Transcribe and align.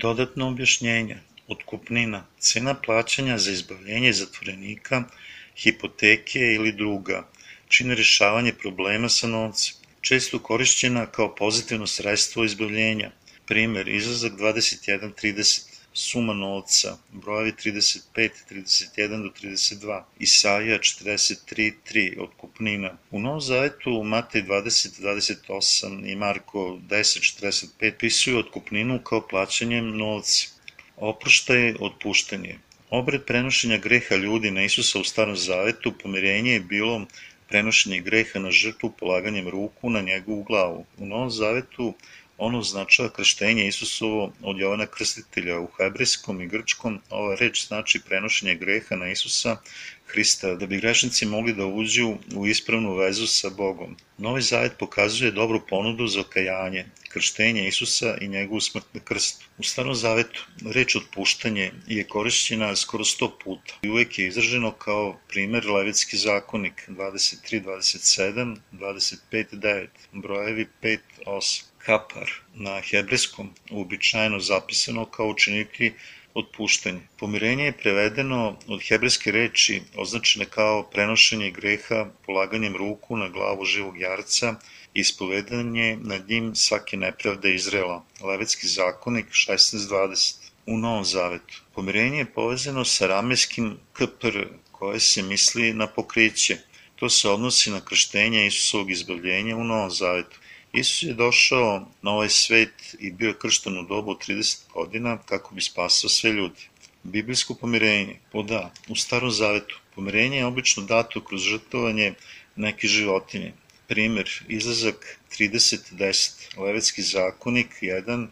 Dodatno 0.00 0.46
objašnjenje. 0.48 1.16
Otkupnina. 1.48 2.26
Cena 2.38 2.74
plaćanja 2.74 3.38
za 3.38 3.50
izbavljenje 3.52 4.12
zatvorenika, 4.12 5.02
hipoteke 5.56 6.40
ili 6.54 6.72
druga. 6.72 7.18
Čine 7.68 7.94
rešavanje 7.94 8.52
problema 8.52 9.08
sa 9.08 9.26
novcem. 9.26 9.74
Često 10.00 10.38
korišćena 10.38 11.06
kao 11.06 11.34
pozitivno 11.34 11.86
sredstvo 11.86 12.44
izbavljenja. 12.44 13.10
Primer, 13.46 13.88
izlazak 13.88 14.32
21.30 14.32 15.69
suma 15.92 16.34
novca, 16.34 16.98
brojevi 17.12 17.52
35, 17.52 18.30
31 18.50 19.22
do 19.22 19.30
32, 19.42 20.02
Isaija 20.18 20.78
43.3, 20.78 22.22
otkupnina. 22.22 22.96
U 23.10 23.20
Novom 23.20 23.40
Zavetu 23.40 24.02
Matej 24.02 24.42
20, 24.42 25.00
28 25.48 26.12
i 26.12 26.16
Marko 26.16 26.78
10, 26.88 27.42
45 27.42 27.92
pisuju 27.98 28.38
otkupninu 28.38 28.98
kao 29.02 29.28
plaćanjem 29.28 29.96
novca. 29.96 30.46
Oproštaj 30.96 31.74
otpuštanje. 31.80 32.58
Obred 32.90 33.24
prenošenja 33.24 33.78
greha 33.78 34.16
ljudi 34.16 34.50
na 34.50 34.64
Isusa 34.64 34.98
u 34.98 35.04
Starom 35.04 35.36
Zavetu 35.36 35.92
pomirenje 36.02 36.52
je 36.52 36.60
bilo 36.60 37.06
prenošenje 37.48 38.00
greha 38.00 38.38
na 38.38 38.50
žrtvu 38.50 38.90
polaganjem 38.98 39.48
ruku 39.48 39.90
na 39.90 40.00
njegovu 40.00 40.42
glavu. 40.42 40.84
U 40.98 41.06
Novom 41.06 41.30
Zavetu 41.30 41.94
ono 42.40 42.58
označava 42.58 43.08
krštenje 43.08 43.66
Isusovo 43.68 44.32
od 44.42 44.58
Jovana 44.58 44.86
Krstitelja. 44.86 45.60
U 45.60 45.68
hebrejskom 45.76 46.40
i 46.40 46.46
grčkom 46.46 47.00
ova 47.10 47.34
reč 47.34 47.66
znači 47.66 48.00
prenošenje 48.00 48.54
greha 48.54 48.96
na 48.96 49.10
Isusa 49.10 49.56
Hrista, 50.06 50.54
da 50.54 50.66
bi 50.66 50.80
grešnici 50.80 51.26
mogli 51.26 51.52
da 51.54 51.66
uđu 51.66 52.16
u 52.36 52.46
ispravnu 52.46 52.94
vezu 52.94 53.26
sa 53.26 53.50
Bogom. 53.50 53.96
Novi 54.18 54.42
zavet 54.42 54.72
pokazuje 54.78 55.30
dobru 55.30 55.60
ponudu 55.68 56.06
za 56.06 56.20
okajanje, 56.20 56.86
krštenje 57.08 57.68
Isusa 57.68 58.16
i 58.20 58.28
njegovu 58.28 58.60
smrt 58.60 58.84
na 58.94 59.00
krstu. 59.00 59.46
U 59.58 59.62
starom 59.62 59.94
zavetu 59.94 60.46
reč 60.74 60.96
otpuštanje 60.96 61.72
je 61.86 62.04
korišćena 62.04 62.76
skoro 62.76 63.04
100 63.04 63.30
puta 63.44 63.74
i 63.82 63.90
uvek 63.90 64.18
je 64.18 64.26
izraženo 64.26 64.72
kao 64.72 65.20
primer 65.28 65.66
Levitski 65.66 66.16
zakonik 66.16 66.88
23, 66.88 67.64
27, 67.64 68.56
25, 68.72 69.46
9, 69.52 69.86
brojevi 70.12 70.66
5, 70.82 70.98
8 71.26 71.69
kapar 71.84 72.30
na 72.54 72.80
hebrejskom 72.80 73.50
uobičajeno 73.70 74.40
zapisano 74.40 75.04
kao 75.04 75.28
učiniti 75.28 75.92
otpuštanje. 76.34 77.00
Pomirenje 77.18 77.64
je 77.64 77.78
prevedeno 77.82 78.56
od 78.66 78.82
hebrejske 78.88 79.30
reči 79.30 79.82
označene 79.96 80.44
kao 80.44 80.82
prenošenje 80.82 81.50
greha 81.50 82.06
polaganjem 82.26 82.76
ruku 82.76 83.16
na 83.16 83.28
glavu 83.28 83.64
živog 83.64 84.00
jarca 84.00 84.54
i 84.94 85.00
ispovedanje 85.00 85.98
nad 86.02 86.28
njim 86.28 86.54
svake 86.54 86.96
nepravde 86.96 87.54
Izrela. 87.54 88.04
Levetski 88.20 88.68
zakonik 88.68 89.26
16.20 89.26 90.34
u 90.66 90.78
Novom 90.78 91.04
Zavetu. 91.04 91.62
Pomirenje 91.74 92.18
je 92.18 92.32
povezano 92.32 92.84
sa 92.84 93.06
rameskim 93.06 93.76
kpr, 93.92 94.44
koje 94.72 95.00
se 95.00 95.22
misli 95.22 95.72
na 95.74 95.86
pokriće. 95.86 96.58
To 96.96 97.10
se 97.10 97.28
odnosi 97.28 97.70
na 97.70 97.80
krštenje 97.80 98.46
Isusovog 98.46 98.90
izbavljenja 98.90 99.56
u 99.56 99.64
Novom 99.64 99.90
Zavetu. 99.90 100.39
Isus 100.72 101.02
je 101.02 101.14
došao 101.14 101.86
na 102.02 102.10
ovaj 102.10 102.28
svet 102.28 102.96
i 102.98 103.10
bio 103.10 103.34
kršten 103.34 103.78
u 103.78 103.82
dobu 103.82 104.14
30 104.14 104.58
godina 104.72 105.18
kako 105.18 105.54
bi 105.54 105.60
spasao 105.60 106.10
sve 106.10 106.32
ljudi. 106.32 106.68
Biblijsko 107.02 107.54
pomirenje. 107.54 108.16
O 108.32 108.42
da, 108.42 108.72
u 108.88 108.96
starom 108.96 109.30
zavetu. 109.30 109.80
Pomirenje 109.94 110.36
je 110.36 110.46
obično 110.46 110.82
dato 110.82 111.24
kroz 111.24 111.42
žrtovanje 111.42 112.14
neke 112.56 112.88
životinje. 112.88 113.52
Primer, 113.88 114.30
izlazak 114.48 115.18
30.10, 115.38 116.58
Levetski 116.58 117.02
zakonik 117.02 117.68
1, 117.82 118.26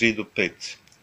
3 0.00 0.16
do 0.16 0.24
5, 0.36 0.50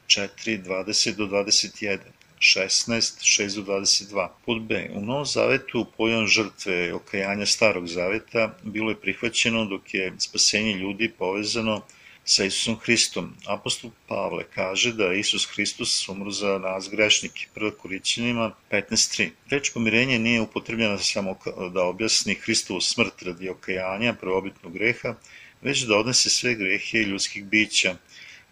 4, 0.08 0.64
20 0.64 1.16
do 1.16 1.26
21, 1.26 2.00
16, 2.40 3.22
6 3.22 3.56
do 3.56 3.74
22. 3.74 4.28
Pod 4.46 4.62
B. 4.62 4.90
U 4.94 5.02
Novom 5.02 5.26
Zavetu 5.26 5.86
pojam 5.98 6.28
žrtve 6.28 6.94
okajanja 6.94 7.46
Starog 7.46 7.88
Zaveta 7.88 8.58
bilo 8.64 8.90
je 8.90 9.02
prihvaćeno 9.02 9.66
dok 9.66 9.94
je 9.94 10.14
spasenje 10.20 10.74
ljudi 10.74 11.12
povezano 11.18 11.82
sa 12.28 12.44
Isusom 12.44 12.76
Hristom. 12.84 13.34
Apostol 13.48 13.92
Pavle 14.08 14.44
kaže 14.56 14.92
da 14.94 15.14
Isus 15.14 15.46
Hristos 15.46 16.10
umro 16.10 16.32
za 16.32 16.58
nas 16.60 16.90
grešnike. 16.90 17.48
1. 17.56 17.72
Korićanima 17.72 18.52
15.3. 18.72 19.30
Reč 19.50 19.72
pomirenje 19.74 20.20
nije 20.20 20.42
upotrebljena 20.42 20.98
samo 20.98 21.38
da 21.74 21.84
objasni 21.84 22.36
Hristovu 22.36 22.82
smrt 22.82 23.22
radi 23.22 23.50
okajanja 23.50 24.14
prvobitnog 24.14 24.74
greha, 24.74 25.16
već 25.62 25.82
da 25.82 25.98
odnese 25.98 26.30
sve 26.30 26.56
grehe 26.56 26.98
ljudskih 26.98 27.46
bića, 27.46 27.96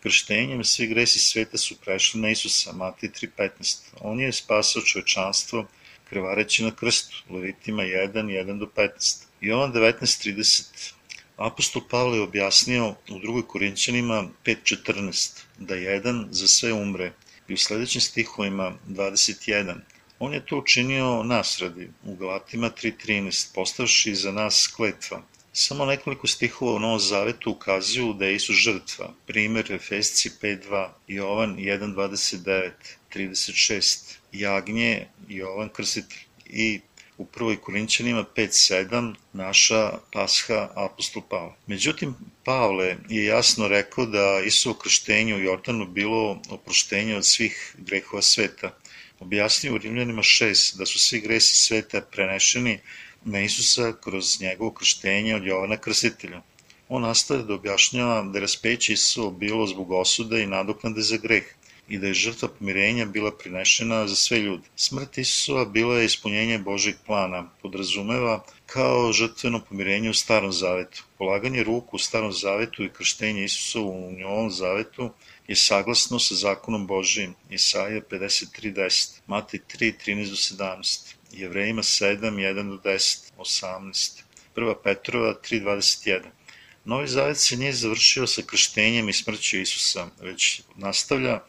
Krštenjem 0.05 0.63
svi 0.63 0.87
gresi 0.87 1.19
sveta 1.19 1.57
su 1.57 1.75
prešli 1.81 2.21
na 2.21 2.29
Isusa, 2.29 2.71
Matej 2.71 3.09
3.15. 3.09 3.77
On 4.01 4.19
je 4.19 4.31
spasao 4.31 4.81
čovečanstvo 4.81 5.65
krvareći 6.09 6.63
na 6.63 6.71
krstu, 6.71 7.15
Levitima 7.29 7.83
1, 7.83 8.11
1 8.13 8.59
do 8.59 8.69
15. 8.75 9.23
Jovan 9.41 9.73
19.30. 9.73 10.93
Apostol 11.37 11.81
Pavle 11.89 12.17
je 12.17 12.21
objasnio 12.21 12.95
u 13.09 13.19
drugoj 13.19 13.47
Korinćanima 13.47 14.27
5.14 14.45 15.41
da 15.59 15.75
jedan 15.75 16.27
za 16.31 16.47
sve 16.47 16.73
umre 16.73 17.11
i 17.47 17.53
u 17.53 17.57
sledećim 17.57 18.01
stihovima 18.01 18.77
21. 18.87 19.75
On 20.19 20.33
je 20.33 20.45
to 20.45 20.57
učinio 20.57 21.23
nas 21.23 21.59
radi 21.59 21.89
u 22.03 22.15
Galatima 22.15 22.69
3.13, 22.83 23.55
postavši 23.55 24.15
za 24.15 24.31
nas 24.31 24.67
kletva, 24.75 25.21
Samo 25.57 25.85
nekoliko 25.85 26.27
stihova 26.27 26.71
u 26.75 26.79
Novom 26.79 26.99
Zavetu 26.99 27.51
ukazuju 27.51 28.13
da 28.13 28.25
je 28.25 28.35
Isus 28.35 28.55
žrtva. 28.55 29.13
Primer 29.25 29.71
Efesci 29.71 30.29
5.2, 30.41 30.89
Jovan 31.07 31.55
1.29, 31.57 32.71
36, 33.13 34.15
Jagnje, 34.31 35.07
Jovan 35.27 35.69
Krstitelj 35.69 36.19
i 36.45 36.79
u 37.17 37.25
prvoj 37.25 37.61
Korinćanima 37.61 38.25
5.7 38.35 39.13
naša 39.33 39.91
pasha 40.11 40.69
apostol 40.75 41.23
Pavle. 41.29 41.53
Međutim, 41.67 42.15
Pavle 42.43 42.97
je 43.09 43.25
jasno 43.25 43.67
rekao 43.67 44.05
da 44.05 44.41
Isuo 44.45 44.73
krštenje 44.73 45.35
u 45.35 45.39
Jordanu 45.39 45.85
bilo 45.85 46.41
oproštenje 46.49 47.15
od 47.15 47.25
svih 47.25 47.75
grehova 47.77 48.21
sveta. 48.21 48.77
Objasnio 49.19 49.73
u 49.73 49.77
Rimljanima 49.77 50.21
6 50.21 50.77
da 50.77 50.85
su 50.85 50.99
svi 50.99 51.19
gresi 51.19 51.53
sveta 51.53 52.01
prenešeni 52.01 52.79
na 53.25 53.41
Isusa 53.41 53.93
kroz 54.03 54.41
njegovo 54.41 54.71
krštenje 54.71 55.35
od 55.35 55.45
Jovana 55.45 55.77
Krstitelja. 55.77 56.41
On 56.89 57.01
nastaje 57.01 57.43
da 57.43 57.53
objašnjava 57.53 58.21
da 58.23 58.39
raspeće 58.39 58.93
Isusa 58.93 59.29
bilo 59.29 59.67
zbog 59.67 59.91
osude 59.91 60.43
i 60.43 60.47
nadoknade 60.47 61.01
za 61.01 61.17
greh 61.17 61.43
i 61.87 61.97
da 61.97 62.07
je 62.07 62.13
žrtva 62.13 62.49
pomirenja 62.49 63.05
bila 63.05 63.31
prinešena 63.31 64.07
za 64.07 64.15
sve 64.15 64.39
ljude. 64.39 64.63
Smrt 64.75 65.17
Isusova 65.17 65.65
bila 65.65 65.97
je 65.99 66.05
ispunjenje 66.05 66.57
Božeg 66.57 66.95
plana, 67.05 67.49
podrazumeva 67.61 68.43
kao 68.65 69.13
žrtveno 69.13 69.59
pomirenje 69.69 70.09
u 70.09 70.13
Starom 70.13 70.51
Zavetu. 70.51 71.03
Polaganje 71.17 71.63
ruku 71.63 71.95
u 71.95 71.99
Starom 71.99 72.31
Zavetu 72.33 72.83
i 72.83 72.89
krštenje 72.89 73.43
Isusovu 73.43 74.07
u 74.07 74.11
Novom 74.11 74.51
Zavetu 74.51 75.09
je 75.47 75.55
saglasno 75.55 76.19
sa 76.19 76.35
zakonom 76.35 76.87
Božijim, 76.87 77.35
Isaija 77.49 78.01
53.10, 78.01 79.19
Matej 79.27 79.59
3.13 79.59 80.29
do 80.29 80.63
17. 80.65 81.14
Jevrejima 81.35 81.83
7, 81.83 82.19
1 82.21 82.69
do 82.69 82.89
10, 82.89 83.31
18, 83.37 84.23
1. 84.55 84.75
Petrova 84.83 85.33
3, 85.43 85.63
21. 85.63 86.21
Novi 86.85 87.07
Zavet 87.07 87.37
se 87.37 87.57
nije 87.57 87.73
završio 87.73 88.27
sa 88.27 88.41
krštenjem 88.41 89.09
i 89.09 89.13
smrću 89.13 89.57
Isusa, 89.57 90.07
već 90.21 90.61
nastavlja 90.75 91.39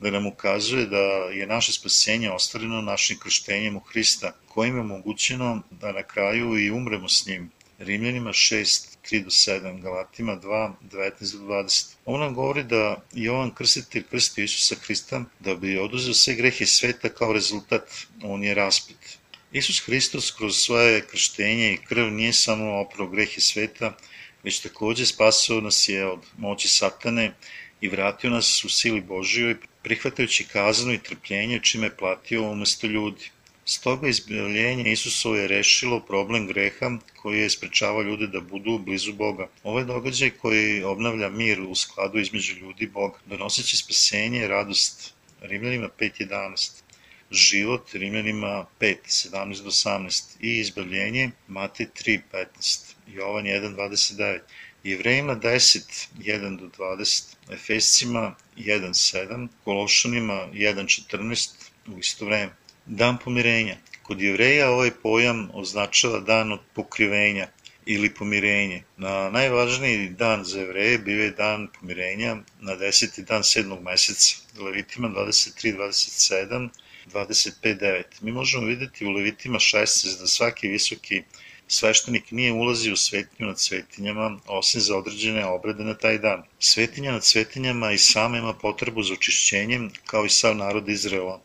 da 0.00 0.10
nam 0.10 0.26
ukazuje 0.26 0.86
da 0.86 1.02
je 1.32 1.46
naše 1.46 1.72
spasenje 1.72 2.30
ostvareno 2.30 2.82
našim 2.82 3.18
krštenjem 3.18 3.76
u 3.76 3.80
Hrista, 3.80 4.32
kojim 4.48 4.74
je 4.74 4.80
omogućeno 4.80 5.62
da 5.70 5.92
na 5.92 6.02
kraju 6.02 6.58
i 6.58 6.70
umremo 6.70 7.08
s 7.08 7.26
njim. 7.26 7.50
Rimljanima 7.78 8.30
6, 8.30 8.96
3 9.10 9.24
do 9.24 9.30
7, 9.30 9.82
Galatima 9.82 10.36
2, 10.36 10.72
19 10.92 11.38
do 11.38 11.44
20. 11.44 11.94
Ovo 12.04 12.18
nam 12.18 12.34
govori 12.34 12.64
da 12.64 13.02
Jovan 13.12 13.54
krstitelj 13.54 14.04
krstio 14.10 14.44
Isusa 14.44 14.74
Hrista 14.74 15.24
da 15.38 15.54
bi 15.54 15.78
oduzeo 15.78 16.14
sve 16.14 16.34
grehe 16.34 16.66
sveta 16.66 17.08
kao 17.08 17.32
rezultat, 17.32 17.82
on 18.22 18.44
je 18.44 18.54
raspet. 18.54 19.19
Isus 19.52 19.80
Hristos 19.80 20.30
kroz 20.30 20.56
svoje 20.56 21.00
krštenje 21.06 21.72
i 21.72 21.76
krv 21.76 22.10
nije 22.10 22.32
samo 22.32 22.80
oprao 22.80 23.06
grehe 23.08 23.40
sveta, 23.40 23.96
već 24.42 24.60
takođe 24.60 25.06
spasao 25.06 25.60
nas 25.60 25.88
je 25.88 26.06
od 26.06 26.20
moći 26.38 26.68
satane 26.68 27.32
i 27.80 27.88
vratio 27.88 28.30
nas 28.30 28.64
u 28.64 28.68
sili 28.68 29.00
Božijoj, 29.00 29.56
prihvatajući 29.82 30.44
kaznu 30.44 30.92
i 30.92 31.02
trpljenje 31.02 31.60
čime 31.62 31.86
je 31.86 31.96
platio 31.96 32.50
umesto 32.50 32.86
ljudi. 32.86 33.30
Stoga 33.64 34.08
izbavljenje 34.08 34.92
Isusovo 34.92 35.36
je 35.36 35.48
rešilo 35.48 36.00
problem 36.00 36.46
greha 36.46 36.90
koji 37.22 37.40
je 37.40 37.50
sprečavao 37.50 38.02
ljude 38.02 38.26
da 38.26 38.40
budu 38.40 38.78
blizu 38.78 39.12
Boga. 39.12 39.48
Ovaj 39.62 39.84
događaj 39.84 40.30
koji 40.30 40.82
obnavlja 40.82 41.28
mir 41.28 41.60
u 41.60 41.74
skladu 41.74 42.18
između 42.18 42.54
ljudi 42.54 42.84
i 42.84 42.88
Boga, 42.88 43.18
donoseći 43.26 43.76
spasenje 43.76 44.44
i 44.44 44.48
radost. 44.48 45.14
Rimljanima 45.40 45.88
5.11 45.98 46.89
život 47.30 47.90
Rimljanima 47.92 48.66
5, 48.80 48.96
17 49.06 49.62
do 49.62 49.70
18 49.70 50.36
i 50.40 50.58
izbavljenje 50.58 51.30
Matej 51.48 51.86
3, 51.86 52.20
15, 52.32 52.94
Jovan 53.06 53.44
1, 53.44 53.76
29. 53.76 54.40
Jevrejima 54.84 55.36
10, 55.36 56.08
1 56.18 56.56
do 56.58 56.66
20, 56.66 57.36
Efescima 57.50 58.34
1, 58.56 58.94
7, 58.94 59.48
Kološanima 59.64 60.48
1, 60.52 61.02
14 61.12 61.50
u 61.86 61.98
isto 61.98 62.24
vreme. 62.24 62.52
Dan 62.86 63.18
pomirenja. 63.24 63.76
Kod 64.02 64.20
jevreja 64.20 64.70
ovaj 64.70 64.90
pojam 64.90 65.50
označava 65.54 66.20
dan 66.20 66.52
od 66.52 66.60
pokrivenja 66.74 67.48
ili 67.86 68.14
pomirenje. 68.14 68.82
Na 68.96 69.30
najvažniji 69.30 70.08
dan 70.08 70.44
za 70.44 70.60
jevreje 70.60 70.98
bio 70.98 71.24
je 71.24 71.30
dan 71.30 71.68
pomirenja 71.80 72.36
na 72.60 72.76
deseti 72.76 73.22
dan 73.22 73.44
sedmog 73.44 73.82
meseca, 73.82 74.36
Levitima 74.58 75.08
23, 75.08 75.76
27, 75.76 76.68
25.9. 77.14 78.02
Mi 78.20 78.32
možemo 78.32 78.66
videti 78.66 79.06
u 79.06 79.10
Levitima 79.10 79.58
16 79.58 80.20
da 80.20 80.26
svaki 80.26 80.68
visoki 80.68 81.22
sveštenik 81.68 82.30
nije 82.30 82.52
ulazio 82.52 82.92
u 82.92 82.96
svetinju 82.96 83.48
nad 83.48 83.60
svetinjama, 83.60 84.38
osim 84.46 84.80
za 84.80 84.96
određene 84.96 85.46
obrede 85.46 85.84
na 85.84 85.94
taj 85.94 86.18
dan. 86.18 86.42
Svetinja 86.58 87.12
nad 87.12 87.24
svetinjama 87.24 87.92
i 87.92 87.98
sama 87.98 88.38
ima 88.38 88.52
potrebu 88.52 89.02
za 89.02 89.14
očišćenjem, 89.14 89.90
kao 90.06 90.24
i 90.24 90.30
sav 90.30 90.56
narod 90.56 90.88
Izraela. 90.88 91.40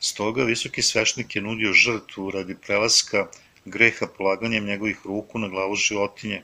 Stoga 0.00 0.44
visoki 0.44 0.82
sveštenik 0.82 1.36
je 1.36 1.42
nudio 1.42 1.72
žrtvu 1.72 2.30
radi 2.30 2.54
prelaska 2.66 3.26
greha 3.64 4.06
polaganjem 4.06 4.64
njegovih 4.64 4.98
ruku 5.04 5.38
na 5.38 5.48
glavu 5.48 5.74
životinje. 5.76 6.42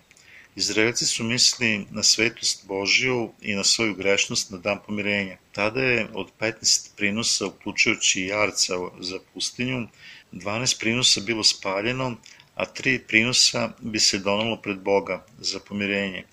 Izraelci 0.57 1.07
su 1.07 1.25
mislili 1.25 1.87
na 1.91 2.03
svetost 2.03 2.67
Božiju 2.67 3.33
i 3.43 3.55
na 3.55 3.65
svoju 3.65 3.95
grešnost 3.95 4.51
na 4.51 4.59
dan 4.59 4.79
pomirenja. 4.87 5.37
Tada 5.53 5.81
je 5.81 6.09
od 6.15 6.31
15 6.41 6.91
prinosa, 6.97 7.47
uključujući 7.47 8.23
jarca 8.23 8.75
za 9.01 9.19
pustinju, 9.35 9.89
12 10.33 10.81
prinosa 10.81 11.21
bilo 11.21 11.45
spaljeno, 11.45 12.17
a 12.55 12.65
tri 12.65 12.99
prinosa 12.99 13.71
bi 13.81 14.01
se 14.01 14.19
donalo 14.19 14.57
pred 14.57 14.79
Boga 14.79 15.27
za 15.39 15.61
pomirenje. 15.61 16.25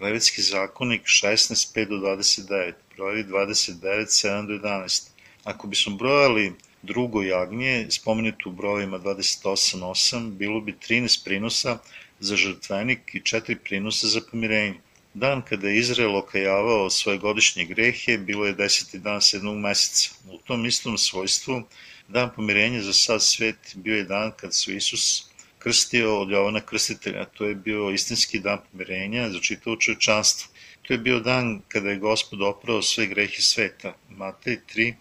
Levitski 0.00 0.42
zakonik 0.42 1.02
16, 1.02 1.74
5 1.74 1.88
do 1.88 1.96
29, 1.96 2.72
brojevi 2.96 3.24
29, 3.24 3.80
7 3.82 4.46
do 4.46 4.68
11. 4.68 5.08
Ako 5.44 5.66
bismo 5.66 5.96
brojali 5.96 6.52
drugo 6.82 7.22
jagnje, 7.22 7.86
spomenuto 7.90 8.48
u 8.48 8.52
brojima 8.52 8.98
28, 8.98 9.78
8, 9.78 10.30
bilo 10.30 10.60
bi 10.60 10.74
13 10.88 11.24
prinosa 11.24 11.78
za 12.22 12.36
žrtvenik 12.36 13.14
i 13.14 13.20
4 13.20 13.56
prinosa 13.64 14.08
za 14.08 14.20
pomirenje. 14.30 14.78
Dan 15.14 15.42
kada 15.42 15.68
je 15.68 15.78
Izrael 15.78 16.16
okajavao 16.16 16.90
svoje 16.90 17.18
godišnje 17.18 17.64
grehe, 17.64 18.18
bilo 18.18 18.46
je 18.46 18.52
deseti 18.52 18.98
dan 18.98 19.20
sedmog 19.22 19.56
meseca. 19.56 20.10
U 20.30 20.38
tom 20.38 20.66
istom 20.66 20.98
svojstvu, 20.98 21.62
dan 22.08 22.30
pomirenja 22.36 22.82
za 22.82 22.92
sad 22.92 23.22
svet 23.22 23.74
bio 23.74 23.96
je 23.96 24.04
dan 24.04 24.32
kad 24.36 24.54
su 24.54 24.72
Isus 24.72 25.26
krstio 25.58 26.20
od 26.20 26.30
Jovana 26.30 26.60
Krstitelja. 26.60 27.24
To 27.24 27.44
je 27.44 27.54
bio 27.54 27.90
istinski 27.90 28.40
dan 28.40 28.58
pomirenja 28.70 29.30
za 29.30 29.40
čitavo 29.40 29.76
čovečanstvo. 29.76 30.52
To 30.82 30.94
je 30.94 30.98
bio 30.98 31.20
dan 31.20 31.60
kada 31.68 31.90
je 31.90 31.98
gospod 31.98 32.42
oprao 32.42 32.82
sve 32.82 33.06
grehe 33.06 33.42
sveta. 33.42 33.94
Matej 34.08 34.58
3, 34.74 34.94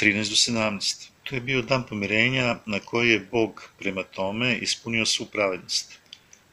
13 0.00 0.16
do 0.28 0.60
17. 0.60 1.08
To 1.24 1.34
je 1.34 1.40
bio 1.40 1.62
dan 1.62 1.86
pomirenja 1.86 2.58
na 2.66 2.78
koji 2.80 3.10
je 3.10 3.26
Bog 3.30 3.70
prema 3.78 4.02
tome 4.02 4.58
ispunio 4.58 5.06
svu 5.06 5.26
pravednost. 5.26 5.98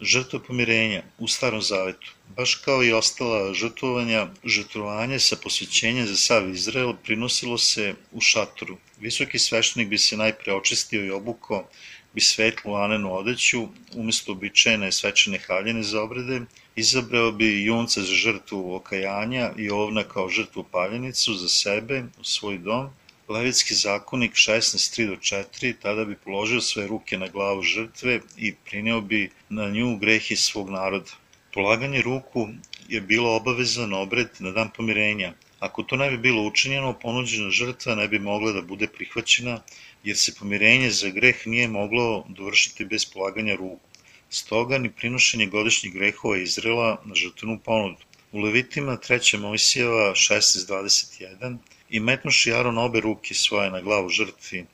Žrtva 0.03 0.39
pomirenja 0.39 1.01
u 1.17 1.27
starom 1.27 1.61
zavetu, 1.61 2.11
baš 2.37 2.55
kao 2.55 2.83
i 2.83 2.93
ostala 2.93 3.53
žrtvovanja, 3.53 4.27
žrtvovanje 4.45 5.19
sa 5.19 5.35
posvećenjem 5.43 6.07
za 6.07 6.15
sav 6.15 6.49
Izrael 6.49 6.93
prinosilo 7.03 7.57
se 7.57 7.93
u 8.11 8.21
šatoru. 8.21 8.77
Visoki 8.99 9.39
sveštenik 9.39 9.89
bi 9.89 9.97
se 9.97 10.17
najpre 10.17 10.53
očistio 10.53 11.05
i 11.05 11.11
obukao 11.11 11.69
bi 12.13 12.21
svetlu 12.21 12.73
lanenu 12.73 13.13
odeću, 13.15 13.67
umesto 13.95 14.31
običajne 14.31 14.91
svečane 14.91 15.39
haljine 15.47 15.83
za 15.83 16.01
obrede, 16.01 16.41
izabrao 16.75 17.31
bi 17.31 17.63
junca 17.63 18.01
za 18.01 18.13
žrtvu 18.13 18.75
okajanja 18.75 19.51
i 19.57 19.69
ovna 19.69 20.03
kao 20.03 20.29
žrtvu 20.29 20.65
paljenicu 20.71 21.33
za 21.33 21.47
sebe 21.47 22.03
u 22.19 22.23
svoj 22.23 22.57
dom, 22.57 22.89
Levitski 23.29 23.75
zakonik 23.75 24.33
16.3 24.33 25.07
do 25.07 25.15
4, 25.15 25.73
tada 25.81 26.05
bi 26.05 26.15
položio 26.15 26.61
sve 26.61 26.87
ruke 26.87 27.17
na 27.17 27.27
glavu 27.27 27.61
žrtve 27.61 28.19
i 28.37 28.53
prineo 28.65 29.01
bi 29.01 29.29
na 29.49 29.69
nju 29.69 29.97
grehi 29.97 30.35
svog 30.35 30.69
naroda. 30.69 31.11
Polaganje 31.53 32.01
ruku 32.01 32.47
je 32.89 33.01
bilo 33.01 33.35
obavezan 33.35 33.93
obred 33.93 34.27
na 34.39 34.51
dan 34.51 34.69
pomirenja. 34.75 35.33
Ako 35.59 35.83
to 35.83 35.95
ne 35.95 36.09
bi 36.11 36.17
bilo 36.17 36.43
učinjeno, 36.43 36.93
ponuđena 36.99 37.49
žrtva 37.49 37.95
ne 37.95 38.07
bi 38.07 38.19
mogla 38.19 38.51
da 38.51 38.61
bude 38.61 38.87
prihvaćena, 38.87 39.61
jer 40.03 40.17
se 40.17 40.35
pomirenje 40.39 40.89
za 40.89 41.09
greh 41.09 41.47
nije 41.47 41.67
moglo 41.67 42.25
dovršiti 42.29 42.85
bez 42.85 43.05
polaganja 43.05 43.55
ruku. 43.55 43.87
Stoga 44.29 44.77
ni 44.77 44.91
prinošenje 44.91 45.45
godišnjih 45.47 45.93
grehova 45.93 46.37
Izrela 46.37 47.01
na 47.05 47.15
žrtvenu 47.15 47.59
ponudu. 47.65 48.01
U 48.31 48.39
Levitima 48.39 48.97
3. 48.97 49.39
Mojsijeva 49.39 50.11
16.21 50.15 51.57
i 51.93 51.99
metnuši 51.99 52.53
Aron 52.53 52.77
obe 52.77 52.99
ruke 52.99 53.33
svoje 53.33 53.71
na 53.71 53.81
glavu 53.81 54.09
žrtvi 54.09 54.65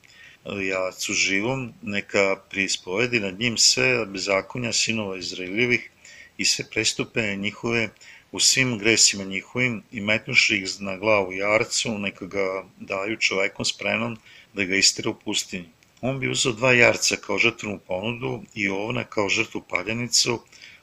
jacu 0.68 1.12
živom, 1.12 1.72
neka 1.82 2.36
priispovedi 2.50 3.20
nad 3.20 3.38
njim 3.38 3.58
sve 3.58 4.06
bezakonja 4.06 4.72
sinova 4.72 5.18
Izraeljevih 5.18 5.90
i 6.38 6.44
sve 6.44 6.64
prestupe 6.70 7.36
njihove 7.36 7.88
u 8.32 8.40
svim 8.40 8.78
gresima 8.78 9.24
njihovim 9.24 9.82
i 9.92 10.00
metnuši 10.00 10.56
ih 10.56 10.80
na 10.80 10.96
glavu 10.96 11.32
jarcu, 11.32 11.98
neka 11.98 12.26
ga 12.26 12.64
daju 12.78 13.16
čovekom 13.16 13.64
spremnom 13.64 14.16
da 14.54 14.64
ga 14.64 14.76
istira 14.76 15.10
u 15.10 15.14
pustinji. 15.24 15.68
On 16.00 16.20
bi 16.20 16.30
uzao 16.30 16.52
dva 16.52 16.72
jarca 16.72 17.16
kao 17.16 17.38
žrtvenu 17.38 17.78
ponudu 17.78 18.42
i 18.54 18.68
ovna 18.68 19.04
kao 19.04 19.28
žrtvu 19.28 19.62
paljanicu 19.68 20.42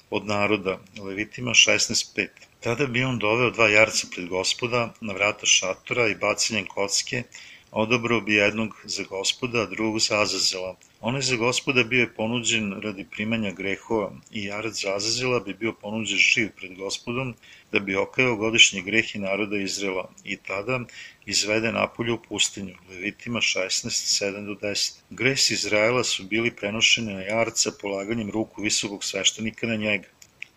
od 0.10 0.26
naroda, 0.26 0.80
Levitima 0.98 1.52
16.5. 1.52 2.47
Tada 2.60 2.86
bi 2.86 3.04
on 3.04 3.20
doveo 3.20 3.50
dva 3.52 3.68
jarca 3.70 4.08
pred 4.16 4.28
gospoda 4.28 4.94
na 5.02 5.14
vrata 5.14 5.46
šatora 5.46 6.08
i 6.08 6.16
bacanjem 6.16 6.66
kocke 6.66 7.24
odabrao 7.72 8.22
bi 8.22 8.34
jednog 8.34 8.74
za 8.84 9.04
gospoda, 9.04 9.62
a 9.62 9.66
drugog 9.66 10.00
za 10.00 10.22
Azazela. 10.22 10.76
Onaj 11.02 11.22
za 11.22 11.36
gospoda 11.36 11.84
bio 11.84 12.00
je 12.00 12.14
ponuđen 12.14 12.74
radi 12.82 13.06
primanja 13.12 13.52
grehova 13.52 14.12
i 14.32 14.44
jarac 14.44 14.82
za 14.82 14.96
Azazela 14.96 15.40
bi 15.40 15.54
bio 15.54 15.74
ponuđen 15.74 16.18
živ 16.18 16.50
pred 16.56 16.76
gospodom 16.76 17.36
da 17.72 17.80
bi 17.80 17.96
okajao 17.96 18.36
godišnje 18.36 18.82
grehi 18.82 19.20
naroda 19.20 19.58
Izrela 19.58 20.10
i 20.24 20.38
tada 20.38 20.80
izvede 21.26 21.72
napolje 21.72 22.14
u 22.14 22.22
pustinju, 22.30 22.76
Levitima 22.90 23.40
16, 23.40 23.88
7 24.26 24.46
do 24.46 24.68
10. 24.68 24.94
Gresi 25.10 25.54
Izraela 25.54 26.04
su 26.04 26.24
bili 26.24 26.56
prenošeni 26.56 27.14
na 27.14 27.22
jarca 27.22 27.72
polaganjem 27.82 28.32
ruku 28.32 28.62
visokog 28.62 29.04
sveštenika 29.04 29.68
na 29.68 29.76
njega. 29.76 30.08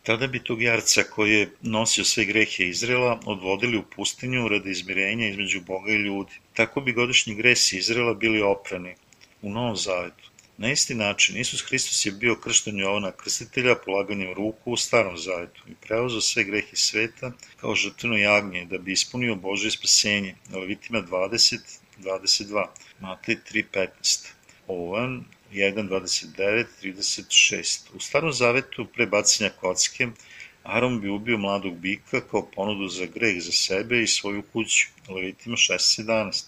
Tada 0.02 0.26
bi 0.26 0.45
tog 0.45 0.62
jarca 0.62 1.02
koji 1.02 1.33
je 1.35 1.50
nosio 1.62 2.04
sve 2.04 2.25
grehe 2.25 2.64
Izrela 2.64 3.21
odvodili 3.26 3.76
u 3.76 3.83
pustinju 3.97 4.49
radi 4.49 4.71
izmirenja 4.71 5.28
između 5.28 5.61
Boga 5.61 5.92
i 5.92 5.97
ljudi. 5.97 6.33
Tako 6.54 6.80
bi 6.80 6.92
godišnji 6.92 7.35
gresi 7.35 7.78
Izrela 7.78 8.14
bili 8.14 8.42
oprani 8.42 8.95
u 9.42 9.50
Novom 9.50 9.76
Zavetu. 9.76 10.30
Na 10.59 10.71
isti 10.73 10.95
način, 10.95 11.37
Isus 11.37 11.62
Hristos 11.69 12.07
je 12.07 12.12
bio 12.12 12.35
kršten 12.35 12.78
Jovana 12.78 13.12
Krstitelja 13.12 13.75
polaganjem 13.75 14.35
ruku 14.35 14.73
u 14.73 14.76
Starom 14.76 15.19
Zavetu 15.19 15.62
i 15.69 15.75
preuzeo 15.75 16.21
sve 16.21 16.45
grehe 16.45 16.76
sveta 16.76 17.33
kao 17.61 17.75
žrtveno 17.75 18.16
jagnje 18.16 18.64
da 18.64 18.78
bi 18.78 18.92
ispunio 18.92 19.35
Božje 19.35 19.71
spasenje. 19.71 20.35
Levitima 20.54 21.02
20, 21.02 21.59
22, 21.99 22.66
Matej 23.00 23.37
3.15. 23.52 24.28
Ovan 24.66 25.25
1.29, 25.52 26.64
36. 26.83 27.80
U 27.95 28.00
starom 28.00 28.33
zavetu 28.33 28.87
pre 28.87 29.07
bacanja 29.07 29.50
kocke 29.50 30.09
Aron 30.62 31.00
bi 31.00 31.09
ubio 31.09 31.38
mladog 31.38 31.76
bika 31.78 32.21
kao 32.21 32.42
ponudu 32.54 32.88
za 32.88 33.07
greh 33.07 33.42
za 33.42 33.52
sebe 33.52 34.02
i 34.02 34.07
svoju 34.07 34.42
kuću, 34.52 34.87
Levitima 35.09 35.57
6.17. 35.57 36.45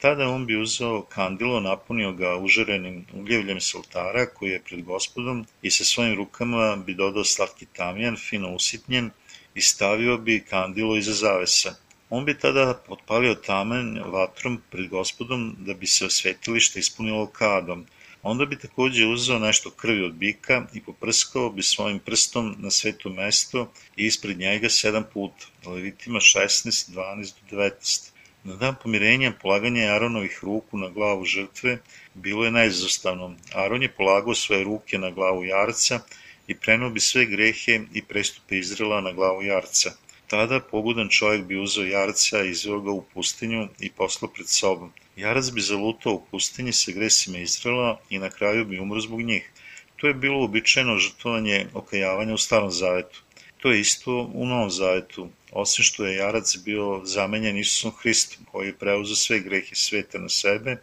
Tada 0.00 0.28
on 0.28 0.46
bi 0.46 0.56
uzeo 0.56 1.02
kandilo, 1.02 1.60
napunio 1.60 2.12
ga 2.12 2.36
užarenim 2.36 3.06
ugljevljem 3.12 3.60
s 3.60 3.74
oltara 3.74 4.26
koji 4.26 4.50
je 4.50 4.62
pred 4.62 4.84
gospodom 4.84 5.46
i 5.62 5.70
sa 5.70 5.84
svojim 5.84 6.16
rukama 6.16 6.76
bi 6.76 6.94
dodao 6.94 7.24
slatki 7.24 7.66
tamjan, 7.66 8.16
fino 8.16 8.54
usitnjen 8.54 9.10
i 9.54 9.60
stavio 9.60 10.16
bi 10.16 10.44
kandilo 10.50 10.96
iza 10.96 11.12
zavesa. 11.12 11.74
On 12.10 12.24
bi 12.24 12.38
tada 12.38 12.74
potpalio 12.86 13.34
tamen 13.34 14.02
vatrom 14.06 14.62
pred 14.70 14.88
gospodom 14.88 15.56
da 15.58 15.74
bi 15.74 15.86
se 15.86 16.06
osvetilište 16.06 16.78
ispunilo 16.80 17.26
kadom, 17.26 17.86
Onda 18.22 18.44
bi 18.46 18.58
takođe 18.58 19.06
uzeo 19.06 19.38
nešto 19.38 19.70
krvi 19.70 20.04
od 20.04 20.12
bika 20.12 20.66
i 20.74 20.80
poprskao 20.80 21.50
bi 21.50 21.62
svojim 21.62 21.98
prstom 21.98 22.54
na 22.58 22.70
sveto 22.70 23.08
mesto 23.08 23.72
i 23.96 24.06
ispred 24.06 24.38
njega 24.38 24.68
sedam 24.68 25.04
puta, 25.12 25.46
Levitima 25.66 26.18
16, 26.18 26.90
12 26.92 27.32
do 27.50 27.56
19. 27.56 28.10
Na 28.44 28.56
dan 28.56 28.74
pomirenja 28.82 29.32
polaganje 29.42 29.88
Aronovih 29.88 30.38
ruku 30.42 30.78
na 30.78 30.88
glavu 30.88 31.24
žrtve 31.24 31.78
bilo 32.14 32.44
je 32.44 32.50
najizostavno. 32.50 33.34
Aron 33.54 33.82
je 33.82 33.92
polagao 33.92 34.34
svoje 34.34 34.64
ruke 34.64 34.98
na 34.98 35.10
glavu 35.10 35.44
jarca 35.44 36.00
i 36.46 36.54
prenuo 36.54 36.90
bi 36.90 37.00
sve 37.00 37.26
grehe 37.26 37.80
i 37.94 38.02
prestupe 38.02 38.58
Izrela 38.58 39.00
na 39.00 39.12
glavu 39.12 39.42
jarca. 39.42 39.92
Tada 40.26 40.60
pogudan 40.60 41.08
čovjek 41.08 41.44
bi 41.44 41.58
uzeo 41.58 41.84
jarca 41.84 42.44
i 42.44 42.50
izveo 42.50 42.80
ga 42.80 42.90
u 42.90 43.04
pustinju 43.14 43.68
i 43.80 43.90
poslao 43.90 44.30
pred 44.30 44.48
sobom. 44.48 44.92
Jarac 45.20 45.50
bi 45.50 45.60
zalutao 45.60 46.12
u 46.12 46.22
pustinji 46.30 46.72
sa 46.72 46.92
gresima 46.92 47.38
Izrela 47.38 48.00
i 48.10 48.18
na 48.18 48.30
kraju 48.30 48.64
bi 48.64 48.78
umro 48.78 49.00
zbog 49.00 49.22
njih. 49.22 49.50
To 49.96 50.06
je 50.06 50.14
bilo 50.14 50.38
uobičajeno 50.38 50.98
žrtvovanje 50.98 51.66
okajavanja 51.74 52.34
u 52.34 52.38
starom 52.38 52.70
zavetu. 52.70 53.20
To 53.58 53.72
je 53.72 53.80
isto 53.80 54.30
u 54.34 54.46
Novom 54.46 54.70
Zavetu, 54.70 55.28
osim 55.52 55.84
što 55.84 56.06
je 56.06 56.16
jarac 56.16 56.56
bio 56.64 57.00
zamenjen 57.04 57.58
Isusom 57.58 57.92
Hristom, 58.00 58.46
koji 58.52 58.66
je 58.66 58.78
preuzeo 58.78 59.16
sve 59.16 59.40
grehe 59.40 59.74
sveta 59.74 60.18
na 60.18 60.28
sebe 60.28 60.76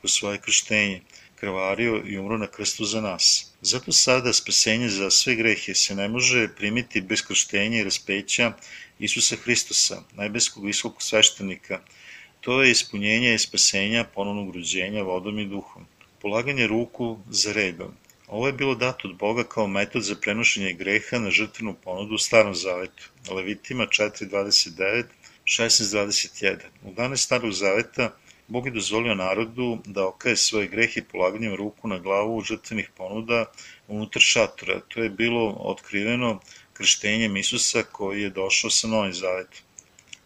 kroz 0.00 0.12
svoje 0.12 0.38
krštenje, 0.38 1.00
krvario 1.36 2.02
i 2.06 2.18
umro 2.18 2.38
na 2.38 2.46
krstu 2.46 2.84
za 2.84 3.00
nas. 3.00 3.52
Zato 3.60 3.92
sada 3.92 4.32
spasenje 4.32 4.88
za 4.88 5.10
sve 5.10 5.34
grehe 5.34 5.74
se 5.74 5.94
ne 5.94 6.08
može 6.08 6.48
primiti 6.48 7.00
bez 7.00 7.22
krštenja 7.22 7.78
i 7.80 7.84
raspeća 7.84 8.52
Isusa 8.98 9.36
Hristosa, 9.36 10.02
najbeskog 10.14 10.66
visokog 10.66 11.02
sveštenika. 11.02 11.80
To 12.44 12.62
je 12.62 12.70
ispunjenje 12.70 13.34
i 13.34 13.38
spasenja 13.38 14.04
ponovnog 14.14 14.54
rođenja 14.54 15.02
vodom 15.02 15.38
i 15.38 15.46
duhom. 15.46 15.86
Polaganje 16.22 16.66
ruku 16.66 17.18
za 17.30 17.52
redom. 17.52 17.94
Ovo 18.26 18.46
je 18.46 18.52
bilo 18.52 18.74
dato 18.74 19.08
od 19.08 19.16
Boga 19.16 19.44
kao 19.44 19.66
metod 19.66 20.02
za 20.02 20.14
prenošenje 20.14 20.72
greha 20.72 21.18
na 21.18 21.30
žrtvenu 21.30 21.74
ponudu 21.84 22.14
u 22.14 22.18
Starom 22.18 22.54
Zavetu, 22.54 23.08
Levitima 23.30 23.86
4.29, 23.86 25.04
16.21. 25.44 26.56
U 26.82 26.92
dane 26.92 27.16
Starog 27.16 27.52
Zaveta 27.52 28.10
Bog 28.48 28.66
je 28.66 28.72
dozvolio 28.72 29.14
narodu 29.14 29.78
da 29.86 30.06
okaje 30.06 30.36
svoje 30.36 30.68
grehe 30.68 31.02
polaganjem 31.12 31.54
ruku 31.54 31.88
na 31.88 31.98
glavu 31.98 32.40
žrtvenih 32.40 32.90
ponuda 32.96 33.44
unutar 33.88 34.22
šatora. 34.22 34.80
To 34.88 35.02
je 35.02 35.10
bilo 35.10 35.50
otkriveno 35.60 36.40
krštenjem 36.72 37.36
Isusa 37.36 37.82
koji 37.82 38.22
je 38.22 38.30
došao 38.30 38.70
sa 38.70 38.88
Novim 38.88 39.12
Zavetom. 39.12 39.64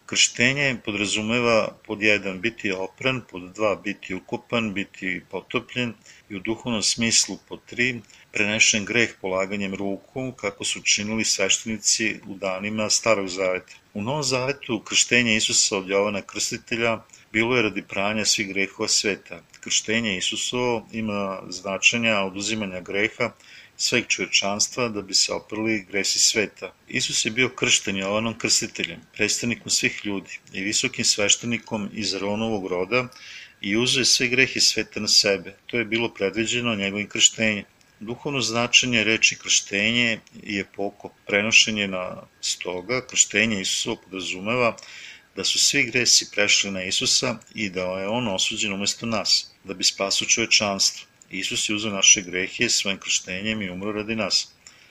Krštenje 0.09 0.77
podrazumeva 0.85 1.69
pod 1.85 2.01
jedan 2.01 2.39
biti 2.41 2.71
opran, 2.71 3.21
pod 3.31 3.43
dva 3.53 3.75
biti 3.75 4.15
ukopan, 4.15 4.73
biti 4.73 5.21
potopljen 5.31 5.93
i 6.29 6.35
u 6.35 6.39
duhovnom 6.39 6.83
smislu 6.83 7.37
pod 7.49 7.59
tri 7.65 8.01
prenešen 8.31 8.85
greh 8.85 9.13
polaganjem 9.21 9.75
ruku 9.75 10.31
kako 10.31 10.63
su 10.63 10.81
činili 10.81 11.25
sveštenici 11.25 12.19
u 12.27 12.35
danima 12.35 12.89
Starog 12.89 13.27
Zaveta. 13.27 13.75
U 13.93 14.01
Novom 14.01 14.23
Zavetu 14.23 14.79
krštenje 14.83 15.35
Isusa 15.35 15.77
od 15.77 15.89
Jovana 15.89 16.21
Krstitelja 16.21 16.99
bilo 17.31 17.55
je 17.55 17.61
radi 17.61 17.81
pranja 17.81 18.25
svih 18.25 18.47
grehova 18.47 18.87
sveta. 18.87 19.41
Krštenje 19.59 20.17
Isusovo 20.17 20.87
ima 20.91 21.41
značenja 21.49 22.19
oduzimanja 22.19 22.81
greha 22.81 23.31
sveg 23.79 24.07
čovečanstva 24.07 24.89
da 24.89 25.01
bi 25.01 25.13
se 25.13 25.33
oprali 25.33 25.85
gresi 25.91 26.19
sveta. 26.19 26.73
Isus 26.87 27.25
je 27.25 27.31
bio 27.31 27.49
kršten 27.49 27.97
Jovanom 27.97 28.37
krstiteljem, 28.37 28.99
predstavnikom 29.13 29.69
svih 29.69 30.01
ljudi 30.05 30.39
i 30.53 30.61
visokim 30.61 31.05
sveštenikom 31.05 31.89
iz 31.93 32.15
Aronovog 32.15 32.67
roda 32.67 33.07
i 33.61 33.77
uzeo 33.77 34.01
je 34.01 34.05
sve 34.05 34.27
grehe 34.27 34.59
sveta 34.59 34.99
na 34.99 35.07
sebe. 35.07 35.55
To 35.65 35.77
je 35.77 35.85
bilo 35.85 36.13
predviđeno 36.13 36.75
njegovim 36.75 37.09
krštenjem. 37.09 37.65
Duhovno 37.99 38.41
značenje 38.41 39.03
reči 39.03 39.35
krštenje 39.35 40.19
je 40.43 40.65
pokop 40.75 41.11
prenošenje 41.27 41.87
na 41.87 42.23
stoga. 42.41 43.01
Krštenje 43.07 43.61
Isusovo 43.61 43.95
podrazumeva 43.95 44.77
da 45.35 45.43
su 45.43 45.59
svi 45.59 45.83
gresi 45.83 46.31
prešli 46.31 46.71
na 46.71 46.83
Isusa 46.83 47.37
i 47.55 47.69
da 47.69 47.81
je 47.81 48.07
on 48.07 48.27
osuđen 48.27 48.73
umesto 48.73 49.05
nas, 49.05 49.51
da 49.63 49.73
bi 49.73 49.83
spasu 49.83 50.25
čovečanstvo. 50.25 51.08
Isus 51.29 51.69
je 51.69 51.75
uzeo 51.75 51.91
naše 51.91 52.21
grehe 52.21 52.69
svojim 52.69 52.99
krštenjem 52.99 53.61
i 53.61 53.69
umro 53.69 53.91
radi 53.91 54.15
nas. 54.15 54.47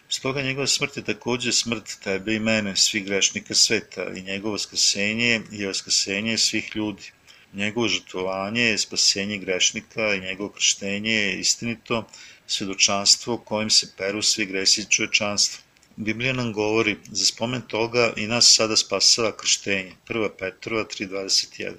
Stoga 0.09 0.43
njegova 0.43 0.67
smrt 0.67 0.97
je 0.97 1.05
takođe 1.05 1.53
smrt 1.53 1.97
tebe 2.05 2.35
i 2.35 2.41
mene, 2.41 2.77
svih 2.77 3.05
grešnika 3.05 3.55
sveta, 3.55 4.07
i 4.17 4.23
njegovo 4.23 4.59
skasenje 4.59 5.41
je 5.51 5.75
skasenje 5.75 6.39
svih 6.39 6.71
ljudi. 6.75 7.11
Njegovo 7.53 7.89
žrtvovanje 7.89 8.63
je 8.63 8.79
spasenje 8.79 9.39
grešnika 9.39 10.15
i 10.15 10.21
njegovo 10.21 10.49
krštenje 10.49 11.13
je 11.13 11.41
istinito 11.41 12.09
svedočanstvo 12.47 13.39
kojim 13.39 13.71
se 13.71 13.93
peru 13.97 14.23
svi 14.23 14.47
gresi 14.47 14.91
čovečanstva. 14.91 15.63
Biblija 15.97 16.33
nam 16.33 16.53
govori, 16.53 16.97
za 17.11 17.27
spomen 17.27 17.63
toga 17.63 18.13
i 18.17 18.27
nas 18.27 18.55
sada 18.55 18.77
spasava 18.77 19.37
krštenje. 19.37 19.93
1. 20.09 20.29
Petrova 20.39 20.85
3.21. 20.85 21.73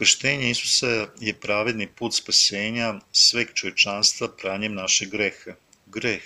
Krštenje 0.00 0.50
Isusa 0.50 0.90
je 1.20 1.32
pravedni 1.40 1.86
put 1.86 2.14
spasenja 2.16 2.86
sveg 3.12 3.50
čovečanstva 3.54 4.28
pranjem 4.42 4.74
našeg 4.74 5.10
greha. 5.12 5.52
Greh. 5.86 6.22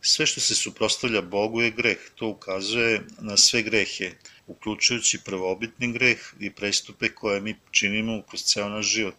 Sve 0.00 0.26
što 0.26 0.40
se 0.40 0.54
suprostavlja 0.54 1.22
Bogu 1.22 1.62
je 1.62 1.70
greh. 1.70 2.04
To 2.14 2.28
ukazuje 2.28 3.00
na 3.20 3.36
sve 3.36 3.62
grehe, 3.62 4.12
uključujući 4.46 5.18
prvobitni 5.24 5.92
greh 5.92 6.20
i 6.40 6.50
prestupe 6.50 7.08
koje 7.08 7.40
mi 7.40 7.56
činimo 7.70 8.22
kroz 8.22 8.44
ceo 8.44 8.68
naš 8.68 8.86
život. 8.86 9.16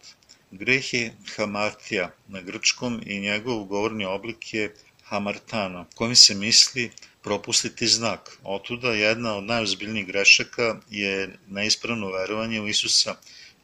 Greh 0.50 0.94
je 0.94 1.12
hamartija 1.36 2.10
na 2.28 2.40
grčkom 2.40 3.02
i 3.06 3.20
njegov 3.20 3.64
govorni 3.64 4.04
oblik 4.04 4.54
je 4.54 4.74
hamartano, 5.04 5.86
kojim 5.94 6.16
se 6.16 6.34
misli 6.34 6.90
propustiti 7.22 7.88
znak. 7.88 8.38
Otuda 8.42 8.92
jedna 8.92 9.36
od 9.36 9.44
najozbiljnijih 9.44 10.06
grešaka 10.06 10.80
je 10.90 11.38
neispravno 11.48 12.10
verovanje 12.10 12.60
u 12.60 12.68
Isusa 12.68 13.16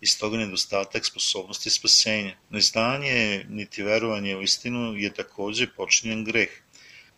i 0.04 0.06
stoga 0.06 0.36
nedostatak 0.36 1.06
sposobnosti 1.06 1.70
spasenja. 1.70 2.36
Neznanje 2.50 3.44
niti 3.48 3.82
verovanje 3.82 4.36
u 4.36 4.42
istinu 4.42 4.96
je 4.96 5.10
takođe 5.14 5.66
počinjen 5.76 6.24
greh, 6.24 6.50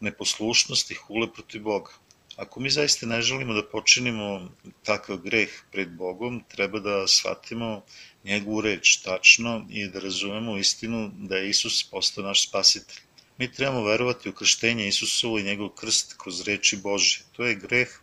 neposlušnost 0.00 0.90
i 0.90 0.94
hule 0.94 1.26
protiv 1.32 1.62
Boga. 1.62 1.90
Ako 2.36 2.60
mi 2.60 2.70
zaista 2.70 3.06
ne 3.06 3.18
želimo 3.22 3.54
da 3.54 3.64
počinimo 3.72 4.28
takav 4.82 5.18
greh 5.24 5.50
pred 5.72 5.90
Bogom, 5.90 6.42
treba 6.48 6.80
da 6.80 7.08
shvatimo 7.08 7.82
njegovu 8.24 8.60
reč 8.60 8.96
tačno 9.02 9.66
i 9.70 9.88
da 9.88 10.00
razumemo 10.00 10.58
istinu 10.58 11.10
da 11.18 11.36
je 11.36 11.50
Isus 11.50 11.82
postao 11.90 12.24
naš 12.24 12.48
spasitelj. 12.48 13.02
Mi 13.38 13.52
trebamo 13.52 13.82
verovati 13.84 14.28
u 14.28 14.32
krštenje 14.32 14.88
Isusovo 14.88 15.38
i 15.38 15.48
njegov 15.50 15.68
krst 15.68 16.14
kroz 16.22 16.40
reči 16.48 16.76
Bože. 16.76 17.24
To 17.32 17.44
je 17.44 17.54
greh 17.54 17.98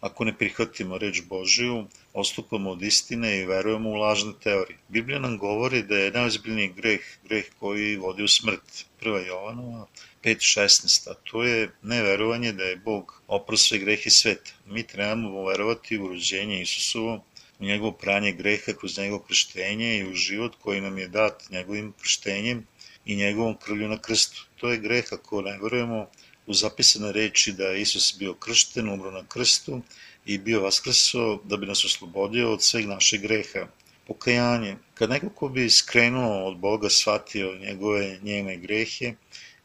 ako 0.00 0.24
ne 0.24 0.38
prihvatimo 0.38 0.98
reč 0.98 1.22
Božiju, 1.28 1.86
ostupamo 2.14 2.70
od 2.70 2.82
istine 2.82 3.38
i 3.38 3.46
verujemo 3.46 3.90
u 3.90 3.94
lažne 3.94 4.32
teorije. 4.42 4.78
Biblija 4.88 5.18
nam 5.18 5.38
govori 5.38 5.82
da 5.82 5.96
je 5.96 6.10
najozbiljniji 6.10 6.72
greh, 6.76 7.00
greh 7.24 7.44
koji 7.58 7.96
vodi 7.96 8.22
u 8.22 8.28
smrt. 8.28 8.86
1. 9.00 9.26
Jovanova 9.26 9.86
5.16, 10.24 11.10
a 11.10 11.14
to 11.14 11.42
je 11.42 11.70
neverovanje 11.82 12.52
da 12.52 12.64
je 12.64 12.76
Bog 12.76 13.22
opro 13.26 13.56
sve 13.56 13.78
grehe 13.78 14.10
sveta. 14.10 14.52
Mi 14.66 14.82
trebamo 14.82 15.44
verovati 15.44 15.98
u 15.98 16.08
rođenje 16.08 16.62
Isusovo, 16.62 17.24
u 17.58 17.64
njegovo 17.64 17.92
pranje 17.92 18.32
greha 18.32 18.72
kroz 18.72 18.98
njegovo 18.98 19.22
krštenje 19.22 19.98
i 19.98 20.06
u 20.10 20.14
život 20.14 20.54
koji 20.62 20.80
nam 20.80 20.98
je 20.98 21.08
dat 21.08 21.44
njegovim 21.50 21.92
krštenjem 22.00 22.66
i 23.04 23.16
njegovom 23.16 23.56
krvlju 23.56 23.88
na 23.88 23.98
krstu. 23.98 24.46
To 24.56 24.70
je 24.70 24.78
greh 24.78 25.04
ako 25.12 25.42
ne 25.42 25.58
verujemo 25.62 26.06
u 26.46 26.54
zapisane 26.54 27.12
reči 27.12 27.52
da 27.52 27.64
je 27.64 27.80
Isus 27.80 28.14
bio 28.18 28.34
kršten, 28.34 28.88
umro 28.88 29.10
na 29.10 29.24
krstu 29.28 29.80
i 30.26 30.38
bio 30.38 30.60
vaskrso 30.60 31.40
da 31.44 31.56
bi 31.56 31.66
nas 31.66 31.84
oslobodio 31.84 32.52
od 32.52 32.62
sveg 32.62 32.86
našeg 32.86 33.20
greha. 33.20 33.66
Pokajanje. 34.06 34.76
Kad 34.94 35.10
neko 35.10 35.28
ko 35.28 35.48
bi 35.48 35.70
skrenuo 35.70 36.44
od 36.46 36.56
Boga 36.56 36.90
shvatio 36.90 37.58
njegove 37.58 38.18
njene 38.22 38.56
grehe 38.56 39.14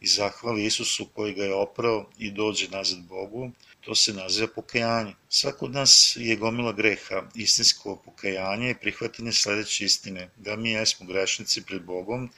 i 0.01 0.07
zahvali 0.07 0.65
Isusu 0.65 1.05
koji 1.05 1.33
ga 1.33 1.43
je 1.43 1.53
oprao 1.53 2.09
i 2.17 2.31
dođe 2.31 2.67
nazad 2.67 2.99
Bogu, 2.99 3.51
to 3.81 3.95
se 3.95 4.13
naziva 4.13 4.47
pokajanje. 4.55 5.13
Svako 5.29 5.65
od 5.65 5.71
nas 5.71 6.17
je 6.19 6.35
gomila 6.35 6.71
greha. 6.71 7.23
Istinsko 7.35 7.95
pokajanje 8.05 8.67
je 8.67 8.79
prihvatanje 8.79 9.31
sledeće 9.31 9.85
istine, 9.85 10.29
da 10.37 10.55
mi 10.55 10.71
jesmo 10.71 11.07
grešnici 11.07 11.61
pred 11.61 11.81
Bogom 11.81 12.29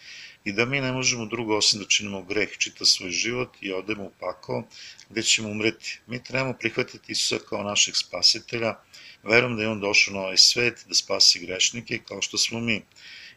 i 0.44 0.54
da 0.54 0.66
mi 0.66 0.82
ne 0.82 0.92
možemo 0.92 1.26
drugo 1.26 1.58
osim 1.58 1.80
da 1.80 1.88
činimo 1.88 2.22
greh 2.22 2.50
čita 2.58 2.86
svoj 2.86 3.12
život 3.12 3.50
i 3.62 3.74
odemo 3.74 4.04
u 4.04 4.12
pakao 4.20 4.64
gde 5.10 5.24
ćemo 5.24 5.50
umreti. 5.50 6.00
Mi 6.08 6.24
trebamo 6.24 6.54
prihvatiti 6.60 7.12
Isusa 7.12 7.40
kao 7.50 7.64
našeg 7.64 7.96
spasitelja, 7.98 8.76
verujem 9.24 9.56
da 9.58 9.64
je 9.64 9.70
on 9.70 9.80
došao 9.80 10.14
na 10.14 10.20
ovaj 10.20 10.38
svet 10.38 10.86
da 10.88 10.94
spasi 10.94 11.40
grešnike 11.40 12.00
kao 12.08 12.22
što 12.22 12.38
smo 12.38 12.60
mi 12.60 12.82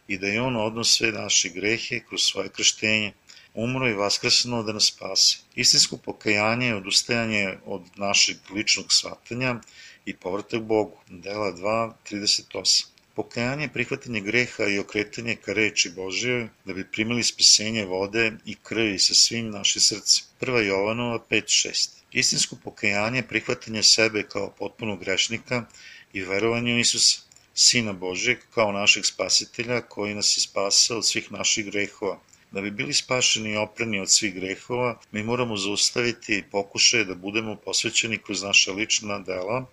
i 0.08 0.18
da 0.18 0.26
je 0.26 0.40
on 0.40 0.56
odnos 0.56 0.96
sve 0.96 1.12
naše 1.12 1.48
grehe 1.48 2.00
kroz 2.08 2.20
svoje 2.22 2.48
krštenje 2.48 3.12
umro 3.54 3.88
i 3.88 3.94
vaskrsno 3.94 4.62
da 4.62 4.72
nas 4.72 4.86
spase. 4.86 5.38
Istinsko 5.54 5.96
pokajanje 5.96 6.66
je 6.66 6.76
odustajanje 6.76 7.58
od 7.64 7.82
našeg 7.96 8.36
ličnog 8.50 8.92
shvatanja 8.92 9.60
i 10.04 10.16
povratak 10.16 10.62
Bogu. 10.62 10.98
Dela 11.08 11.52
2.38 11.52 12.93
Pokajanje 13.14 13.64
je 13.64 13.72
prihvatanje 13.72 14.20
greha 14.20 14.64
i 14.66 14.78
okretanje 14.78 15.36
ka 15.36 15.52
reči 15.52 15.90
Božjoj 15.96 16.48
da 16.64 16.74
bi 16.74 16.84
primili 16.92 17.22
spasenje 17.22 17.84
vode 17.84 18.32
i 18.44 18.54
krvi 18.54 18.98
sa 18.98 19.14
svim 19.14 19.50
našim 19.50 19.82
srcem. 19.82 20.24
1. 20.40 20.58
Jovanova 20.66 21.18
5.6 21.30 21.90
Istinsko 22.12 22.56
pokajanje 22.64 23.18
je 23.18 23.26
prihvatanje 23.28 23.82
sebe 23.82 24.22
kao 24.22 24.50
potpunog 24.58 25.00
grešnika 25.00 25.64
i 26.12 26.22
verovanje 26.22 26.74
u 26.74 26.78
Isusa, 26.78 27.20
Sina 27.54 27.92
Božjeg, 27.92 28.38
kao 28.54 28.72
našeg 28.72 29.06
spasitelja 29.06 29.80
koji 29.80 30.14
nas 30.14 30.36
je 30.36 30.40
spasao 30.40 30.98
od 30.98 31.06
svih 31.06 31.32
naših 31.32 31.70
grehova. 31.70 32.20
Da 32.50 32.60
bi 32.60 32.70
bili 32.70 32.94
spašeni 32.94 33.50
i 33.52 33.56
oprani 33.56 34.00
od 34.00 34.10
svih 34.10 34.34
grehova, 34.34 34.98
mi 35.12 35.22
moramo 35.22 35.56
zaustaviti 35.56 36.44
pokušaje 36.50 37.04
da 37.04 37.14
budemo 37.14 37.56
posvećeni 37.56 38.18
kroz 38.18 38.42
naša 38.42 38.72
lična 38.72 39.18
dela 39.18 39.66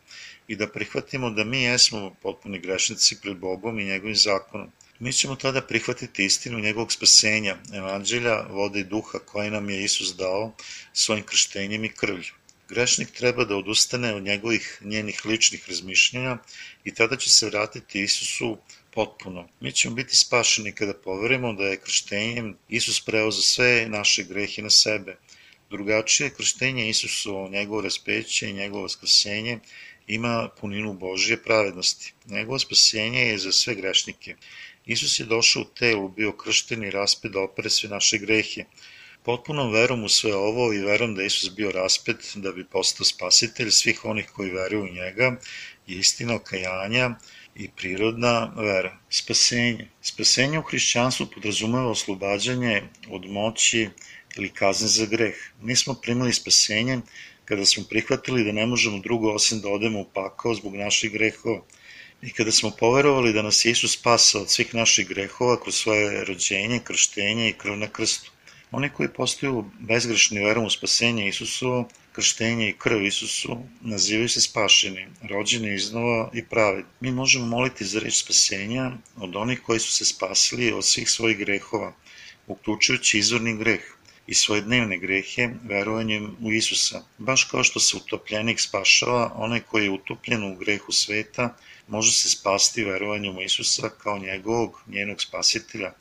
i 0.51 0.55
da 0.55 0.67
prihvatimo 0.67 1.29
da 1.29 1.43
mi 1.43 1.62
jesmo 1.63 2.15
potpuni 2.22 2.60
grešnici 2.60 3.15
pred 3.22 3.38
Bogom 3.38 3.79
i 3.79 3.86
njegovim 3.86 4.15
zakonom. 4.15 4.72
Mi 5.00 5.13
ćemo 5.13 5.36
tada 5.36 5.62
prihvatiti 5.62 6.25
istinu 6.25 6.60
njegovog 6.60 6.91
spasenja, 6.91 7.55
evanđelja, 7.74 8.36
vode 8.50 8.79
i 8.79 8.84
duha 8.84 9.20
koje 9.20 9.51
nam 9.51 9.70
je 9.70 9.84
Isus 9.84 10.15
dao 10.15 10.53
svojim 10.93 11.24
krštenjem 11.24 11.86
i 11.86 11.89
krvlju. 11.89 12.34
Grešnik 12.70 13.12
treba 13.12 13.46
da 13.46 13.55
odustane 13.55 14.13
od 14.15 14.24
njegovih 14.24 14.77
njenih 14.81 15.25
ličnih 15.25 15.70
razmišljanja 15.70 16.38
i 16.84 16.93
tada 16.93 17.17
će 17.17 17.31
se 17.31 17.46
vratiti 17.46 18.03
Isusu 18.03 18.58
potpuno. 18.93 19.48
Mi 19.60 19.72
ćemo 19.72 19.96
biti 19.96 20.15
spašeni 20.15 20.72
kada 20.72 20.93
poverimo 20.93 21.53
da 21.53 21.63
je 21.63 21.79
krštenjem 21.79 22.58
Isus 22.70 23.01
preoza 23.05 23.41
sve 23.41 23.88
naše 23.89 24.24
grehe 24.24 24.62
na 24.62 24.70
sebe. 24.70 25.17
Drugačije 25.70 26.29
krštenje 26.29 26.89
Isusovo, 26.89 27.50
njegovo 27.50 27.81
raspeće 27.81 28.50
i 28.50 28.53
njegovo 28.53 28.81
vaskrsenje 28.81 29.60
ima 30.13 30.50
puninu 30.60 30.94
Božje 30.94 31.38
pravednosti. 31.44 32.13
Njegovo 32.25 32.60
spasenje 32.60 33.20
je 33.20 33.38
za 33.38 33.51
sve 33.51 33.75
grešnike. 33.75 34.36
Isus 34.86 35.20
je 35.20 35.25
došao 35.25 35.62
u 35.62 35.65
telu, 35.80 36.10
bio 36.10 36.32
kršten 36.32 36.84
i 36.84 36.91
raspet 36.91 37.32
da 37.32 37.39
opere 37.39 37.70
sve 37.70 37.89
naše 37.89 38.18
grehe. 38.18 38.65
Potpunom 39.24 39.72
verom 39.72 40.03
u 40.03 40.10
sve 40.10 40.36
ovo 40.36 40.74
i 40.74 40.80
verom 40.80 41.15
da 41.15 41.24
Isus 41.24 41.56
bio 41.56 41.72
raspet 41.72 42.32
da 42.36 42.51
bi 42.51 42.65
postao 42.65 43.06
spasitelj 43.06 43.72
svih 43.72 44.06
onih 44.06 44.30
koji 44.36 44.51
veruju 44.51 44.84
u 44.84 44.94
njega 44.94 45.38
je 45.88 46.00
istina 46.00 46.36
okajanja 46.36 47.15
i 47.56 47.70
prirodna 47.70 48.53
vera. 48.58 48.98
Spasenje. 49.10 49.89
Spasenje 50.01 50.60
u 50.60 50.63
hrišćanstvu 50.63 51.27
podrazumeva 51.34 51.89
oslobađanje 51.89 52.82
od 53.10 53.25
moći 53.25 53.89
ili 54.38 54.50
kazne 54.50 54.88
za 54.88 55.06
greh. 55.06 55.36
Mi 55.62 55.75
smo 55.75 55.94
primili 55.94 56.34
spasenje 56.34 57.01
kada 57.46 57.66
smo 57.66 57.84
prihvatili 57.90 58.44
da 58.44 58.52
ne 58.52 58.66
možemo 58.66 59.00
drugo 59.00 59.34
osim 59.34 59.62
da 59.62 59.70
odemo 59.70 60.00
u 60.00 60.06
pakao 60.14 60.56
zbog 60.56 60.76
naših 60.76 61.12
grehova. 61.12 61.62
I 62.22 62.34
kada 62.34 62.52
smo 62.52 62.72
poverovali 62.80 63.34
da 63.34 63.42
nas 63.42 63.66
Isus 63.66 63.94
spasa 63.94 64.40
od 64.40 64.50
svih 64.50 64.76
naših 64.76 65.08
grehova 65.08 65.62
kroz 65.62 65.76
svoje 65.76 66.26
rođenje, 66.26 66.80
krštenje 66.84 67.50
i 67.50 67.54
krv 67.54 67.78
na 67.78 67.88
krstu. 67.88 68.32
Oni 68.72 68.90
koji 68.90 69.10
postaju 69.10 69.66
bezgrešni 69.80 70.44
verom 70.46 70.66
u 70.66 70.70
spasenje 70.70 71.28
Isusovo, 71.28 71.90
krštenje 72.12 72.70
i 72.70 72.74
krv 72.78 73.06
Isusu, 73.06 73.58
nazivaju 73.82 74.30
se 74.30 74.42
spašeni, 74.42 75.08
rođeni 75.30 75.76
iznova 75.76 76.30
i 76.34 76.46
pravedni. 76.46 76.92
Mi 77.00 77.12
možemo 77.12 77.46
moliti 77.46 77.86
za 77.86 78.00
reč 78.00 78.24
spasenja 78.24 78.92
od 79.16 79.36
onih 79.36 79.62
koji 79.66 79.80
su 79.80 79.92
se 79.92 80.06
spasili 80.06 80.74
od 80.74 80.86
svih 80.86 81.10
svojih 81.10 81.38
grehova, 81.38 81.94
uključujući 82.48 83.20
izvorni 83.20 83.58
greh 83.58 83.82
i 84.32 84.36
svoje 84.36 84.62
dnevne 84.62 84.98
grehe 84.98 85.50
verovanjem 85.64 86.36
u 86.42 86.52
Isusa. 86.52 87.02
Baš 87.18 87.44
kao 87.44 87.64
što 87.64 87.80
se 87.80 87.98
utopljenik 87.98 88.60
spašava, 88.60 89.32
onaj 89.36 89.60
koji 89.60 89.84
je 89.84 89.92
utopljen 89.92 90.44
u 90.44 90.56
grehu 90.56 90.92
sveta 90.92 91.56
može 91.88 92.12
se 92.12 92.30
spasti 92.30 92.84
verovanjem 92.84 93.38
u 93.38 93.42
Isusa 93.42 93.90
kao 93.90 94.18
njegovog, 94.20 94.80
njenog 94.88 95.22
spasitelja, 95.22 95.92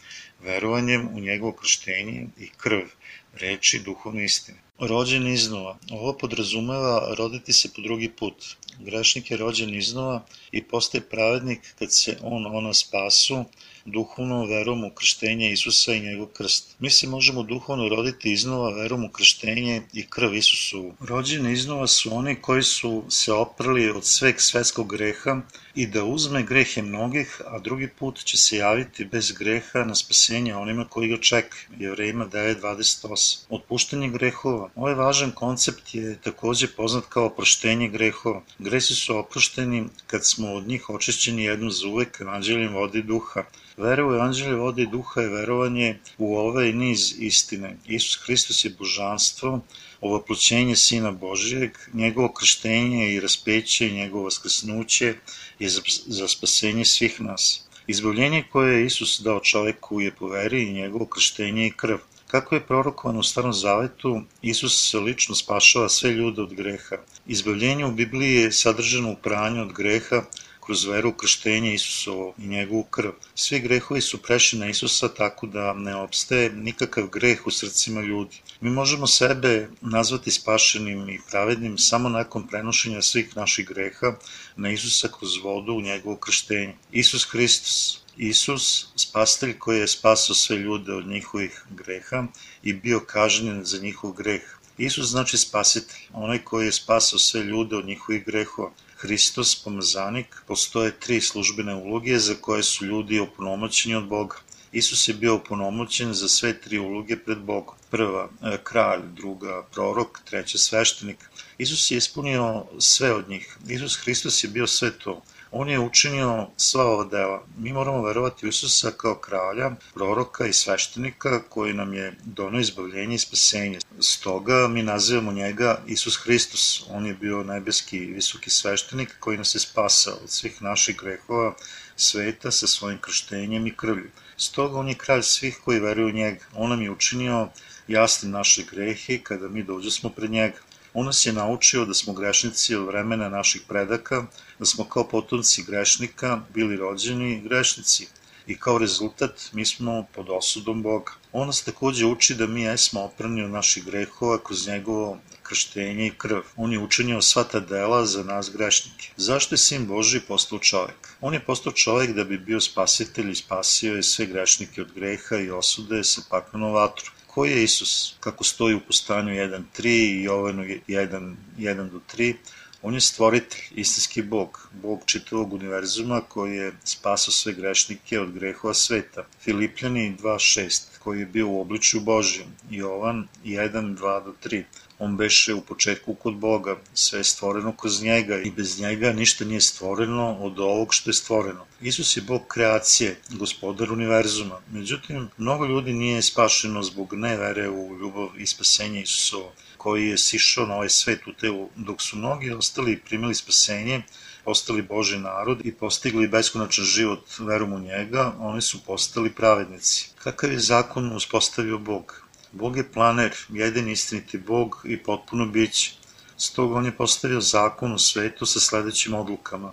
verovanjem 0.43 1.09
u 1.15 1.21
njegovo 1.21 1.53
krštenje 1.53 2.27
i 2.39 2.49
krv, 2.57 2.87
reči 3.33 3.83
duhovne 3.85 4.25
istine. 4.25 4.59
Rođen 4.79 5.27
iznova. 5.27 5.79
Ovo 5.91 6.13
podrazumeva 6.13 7.15
roditi 7.19 7.53
se 7.53 7.73
po 7.75 7.83
drugi 7.83 8.09
put. 8.09 8.57
Grešnik 8.79 9.31
je 9.31 9.37
rođen 9.37 9.75
iznova 9.75 10.25
i 10.53 10.63
postaje 10.63 11.09
pravednik 11.11 11.75
kad 11.79 11.93
se 11.93 12.19
on, 12.23 12.47
ona 12.47 12.75
spasu, 12.75 13.45
duhovnom 13.85 14.49
verom 14.49 14.85
u 14.85 14.91
krštenje 14.91 15.53
Isusa 15.53 15.95
i 15.95 16.01
njegov 16.01 16.27
krst. 16.27 16.77
Mi 16.79 16.91
se 16.91 17.07
možemo 17.07 17.43
duhovno 17.43 17.89
roditi 17.89 18.33
iznova 18.33 18.71
verom 18.71 19.05
u 19.05 19.09
krštenje 19.09 19.83
i 19.93 20.07
krv 20.07 20.35
Isusu. 20.35 20.93
Rođeni 21.01 21.53
iznova 21.53 21.87
su 21.87 22.15
oni 22.15 22.35
koji 22.35 22.63
su 22.63 23.05
se 23.09 23.33
oprali 23.33 23.91
od 23.91 24.05
sveg 24.05 24.41
svetskog 24.41 24.91
greha 24.91 25.41
i 25.75 25.87
da 25.87 26.05
uzme 26.05 26.43
grehe 26.43 26.83
mnogih, 26.83 27.41
a 27.47 27.59
drugi 27.59 27.89
put 27.89 28.25
će 28.25 28.37
se 28.37 28.57
javiti 28.57 29.05
bez 29.05 29.33
greha 29.33 29.85
na 29.85 29.95
spasenje 29.95 30.55
onima 30.55 30.85
koji 30.85 31.09
ga 31.09 31.17
čekaju. 31.17 31.63
Jevrejima 31.79 32.27
9.28. 32.27 33.45
Otpuštanje 33.49 34.09
grehova. 34.09 34.71
Ovaj 34.75 34.95
važan 34.95 35.31
koncept 35.31 35.95
je 35.95 36.19
takođe 36.23 36.67
poznat 36.77 37.05
kao 37.09 37.27
oproštenje 37.27 37.89
grehova. 37.89 38.43
Gresi 38.59 38.95
su 38.95 39.17
oprošteni 39.19 39.85
kad 40.07 40.27
smo 40.27 40.53
od 40.53 40.69
njih 40.69 40.91
očišćeni 40.91 41.45
jednom 41.45 41.71
za 41.71 41.89
uvek 41.89 42.21
evanđeljem 42.21 42.73
vode 42.73 42.99
i 42.99 43.03
duha. 43.03 43.45
Vera 43.77 44.07
u 44.07 44.15
evanđelje 44.15 44.55
vode 44.55 44.83
i 44.83 44.87
duha 44.87 45.21
je 45.21 45.29
verovanje 45.29 45.99
u 46.19 46.37
ovaj 46.37 46.73
niz 46.73 47.15
istine. 47.19 47.77
Isus 47.87 48.19
Hristos 48.25 48.65
je 48.65 48.75
božanstvo, 48.79 49.61
ovoploćenje 50.01 50.77
Sina 50.77 51.11
Božijeg, 51.11 51.79
njegovo 51.93 52.33
krštenje 52.33 53.15
i 53.15 53.21
raspeće 53.21 53.89
i 53.89 53.95
njegovo 53.95 54.25
vaskrsnuće 54.25 55.15
je 55.59 55.69
za, 55.69 55.81
za 56.07 56.29
spasenje 56.29 56.85
svih 56.85 57.21
nas. 57.21 57.65
Izbavljenje 57.87 58.45
koje 58.53 58.79
je 58.79 58.87
Isus 58.87 59.21
dao 59.21 59.41
čoveku 59.41 60.01
je 60.01 60.11
po 60.15 60.29
veri 60.29 60.63
i 60.63 60.73
njegovo 60.73 61.07
krštenje 61.07 61.67
i 61.67 61.73
krv. 61.77 61.97
Kako 62.27 62.55
je 62.55 62.67
prorokovano 62.67 63.21
u 63.21 63.23
Starom 63.23 63.53
Zavetu, 63.53 64.23
Isus 64.43 64.95
lično 64.95 65.35
spašava 65.35 65.89
sve 65.89 66.11
ljude 66.11 66.43
od 66.43 66.55
greha. 66.55 66.97
Izbavljenje 67.27 67.87
u 67.87 67.93
Bibliji 67.93 68.35
je 68.35 68.53
sadržano 68.53 69.11
u 69.13 69.17
pranju 69.17 69.63
od 69.63 69.73
greha, 69.73 70.23
kroz 70.71 70.85
veru 70.85 71.13
krštenje 71.13 71.75
Isusovo 71.75 72.35
i 72.39 72.47
njegovu 72.47 72.83
krv. 72.83 73.11
Svi 73.35 73.61
grehovi 73.61 74.01
su 74.01 74.23
prešli 74.23 74.59
na 74.59 74.67
Isusa 74.67 75.09
tako 75.09 75.47
da 75.47 75.73
ne 75.75 75.95
obstaje 75.97 76.51
nikakav 76.51 77.07
greh 77.07 77.47
u 77.47 77.51
srcima 77.51 78.01
ljudi. 78.01 78.37
Mi 78.61 78.71
možemo 78.71 79.07
sebe 79.07 79.69
nazvati 79.81 80.31
spašenim 80.31 81.09
i 81.09 81.19
pravednim 81.31 81.79
samo 81.79 82.09
nakon 82.09 82.47
prenošenja 82.49 83.03
svih 83.03 83.37
naših 83.37 83.69
greha 83.69 84.13
na 84.57 84.71
Isusa 84.71 85.09
kroz 85.19 85.37
vodu 85.43 85.73
u 85.73 85.81
njegovo 85.81 86.17
krštenje. 86.17 86.75
Isus 86.93 87.25
Hristos, 87.31 88.03
Isus, 88.17 88.87
spastelj 88.97 89.59
koji 89.59 89.81
je 89.81 89.89
spasao 89.89 90.35
sve 90.35 90.57
ljude 90.57 90.93
od 90.93 91.07
njihovih 91.07 91.65
greha 91.71 92.27
i 92.63 92.73
bio 92.73 93.01
kažnjen 93.01 93.65
za 93.65 93.79
njihov 93.79 94.13
greh. 94.13 94.43
Isus 94.79 95.07
znači 95.07 95.39
spasitelj, 95.39 96.01
onaj 96.13 96.39
koji 96.39 96.67
je 96.67 96.73
spasao 96.73 97.19
sve 97.19 97.43
ljude 97.43 97.77
od 97.77 97.87
njihovih 97.87 98.25
grehova. 98.25 98.71
Hristos, 99.01 99.55
pomazanik, 99.65 100.43
postoje 100.47 100.93
tri 101.01 101.21
službene 101.21 101.75
uloge 101.75 102.19
za 102.19 102.35
koje 102.41 102.63
su 102.63 102.85
ljudi 102.87 103.21
opunomoćeni 103.21 103.95
od 103.95 104.07
Boga. 104.09 104.37
Isus 104.73 105.09
je 105.09 105.15
bio 105.15 105.35
opunomoćen 105.35 106.13
za 106.15 106.29
sve 106.29 106.61
tri 106.61 106.79
uloge 106.79 107.17
pred 107.17 107.39
Bogom. 107.39 107.75
Prva, 107.91 108.29
e, 108.43 108.59
kralj, 108.65 109.01
druga, 109.17 109.67
prorok, 109.73 110.21
treća, 110.25 110.59
sveštenik. 110.59 111.17
Isus 111.59 111.91
je 111.91 111.97
ispunio 111.97 112.65
sve 112.79 113.13
od 113.15 113.29
njih. 113.29 113.57
Isus 113.69 113.97
Hristos 113.97 114.45
je 114.45 114.51
bio 114.51 114.67
sve 114.67 114.91
to. 114.99 115.23
On 115.53 115.69
je 115.69 115.79
učinio 115.79 116.47
sva 116.57 116.85
ova 116.85 117.05
dela. 117.05 117.43
Mi 117.59 117.73
moramo 117.73 118.03
verovati 118.03 118.49
Isusa 118.49 118.91
kao 118.91 119.15
kralja, 119.15 119.71
proroka 119.95 120.47
i 120.47 120.53
sveštenika 120.53 121.43
koji 121.49 121.73
nam 121.73 121.95
je 121.95 122.15
dono 122.25 122.61
izbavljenje 122.61 123.15
i 123.15 123.19
spasenje. 123.19 123.79
Stoga 124.01 124.69
mi 124.69 124.83
nazivamo 124.83 125.33
njega 125.33 125.83
Isus 125.87 126.17
Hristos. 126.17 126.85
On 126.91 127.07
je 127.07 127.15
bio 127.15 127.43
nebeski 127.43 127.99
visoki 127.99 128.51
sveštenik 128.51 129.17
koji 129.21 129.39
nas 129.39 129.55
je 129.55 129.61
spasao 129.61 130.15
od 130.23 130.31
svih 130.31 130.63
naših 130.63 130.97
grehova 130.97 131.55
sveta 131.97 132.51
sa 132.51 132.67
svojim 132.67 132.99
krštenjem 132.99 133.67
i 133.67 133.77
krvlju. 133.77 134.11
Stoga 134.37 134.79
on 134.79 134.89
je 134.89 134.95
kralj 134.95 135.23
svih 135.23 135.59
koji 135.65 135.81
veruju 135.81 136.07
u 136.07 136.19
njega. 136.19 136.45
On 136.55 136.71
nam 136.71 136.83
je 136.83 136.91
učinio 136.91 137.49
jasnim 137.89 138.33
naše 138.33 138.63
grehe 138.71 139.19
kada 139.19 139.49
mi 139.49 139.63
dođemo 139.63 140.13
pred 140.17 140.31
njega. 140.31 140.59
On 140.95 141.07
nas 141.07 141.27
je 141.27 141.33
naučio 141.33 141.85
da 141.85 141.95
smo 141.95 142.13
grešnici 142.13 142.75
od 142.75 142.87
vremena 142.87 143.29
naših 143.29 143.63
predaka, 143.69 144.27
da 144.61 144.67
smo 144.67 144.85
kao 144.85 145.09
potomci 145.09 145.63
grešnika 145.63 146.41
bili 146.55 146.77
rođeni 146.77 147.41
grešnici 147.41 148.07
i 148.47 148.59
kao 148.59 148.79
rezultat 148.79 149.49
mi 149.53 149.65
smo 149.67 150.07
pod 150.15 150.27
osudom 150.31 150.83
Boga. 150.83 151.13
On 151.33 151.47
nas 151.47 151.63
takođe 151.63 152.07
uči 152.07 152.35
da 152.35 152.47
mi 152.47 152.63
jesmo 152.63 153.01
oprani 153.01 153.43
od 153.43 153.51
naših 153.51 153.85
grehova 153.85 154.39
kroz 154.45 154.67
njegovo 154.67 155.19
krštenje 155.43 156.07
i 156.07 156.13
krv. 156.19 156.41
On 156.57 156.73
je 156.73 156.79
učinio 156.79 157.23
sva 157.23 157.45
ta 157.45 157.61
dela 157.61 158.07
za 158.07 158.25
nas 158.25 158.51
grešnike. 158.53 159.11
Zašto 159.17 159.55
je 159.55 159.59
Sin 159.59 159.87
Boži 159.87 160.21
postao 160.29 160.59
čovek? 160.59 161.09
On 161.21 161.35
je 161.35 161.45
postao 161.45 161.73
čovek 161.73 162.13
da 162.13 162.25
bi 162.25 162.39
bio 162.39 162.61
spasitelj 162.61 163.31
i 163.31 163.35
spasio 163.35 163.95
je 163.95 164.03
sve 164.03 164.27
grešnike 164.27 164.83
od 164.83 164.93
greha 164.95 165.37
i 165.37 165.51
osude 165.51 166.05
sa 166.05 166.23
paklenom 166.31 166.73
vatru. 166.73 167.11
Ko 167.27 167.45
je 167.45 167.65
Isus? 167.65 168.15
Kako 168.21 168.45
stoji 168.45 168.75
u 168.75 168.81
postanju 168.81 169.33
1.3 169.33 169.87
i 169.87 170.23
Jovanu 170.23 170.65
1, 170.65 171.35
1 171.59 171.91
do 171.91 172.01
3, 172.17 172.35
On 172.83 172.95
je 172.95 173.01
stvoritelj, 173.01 173.61
istinski 173.75 174.23
Bog, 174.23 174.69
Bog 174.83 175.03
čitavog 175.07 175.53
univerzuma 175.53 176.21
koji 176.29 176.57
je 176.57 176.73
spasao 176.85 177.33
sve 177.33 177.53
grešnike 177.53 178.21
od 178.21 178.33
grehova 178.33 178.75
sveta. 178.75 179.27
Filipljani 179.41 180.17
2.6, 180.23 180.83
koji 181.05 181.21
je 181.21 181.27
bio 181.27 181.49
u 181.49 181.61
obličju 181.61 182.01
Božjem. 182.01 182.47
Jovan 182.71 183.29
1, 183.45 183.97
2 183.97 184.25
do 184.25 184.35
3. 184.45 184.63
On 184.99 185.17
beše 185.17 185.55
u 185.55 185.61
početku 185.61 186.15
kod 186.15 186.35
Boga, 186.35 186.77
sve 186.95 187.21
je 187.21 187.25
stvoreno 187.25 187.73
kroz 187.77 188.03
njega 188.03 188.39
i 188.39 188.51
bez 188.51 188.81
njega 188.81 189.13
ništa 189.13 189.45
nije 189.45 189.61
stvoreno 189.61 190.37
od 190.41 190.61
ovog 190.61 190.95
što 190.95 191.11
je 191.11 191.15
stvoreno. 191.15 191.67
Isus 191.81 192.17
je 192.17 192.23
Bog 192.23 192.47
kreacije, 192.49 193.17
gospodar 193.31 193.93
univerzuma. 193.93 194.61
Međutim, 194.73 195.29
mnogo 195.39 195.67
ljudi 195.67 195.93
nije 195.93 196.23
spašeno 196.23 196.83
zbog 196.83 197.15
nevere 197.15 197.69
u 197.69 197.99
ljubav 197.99 198.29
i 198.39 198.47
spasenje 198.47 199.03
Isusova 199.03 199.51
koji 199.77 200.09
je 200.09 200.19
sišao 200.19 200.67
na 200.67 200.75
ovaj 200.75 200.89
svet 200.89 201.27
u 201.27 201.33
telu, 201.33 201.69
dok 201.77 202.03
su 202.03 202.17
mnogi 202.17 202.51
ostali 202.51 203.01
primili 203.09 203.35
spasenje, 203.35 204.03
postali 204.51 204.83
Boži 204.83 205.19
narod 205.19 205.61
i 205.65 205.73
postigli 205.73 206.29
beskonačan 206.29 206.85
život 206.85 207.21
verom 207.39 207.73
u 207.73 207.79
njega, 207.79 208.33
oni 208.39 208.61
su 208.61 208.81
postali 208.87 209.31
pravednici. 209.31 210.09
Kakav 210.19 210.53
je 210.53 210.59
zakon 210.59 211.13
uspostavio 211.17 211.79
Bog? 211.79 212.23
Bog 212.53 212.77
je 212.77 212.85
planer, 212.93 213.37
jedan 213.49 213.89
istiniti 213.89 214.39
Bog 214.39 214.81
i 214.85 214.97
potpuno 215.03 215.47
biće. 215.47 215.93
Stoga 216.37 216.75
on 216.75 216.87
je 216.87 216.97
postavio 216.97 217.41
zakon 217.41 217.93
u 217.93 217.99
svetu 217.99 218.47
sa 218.47 218.61
sledećim 218.61 219.15
odlukama. 219.15 219.73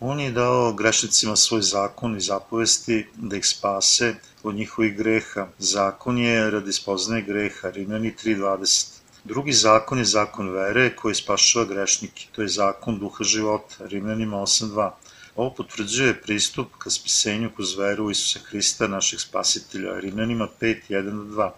On 0.00 0.20
je 0.20 0.30
dao 0.30 0.72
grešnicima 0.72 1.36
svoj 1.36 1.62
zakon 1.62 2.16
i 2.16 2.20
zapovesti 2.20 3.06
da 3.14 3.36
ih 3.36 3.46
spase 3.46 4.14
od 4.42 4.54
njihovih 4.54 4.96
greha. 4.96 5.46
Zakon 5.58 6.18
je 6.18 6.50
radi 6.50 6.72
spoznaje 6.72 7.22
greha, 7.22 7.70
Rimljani 7.70 8.14
3.20. 8.24 8.95
Drugi 9.26 9.52
zakon 9.52 9.98
je 9.98 10.04
zakon 10.04 10.50
vere 10.54 10.96
koji 10.96 11.14
spašava 11.14 11.64
grešnike. 11.64 12.26
To 12.32 12.42
je 12.42 12.48
zakon 12.48 12.98
duha 12.98 13.24
života, 13.24 13.86
Rimljanima 13.86 14.36
8.2. 14.36 14.90
Ovo 15.36 15.54
potvrđuje 15.54 16.20
pristup 16.22 16.76
ka 16.78 16.90
spisenju 16.90 17.50
kroz 17.56 17.76
veru 17.78 18.10
Isusa 18.10 18.40
Hrista, 18.44 18.86
našeg 18.86 19.20
spasitelja, 19.20 19.98
Rimljanima 20.00 20.48
5.1-2. 20.60 21.50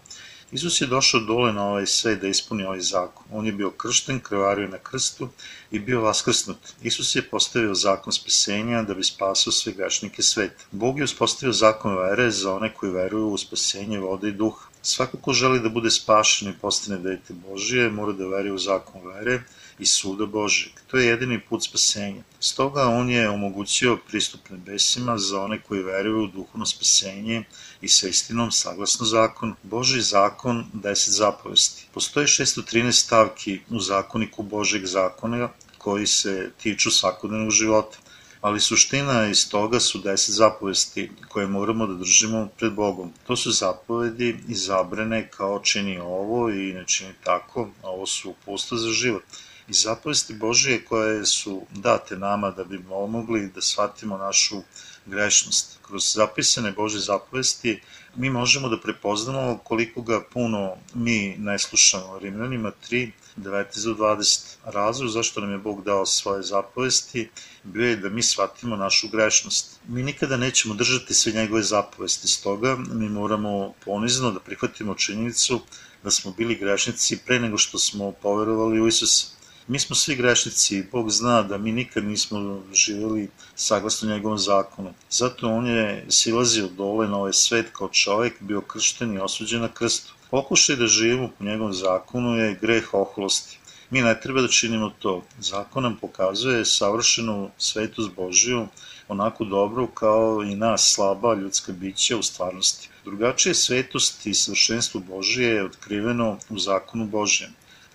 Isus 0.51 0.81
je 0.81 0.87
došao 0.87 1.19
dole 1.19 1.53
na 1.53 1.65
ovaj 1.65 1.85
svet 1.85 2.21
da 2.21 2.27
ispuni 2.27 2.63
ovaj 2.63 2.79
zakon. 2.79 3.25
On 3.31 3.45
je 3.45 3.51
bio 3.51 3.69
kršten, 3.71 4.19
krvario 4.19 4.67
na 4.67 4.77
krstu 4.77 5.29
i 5.71 5.79
bio 5.79 6.01
vaskrsnut. 6.01 6.73
Isus 6.81 7.15
je 7.15 7.29
postavio 7.29 7.75
zakon 7.75 8.13
spasenja 8.13 8.81
da 8.81 8.93
bi 8.93 9.03
spasao 9.03 9.53
sve 9.53 9.73
grešnike 9.73 10.23
sveta. 10.23 10.65
Bog 10.71 10.97
je 10.97 11.03
uspostavio 11.03 11.53
zakon 11.53 11.97
vere 11.97 12.31
za 12.31 12.53
one 12.53 12.73
koji 12.73 12.91
veruju 12.91 13.27
u 13.27 13.37
spasenje 13.37 13.99
vode 13.99 14.29
i 14.29 14.31
duha. 14.41 14.68
Svako 14.81 15.17
ko 15.17 15.33
želi 15.33 15.59
da 15.59 15.69
bude 15.69 15.91
spašen 15.91 16.49
i 16.49 16.57
postane 16.61 16.97
dete 16.97 17.33
Božije, 17.33 17.89
mora 17.89 18.13
da 18.13 18.27
veruje 18.27 18.53
u 18.53 18.57
zakon 18.57 19.01
vere 19.07 19.43
i 19.79 19.85
suda 19.85 20.25
Božijeg. 20.25 20.73
To 20.87 20.97
je 20.97 21.07
jedini 21.07 21.39
put 21.39 21.63
spasenja. 21.63 22.23
Stoga 22.39 22.87
on 22.87 23.09
je 23.09 23.29
omogućio 23.29 23.97
pristup 24.07 24.49
nebesima 24.49 25.17
za 25.17 25.41
one 25.41 25.61
koji 25.61 25.83
veruju 25.83 26.23
u 26.23 26.27
duhovno 26.27 26.65
spasenje 26.65 27.43
i 27.81 27.87
sa 27.87 28.07
istinom 28.07 28.51
saglasno 28.51 29.05
zakon. 29.05 29.55
Boži 29.63 30.01
zakon, 30.01 30.65
10 30.73 31.09
zapovesti. 31.09 31.87
Postoji 31.93 32.27
613 32.27 32.91
stavki 32.91 33.59
u 33.69 33.79
zakoniku 33.79 34.43
Božeg 34.43 34.85
zakona 34.85 35.49
koji 35.77 36.07
se 36.07 36.51
tiču 36.61 36.91
svakodnevnog 36.91 37.51
života 37.51 37.97
ali 38.41 38.59
suština 38.59 39.27
iz 39.27 39.49
toga 39.49 39.79
su 39.79 39.99
deset 39.99 40.35
zapovesti 40.35 41.11
koje 41.27 41.47
moramo 41.47 41.87
da 41.87 41.93
držimo 41.93 42.47
pred 42.57 42.73
Bogom. 42.73 43.13
To 43.27 43.35
su 43.35 43.51
zapovedi 43.51 44.37
i 44.47 44.55
zabrane 44.55 45.29
kao 45.29 45.59
čini 45.59 45.99
ovo 45.99 46.49
i 46.49 46.73
ne 46.73 46.85
čini 46.87 47.13
tako, 47.23 47.69
ovo 47.83 48.05
su 48.05 48.33
pusto 48.45 48.77
za 48.77 48.89
život. 48.89 49.23
I 49.67 49.73
zapovesti 49.73 50.33
Božije 50.33 50.85
koje 50.85 51.25
su 51.25 51.61
date 51.71 52.17
nama 52.17 52.51
da 52.51 52.63
bi 52.63 52.79
mogli 53.09 53.51
da 53.55 53.61
shvatimo 53.61 54.17
našu 54.17 54.61
grešnost. 55.05 55.79
Kroz 55.81 56.13
zapisane 56.15 56.71
Bože 56.71 56.99
zapovesti 56.99 57.81
mi 58.15 58.29
možemo 58.29 58.69
da 58.69 58.79
prepoznamo 58.79 59.57
koliko 59.63 60.01
ga 60.01 60.21
puno 60.33 60.75
mi 60.93 61.35
ne 61.37 61.59
slušamo. 61.59 62.19
Rimljanima 62.19 62.71
3, 62.89 63.11
19 63.39 63.85
do 63.85 63.93
20. 63.93 64.55
Razlog 64.65 65.09
zašto 65.09 65.41
nam 65.41 65.51
je 65.51 65.57
Bog 65.57 65.83
dao 65.83 66.05
svoje 66.05 66.43
zapovesti 66.43 67.29
bio 67.63 67.89
je 67.89 67.95
da 67.95 68.09
mi 68.09 68.23
shvatimo 68.23 68.75
našu 68.75 69.07
grešnost. 69.07 69.79
Mi 69.87 70.03
nikada 70.03 70.37
nećemo 70.37 70.73
držati 70.73 71.13
sve 71.13 71.31
njegove 71.31 71.63
zapovesti, 71.63 72.27
stoga 72.27 72.77
mi 72.93 73.09
moramo 73.09 73.73
ponizno 73.85 74.31
da 74.31 74.39
prihvatimo 74.39 74.95
činjenicu 74.95 75.61
da 76.03 76.11
smo 76.11 76.31
bili 76.31 76.55
grešnici 76.55 77.17
pre 77.25 77.39
nego 77.39 77.57
što 77.57 77.79
smo 77.79 78.11
poverovali 78.11 78.81
u 78.81 78.87
Isusa. 78.87 79.27
Mi 79.67 79.79
smo 79.79 79.95
svi 79.95 80.15
grešnici 80.15 80.77
i 80.77 80.83
Bog 80.91 81.11
zna 81.11 81.43
da 81.43 81.57
mi 81.57 81.71
nikad 81.71 82.03
nismo 82.03 82.63
živjeli 82.73 83.29
saglasno 83.55 84.09
njegovom 84.09 84.37
zakonu. 84.37 84.93
Zato 85.09 85.49
on 85.49 85.67
je 85.67 86.05
silazio 86.09 86.67
dole 86.67 87.07
na 87.07 87.17
ovaj 87.17 87.33
svet 87.33 87.65
kao 87.73 87.89
čovek, 87.89 88.33
bio 88.39 88.61
kršten 88.61 89.13
i 89.13 89.19
osuđen 89.19 89.61
na 89.61 89.67
krstu. 89.73 90.13
Pokušaj 90.31 90.75
da 90.75 90.87
živimo 90.87 91.27
po 91.37 91.43
njegovom 91.43 91.73
zakonu 91.73 92.35
je 92.37 92.57
greh 92.61 92.93
oholosti. 92.93 93.59
Mi 93.89 94.01
ne 94.01 94.19
treba 94.21 94.41
da 94.41 94.47
činimo 94.47 94.89
to. 94.99 95.23
Zakon 95.39 95.83
nam 95.83 95.95
pokazuje 96.01 96.65
savršenu 96.65 97.49
svetost 97.57 98.11
Božiju, 98.15 98.67
onako 99.07 99.45
dobro 99.45 99.87
kao 99.87 100.43
i 100.43 100.55
nas 100.55 100.91
slaba 100.95 101.33
ljudska 101.33 101.71
bića 101.71 102.17
u 102.17 102.23
stvarnosti. 102.23 102.89
Drugačije 103.05 103.55
svetost 103.55 104.25
i 104.25 104.33
savršenstvo 104.33 105.01
Božije 105.07 105.49
je 105.49 105.65
otkriveno 105.65 106.37
u 106.49 106.59
zakonu 106.59 107.05
Božijem. 107.05 107.51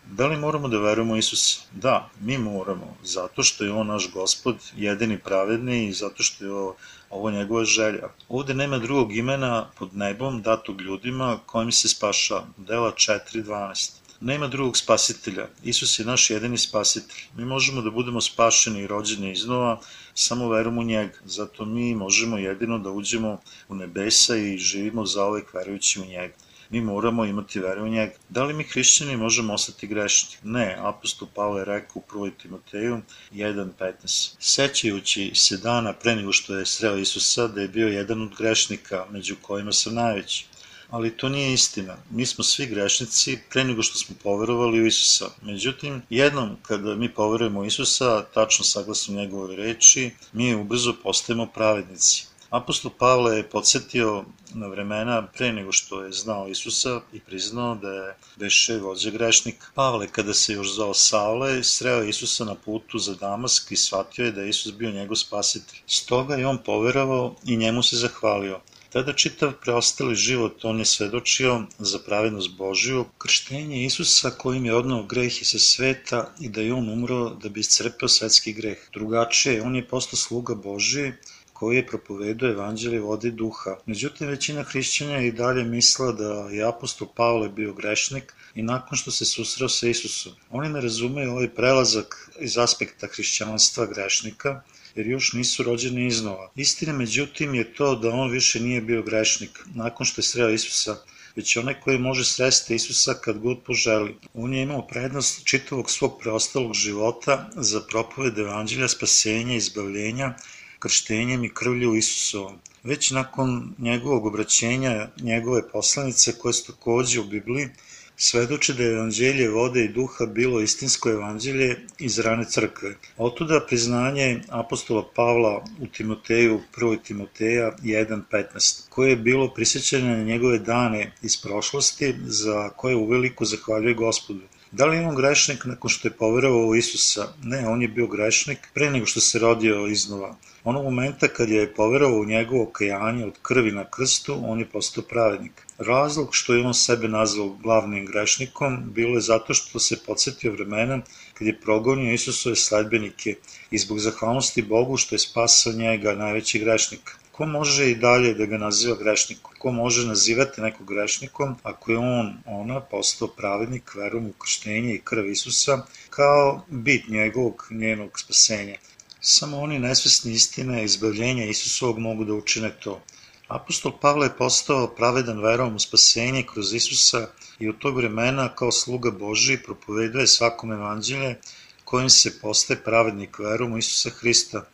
Da 0.06 0.26
li 0.26 0.36
moramo 0.36 0.68
da 0.68 0.78
verujemo 0.78 1.16
Isusa? 1.16 1.60
Da, 1.72 2.10
mi 2.20 2.38
moramo, 2.38 2.96
zato 3.04 3.42
što 3.42 3.64
je 3.64 3.72
On 3.72 3.86
naš 3.86 4.10
gospod, 4.12 4.56
jedini 4.76 5.18
pravedni 5.18 5.86
i 5.86 5.92
zato 5.92 6.22
što 6.22 6.44
je 6.44 6.72
ovo 7.14 7.30
njegova 7.30 7.64
želja. 7.64 8.08
Ovde 8.28 8.54
nema 8.54 8.78
drugog 8.78 9.16
imena 9.16 9.70
pod 9.78 9.96
nebom 9.96 10.42
datog 10.42 10.80
ljudima 10.80 11.38
kojim 11.46 11.72
se 11.72 11.88
spaša. 11.88 12.42
Dela 12.56 12.92
4.12. 12.92 13.90
Nema 14.20 14.48
drugog 14.48 14.76
spasitelja. 14.76 15.46
Isus 15.62 15.98
je 15.98 16.04
naš 16.04 16.30
jedini 16.30 16.58
spasitelj. 16.58 17.22
Mi 17.36 17.44
možemo 17.44 17.82
da 17.82 17.90
budemo 17.90 18.20
spašeni 18.20 18.80
i 18.80 18.86
rođeni 18.86 19.32
iznova 19.32 19.80
samo 20.14 20.48
verom 20.48 20.78
u 20.78 20.82
njega. 20.82 21.18
Zato 21.24 21.64
mi 21.64 21.94
možemo 21.94 22.38
jedino 22.38 22.78
da 22.78 22.90
uđemo 22.90 23.38
u 23.68 23.74
nebesa 23.74 24.36
i 24.36 24.58
živimo 24.58 25.06
zaovek 25.06 25.54
verujući 25.54 26.00
u 26.00 26.04
njega 26.04 26.34
mi 26.74 26.80
moramo 26.80 27.24
imati 27.24 27.60
veru 27.60 27.84
u 27.84 27.88
njega. 27.88 28.12
Da 28.28 28.44
li 28.44 28.54
mi 28.54 28.64
hrišćani 28.64 29.16
možemo 29.16 29.54
ostati 29.54 29.86
grešni? 29.86 30.36
Ne, 30.42 30.76
apostol 30.78 31.28
Pavle 31.34 31.64
rekao 31.64 32.02
u 32.14 32.14
1. 32.14 32.30
Timoteju 32.42 33.00
1.15. 33.32 34.34
Sećajući 34.38 35.30
se 35.34 35.56
dana 35.56 35.92
pre 35.92 36.16
nego 36.16 36.32
što 36.32 36.58
je 36.58 36.66
sreo 36.66 36.96
Isusa 36.96 37.46
da 37.46 37.60
je 37.60 37.68
bio 37.68 37.88
jedan 37.88 38.22
od 38.22 38.34
grešnika, 38.38 39.06
među 39.10 39.36
kojima 39.42 39.72
sam 39.72 39.94
najveći. 39.94 40.46
Ali 40.90 41.16
to 41.16 41.28
nije 41.28 41.52
istina. 41.52 41.96
Mi 42.10 42.26
smo 42.26 42.44
svi 42.44 42.66
grešnici 42.66 43.38
pre 43.50 43.64
nego 43.64 43.82
što 43.82 43.98
smo 43.98 44.16
poverovali 44.22 44.80
u 44.80 44.86
Isusa. 44.86 45.30
Međutim, 45.42 46.02
jednom 46.10 46.56
kada 46.62 46.94
mi 46.94 47.08
poverujemo 47.08 47.60
u 47.60 47.64
Isusa, 47.64 48.24
tačno 48.34 48.64
saglasno 48.64 49.14
njegove 49.14 49.56
reči, 49.56 50.10
mi 50.32 50.54
ubrzo 50.54 50.94
postajemo 51.02 51.46
pravednici. 51.46 52.33
Apostol 52.50 52.90
Pavle 52.98 53.36
je 53.36 53.48
podsjetio 53.50 54.24
na 54.54 54.66
vremena 54.66 55.26
pre 55.26 55.52
nego 55.52 55.72
što 55.72 56.02
je 56.02 56.12
znao 56.12 56.48
Isusa 56.48 57.00
i 57.12 57.20
priznao 57.20 57.74
da 57.74 57.88
je 57.88 58.16
beše 58.36 58.78
vođa 58.78 59.10
grešnika. 59.10 59.66
Pavle, 59.74 60.08
kada 60.08 60.34
se 60.34 60.52
još 60.52 60.74
zvao 60.74 60.94
Saule, 60.94 61.64
sreo 61.64 62.04
Isusa 62.04 62.44
na 62.44 62.54
putu 62.54 62.98
za 62.98 63.14
Damask 63.14 63.72
i 63.72 63.76
shvatio 63.76 64.24
je 64.24 64.32
da 64.32 64.40
je 64.40 64.48
Isus 64.48 64.72
bio 64.72 64.90
njegov 64.90 65.16
spasitelj. 65.16 65.78
Stoga 65.86 66.34
je 66.34 66.46
on 66.46 66.58
poveravao 66.58 67.34
i 67.44 67.56
njemu 67.56 67.82
se 67.82 67.96
zahvalio. 67.96 68.60
Tada 68.94 69.12
čitav 69.12 69.52
preostali 69.62 70.14
život 70.14 70.64
on 70.64 70.78
je 70.78 70.84
svedočio 70.84 71.62
za 71.78 71.98
pravednost 71.98 72.50
Božiju, 72.50 73.04
krštenje 73.18 73.84
Isusa 73.84 74.30
kojim 74.30 74.64
je 74.64 74.74
odnao 74.74 75.02
greh 75.02 75.40
i 75.42 75.44
sa 75.44 75.58
sveta 75.58 76.34
i 76.40 76.48
da 76.48 76.60
je 76.60 76.74
on 76.74 76.88
umro 76.88 77.30
da 77.30 77.48
bi 77.48 77.60
iscrpeo 77.60 78.08
svetski 78.08 78.52
greh. 78.52 78.78
Drugačije, 78.92 79.62
on 79.62 79.76
je 79.76 79.88
postao 79.88 80.16
sluga 80.16 80.54
Božiji 80.54 81.12
koji 81.54 81.76
je 81.76 81.86
propovedao 81.86 82.50
evanđelje 82.50 83.00
vode 83.00 83.28
i 83.28 83.30
duha. 83.30 83.76
Međutim, 83.86 84.28
većina 84.28 84.62
hrišćanja 84.62 85.18
i 85.20 85.32
dalje 85.32 85.64
misla 85.64 86.12
da 86.12 86.30
je 86.50 86.68
apostol 86.68 87.08
Pavle 87.16 87.48
bio 87.48 87.72
grešnik 87.72 88.32
i 88.54 88.62
nakon 88.62 88.98
što 88.98 89.10
se 89.10 89.24
susreo 89.24 89.68
sa 89.68 89.88
Isusom. 89.88 90.32
Oni 90.50 90.68
ne 90.68 90.80
razumeju 90.80 91.30
ovaj 91.30 91.48
prelazak 91.48 92.30
iz 92.40 92.58
aspekta 92.58 93.06
hrišćanstva 93.06 93.86
grešnika, 93.86 94.62
jer 94.94 95.06
još 95.06 95.32
nisu 95.32 95.62
rođeni 95.62 96.06
iznova. 96.06 96.50
Istina 96.56 96.92
međutim 96.92 97.54
je 97.54 97.74
to 97.74 97.94
da 97.96 98.10
on 98.10 98.30
više 98.30 98.60
nije 98.60 98.80
bio 98.80 99.02
grešnik 99.02 99.60
nakon 99.74 100.06
što 100.06 100.20
je 100.20 100.24
sreo 100.24 100.50
Isusa, 100.50 100.96
već 101.36 101.56
onaj 101.56 101.80
koji 101.80 101.98
može 101.98 102.24
sresti 102.24 102.74
Isusa 102.74 103.14
kad 103.14 103.38
god 103.38 103.62
poželi. 103.66 104.16
On 104.34 104.54
je 104.54 104.62
imao 104.62 104.86
prednost 104.86 105.44
čitavog 105.44 105.90
svog 105.90 106.18
preostalog 106.20 106.74
života 106.74 107.50
za 107.56 107.80
propoved 107.80 108.38
evanđelja, 108.38 108.88
spasenja, 108.88 109.56
izbavljenja 109.56 110.34
krštenjem 110.78 111.44
i 111.44 111.54
krvlju 111.54 111.94
Isusovom. 111.94 112.58
Već 112.82 113.10
nakon 113.10 113.74
njegovog 113.78 114.26
obraćenja, 114.26 115.08
njegove 115.20 115.68
poslanice 115.68 116.32
koje 116.38 116.52
su 116.52 116.72
takođe 116.72 117.20
u 117.20 117.24
Bibliji, 117.24 117.68
svedoče 118.16 118.72
da 118.72 118.82
je 118.82 118.92
evanđelje 118.92 119.48
vode 119.50 119.84
i 119.84 119.88
duha 119.88 120.26
bilo 120.26 120.60
istinsko 120.60 121.10
evanđelje 121.10 121.76
iz 121.98 122.18
rane 122.18 122.44
crkve. 122.44 122.94
Otuda 123.16 123.60
priznanje 123.68 124.40
apostola 124.48 125.04
Pavla 125.14 125.64
u 125.80 125.86
Timoteju, 125.86 126.60
1. 126.76 127.02
Timoteja 127.02 127.72
1.15, 127.82 128.88
koje 128.88 129.10
je 129.10 129.16
bilo 129.16 129.48
prisjećanje 129.54 130.16
na 130.16 130.24
njegove 130.24 130.58
dane 130.58 131.12
iz 131.22 131.36
prošlosti, 131.42 132.14
za 132.24 132.68
koje 132.68 132.96
uveliko 132.96 133.44
zahvaljuje 133.44 133.94
gospodu. 133.94 134.40
Da 134.74 134.86
li 134.86 134.96
je 134.96 135.06
on 135.06 135.14
grešnik 135.14 135.64
nakon 135.64 135.90
što 135.90 136.08
je 136.08 136.12
poverovao 136.12 136.66
u 136.66 136.74
Isusa? 136.74 137.26
Ne, 137.42 137.68
on 137.68 137.82
je 137.82 137.88
bio 137.88 138.06
grešnik 138.06 138.58
pre 138.74 138.90
nego 138.90 139.06
što 139.06 139.20
se 139.20 139.38
rodio 139.38 139.86
iznova. 139.86 140.36
Onog 140.64 140.84
momenta 140.84 141.28
kad 141.28 141.48
je 141.48 141.74
poverovao 141.74 142.20
u 142.20 142.24
njegovo 142.24 142.66
kajanje 142.66 143.24
od 143.26 143.38
krvi 143.42 143.72
na 143.72 143.84
krstu, 143.90 144.38
on 144.44 144.58
je 144.60 144.68
postao 144.68 145.04
pravednik. 145.04 145.62
Razlog 145.78 146.28
što 146.32 146.54
je 146.54 146.66
on 146.66 146.74
sebe 146.74 147.08
nazvao 147.08 147.56
glavnim 147.62 148.06
grešnikom 148.06 148.82
bilo 148.94 149.14
je 149.14 149.20
zato 149.20 149.54
što 149.54 149.78
se 149.78 150.02
podsjetio 150.06 150.52
vremena 150.52 151.00
kad 151.34 151.46
je 151.46 151.60
progonio 151.60 152.12
Isusove 152.12 152.56
sledbenike 152.56 153.36
i 153.70 153.78
zbog 153.78 153.98
zahvalnosti 153.98 154.62
Bogu 154.62 154.96
što 154.96 155.14
je 155.14 155.18
spasao 155.18 155.72
njega 155.72 156.14
najveći 156.14 156.58
grešnik. 156.58 157.16
Ko 157.36 157.46
može 157.46 157.90
i 157.90 157.94
dalje 157.94 158.34
da 158.34 158.46
ga 158.46 158.58
naziva 158.58 158.96
grešnikom? 158.96 159.52
Ko 159.58 159.72
može 159.72 160.06
nazivati 160.06 160.60
nekog 160.60 160.86
grešnikom 160.88 161.56
ako 161.62 161.92
je 161.92 161.98
on, 161.98 162.36
ona, 162.46 162.80
postao 162.80 163.28
pravednik 163.28 163.94
verom 163.94 164.26
u 164.26 164.32
krštenje 164.32 164.94
i 164.94 165.00
krv 165.04 165.30
Isusa 165.30 165.82
kao 166.10 166.64
bit 166.68 167.08
njegovog, 167.08 167.66
njenog 167.70 168.20
spasenja? 168.20 168.76
Samo 169.20 169.58
oni 169.58 169.78
nesvesni 169.78 170.32
istine 170.32 170.84
izbavljenja 170.84 171.44
Isusovog 171.44 171.98
mogu 171.98 172.24
da 172.24 172.34
učine 172.34 172.70
to. 172.84 173.00
Apostol 173.48 173.98
Pavle 174.00 174.26
je 174.26 174.36
postao 174.38 174.86
pravedan 174.86 175.42
verom 175.42 175.74
u 175.74 175.78
spasenje 175.78 176.44
kroz 176.52 176.72
Isusa 176.72 177.26
i 177.58 177.68
u 177.68 177.72
tog 177.72 177.96
vremena 177.96 178.48
kao 178.54 178.72
sluga 178.72 179.10
Boži 179.10 179.58
propoveduje 179.64 180.26
svakom 180.26 180.72
evanđelje 180.72 181.36
kojim 181.84 182.10
se 182.10 182.38
postaje 182.40 182.84
pravednik 182.84 183.38
verom 183.38 183.72
u 183.72 183.78
Isusa 183.78 184.10
Hrista, 184.10 184.66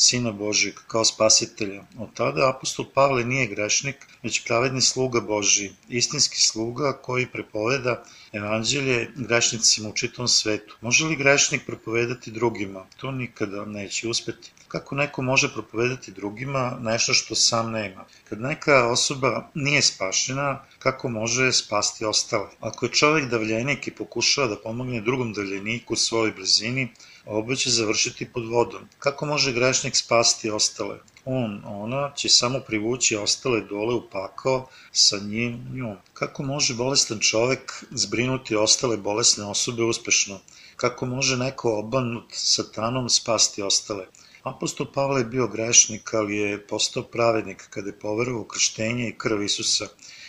Sina 0.00 0.32
Božijeg, 0.32 0.74
kao 0.86 1.04
spasitelja. 1.04 1.82
Od 1.98 2.08
tada 2.14 2.50
apostol 2.50 2.86
Pavle 2.94 3.24
nije 3.24 3.46
grešnik, 3.46 4.06
već 4.22 4.44
pravedni 4.46 4.80
sluga 4.80 5.20
Božiji, 5.20 5.72
istinski 5.88 6.40
sluga 6.40 6.92
koji 7.02 7.26
prepoveda 7.26 8.04
evanđelje 8.32 9.10
grešnicima 9.16 9.88
u 9.88 9.92
čitom 9.92 10.28
svetu. 10.28 10.76
Može 10.80 11.04
li 11.04 11.16
grešnik 11.16 11.66
propovedati 11.66 12.30
drugima? 12.30 12.86
To 12.96 13.10
nikada 13.10 13.64
neće 13.64 14.08
uspeti. 14.08 14.50
Kako 14.68 14.94
neko 14.94 15.22
može 15.22 15.52
propovedati 15.52 16.12
drugima 16.12 16.78
nešto 16.80 17.14
što 17.14 17.34
sam 17.34 17.70
nema? 17.70 18.04
Kad 18.28 18.40
neka 18.40 18.88
osoba 18.88 19.50
nije 19.54 19.82
spašena, 19.82 20.64
kako 20.78 21.08
može 21.08 21.52
spasti 21.52 22.04
ostale? 22.04 22.48
Ako 22.60 22.86
je 22.86 22.92
čovek 22.92 23.30
davljenik 23.30 23.88
i 23.88 23.94
pokušava 23.94 24.46
da 24.46 24.56
pomogne 24.56 25.00
drugom 25.00 25.32
davljeniku 25.32 25.92
u 25.92 25.96
svojoj 25.96 26.32
blizini, 26.32 26.88
oba 27.26 27.54
će 27.54 27.70
završiti 27.70 28.32
pod 28.32 28.48
vodom. 28.48 28.88
Kako 28.98 29.26
može 29.26 29.52
grešnik 29.52 29.96
spasti 29.96 30.50
ostale? 30.50 30.98
On, 31.30 31.62
ona 31.64 32.12
će 32.16 32.28
samo 32.28 32.60
privući 32.60 33.16
ostale 33.16 33.60
dole 33.60 33.94
u 33.94 34.02
pakao 34.10 34.68
sa 34.92 35.18
njim, 35.18 35.60
njom. 35.74 35.96
Kako 36.12 36.42
može 36.42 36.74
bolestan 36.74 37.18
čovek 37.18 37.84
zbrinuti 37.90 38.56
ostale 38.56 38.96
bolesne 38.96 39.44
osobe 39.44 39.82
uspešno? 39.82 40.40
Kako 40.76 41.06
može 41.06 41.36
neko 41.36 41.78
obanut 41.78 42.24
satanom 42.32 43.08
spasti 43.08 43.62
ostale? 43.62 44.06
Apostol 44.42 44.86
Pavle 44.92 45.20
je 45.20 45.24
bio 45.24 45.48
grešnik, 45.48 46.14
ali 46.14 46.36
je 46.36 46.66
postao 46.66 47.02
pravednik 47.02 47.66
kada 47.70 47.88
je 47.88 47.98
poverovao 47.98 48.42
u 48.42 48.44
krštenje 48.44 49.08
i 49.08 49.18
krv 49.18 49.42
Isusa 49.42 49.86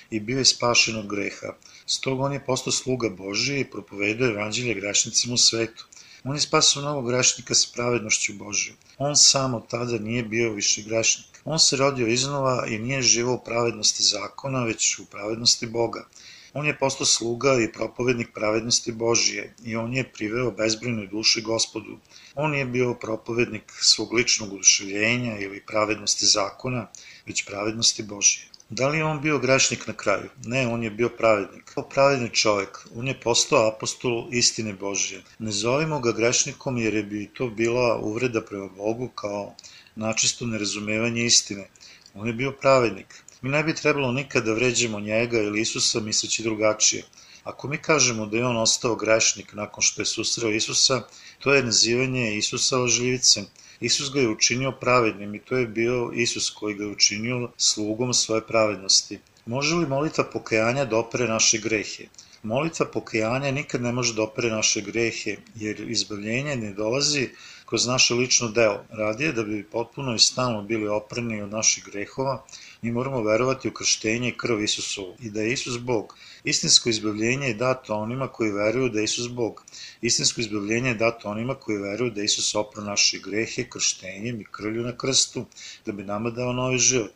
i 0.09 0.19
bio 0.19 0.37
je 0.37 0.45
spašen 0.45 0.95
od 0.95 1.07
greha. 1.07 1.53
Stoga 1.85 2.23
on 2.23 2.33
je 2.33 2.45
postao 2.45 2.73
sluga 2.73 3.09
Božiji 3.09 3.59
i 3.59 3.71
propovedao 3.71 4.29
evanđelje 4.29 4.73
grešnicima 4.73 5.33
u 5.33 5.37
svetu. 5.37 5.85
On 6.23 6.35
je 6.35 6.41
spasao 6.41 6.83
novog 6.83 7.07
grešnika 7.07 7.55
sa 7.55 7.67
pravednošću 7.75 8.33
Božijom. 8.33 8.77
On 8.97 9.15
sam 9.15 9.53
od 9.53 9.67
tada 9.67 9.99
nije 9.99 10.23
bio 10.23 10.51
više 10.53 10.81
grešnik. 10.81 11.41
On 11.45 11.59
se 11.59 11.77
rodio 11.77 12.07
iznova 12.07 12.65
i 12.67 12.79
nije 12.79 13.01
živao 13.01 13.33
u 13.33 13.43
pravednosti 13.43 14.03
zakona, 14.03 14.63
već 14.63 14.99
u 14.99 15.05
pravednosti 15.05 15.67
Boga. 15.67 16.05
On 16.53 16.65
je 16.65 16.77
postao 16.77 17.05
sluga 17.05 17.53
i 17.63 17.71
propovednik 17.71 18.33
pravednosti 18.33 18.91
Božije 18.91 19.53
i 19.63 19.75
on 19.75 19.93
je 19.93 20.11
priveo 20.13 20.51
bezbrojnoj 20.51 21.07
duši 21.07 21.41
gospodu. 21.41 21.97
On 22.35 22.55
je 22.55 22.65
bio 22.65 22.93
propovednik 22.93 23.71
svog 23.81 24.13
ličnog 24.13 24.53
uduševljenja 24.53 25.37
ili 25.39 25.65
pravednosti 25.65 26.25
zakona, 26.25 26.87
već 27.25 27.45
pravednosti 27.45 28.03
Božije. 28.03 28.48
Da 28.69 28.87
li 28.87 28.97
je 28.97 29.05
on 29.05 29.21
bio 29.21 29.39
grešnik 29.39 29.87
na 29.87 29.93
kraju? 29.93 30.29
Ne, 30.45 30.67
on 30.67 30.83
je 30.83 30.89
bio 30.89 31.09
pravednik. 31.09 31.63
Kao 31.73 31.83
pravedni 31.89 32.29
čovek, 32.29 32.87
on 32.95 33.07
je 33.07 33.19
postao 33.19 33.67
apostol 33.67 34.27
istine 34.31 34.73
Božije. 34.73 35.21
Ne 35.39 35.51
zovimo 35.51 35.99
ga 35.99 36.11
grešnikom 36.11 36.77
jer 36.77 36.93
je 36.93 37.03
bi 37.03 37.29
to 37.33 37.47
bila 37.47 37.97
uvreda 37.97 38.41
prema 38.41 38.67
Bogu 38.67 39.07
kao 39.07 39.55
načisto 39.95 40.45
nerazumevanje 40.45 41.25
istine. 41.25 41.67
On 42.13 42.27
je 42.27 42.33
bio 42.33 42.51
pravednik. 42.51 43.23
Mi 43.41 43.49
ne 43.49 43.63
bi 43.63 43.75
trebalo 43.75 44.11
nikada 44.11 44.45
da 44.45 44.53
vređemo 44.53 44.99
njega 44.99 45.39
ili 45.39 45.61
Isusa 45.61 45.99
misleći 45.99 46.43
drugačije. 46.43 47.03
Ako 47.43 47.67
mi 47.67 47.77
kažemo 47.77 48.25
da 48.25 48.37
je 48.37 48.45
on 48.45 48.57
ostao 48.57 48.95
grešnik 48.95 49.53
nakon 49.53 49.81
što 49.81 50.01
je 50.01 50.05
susreo 50.05 50.51
Isusa, 50.51 51.01
to 51.39 51.53
je 51.53 51.63
nazivanje 51.63 52.35
Isusa 52.37 52.77
lažljivicem. 52.77 53.45
Isus 53.81 54.11
ga 54.13 54.19
je 54.19 54.29
učinio 54.29 54.71
pravednim 54.71 55.35
i 55.35 55.39
to 55.39 55.57
je 55.57 55.67
bio 55.67 56.11
Isus 56.13 56.49
koji 56.49 56.75
ga 56.75 56.83
je 56.83 56.91
učinio 56.91 57.49
slugom 57.57 58.13
svoje 58.13 58.41
pravednosti. 58.47 59.19
Može 59.45 59.75
li 59.75 59.87
molitva 59.87 60.23
pokajanja 60.23 60.85
da 60.85 60.97
opere 60.97 61.27
naše 61.27 61.57
grehe? 61.57 62.07
Molitva 62.43 62.85
pokajanja 62.85 63.51
nikad 63.51 63.81
ne 63.81 63.91
može 63.91 64.13
da 64.13 64.23
opere 64.23 64.49
naše 64.49 64.81
grehe, 64.81 65.37
jer 65.55 65.79
izbavljenje 65.89 66.55
ne 66.55 66.73
dolazi 66.73 67.29
kroz 67.65 67.87
naše 67.87 68.13
lično 68.13 68.47
delo. 68.49 68.85
Radije 68.89 69.31
da 69.31 69.43
bi 69.43 69.63
potpuno 69.63 70.15
i 70.15 70.19
stalno 70.19 70.61
bili 70.61 70.87
oprani 70.87 71.41
od 71.41 71.49
naših 71.49 71.83
grehova, 71.83 72.45
mi 72.81 72.91
moramo 72.91 73.23
verovati 73.23 73.67
u 73.67 73.73
krštenje 73.73 74.29
i 74.29 74.37
krv 74.37 74.61
Isusovu 74.63 75.15
i 75.19 75.29
da 75.29 75.41
je 75.41 75.53
Isus 75.53 75.79
Bog. 75.79 76.15
Istinsko 76.43 76.89
izbavljenje 76.89 77.47
je 77.47 77.53
dato 77.53 77.95
onima 77.95 78.27
koji 78.27 78.51
veruju 78.51 78.89
da 78.89 78.99
je 78.99 79.03
Isus 79.03 79.29
Bog. 79.29 79.63
Istinsko 80.01 80.41
izbavljenje 80.41 80.89
je 80.89 80.95
dato 80.95 81.29
onima 81.29 81.55
koji 81.55 81.77
veruju 81.77 82.11
da 82.11 82.21
je 82.21 82.25
Isus 82.25 82.55
opro 82.55 82.83
naše 82.83 83.19
grehe 83.19 83.69
krštenjem 83.69 84.41
i 84.41 84.45
krvlju 84.51 84.83
na 84.83 84.97
krstu, 84.97 85.45
da 85.85 85.91
bi 85.91 86.03
nama 86.03 86.29
dao 86.29 86.53
novi 86.53 86.77
život. 86.77 87.11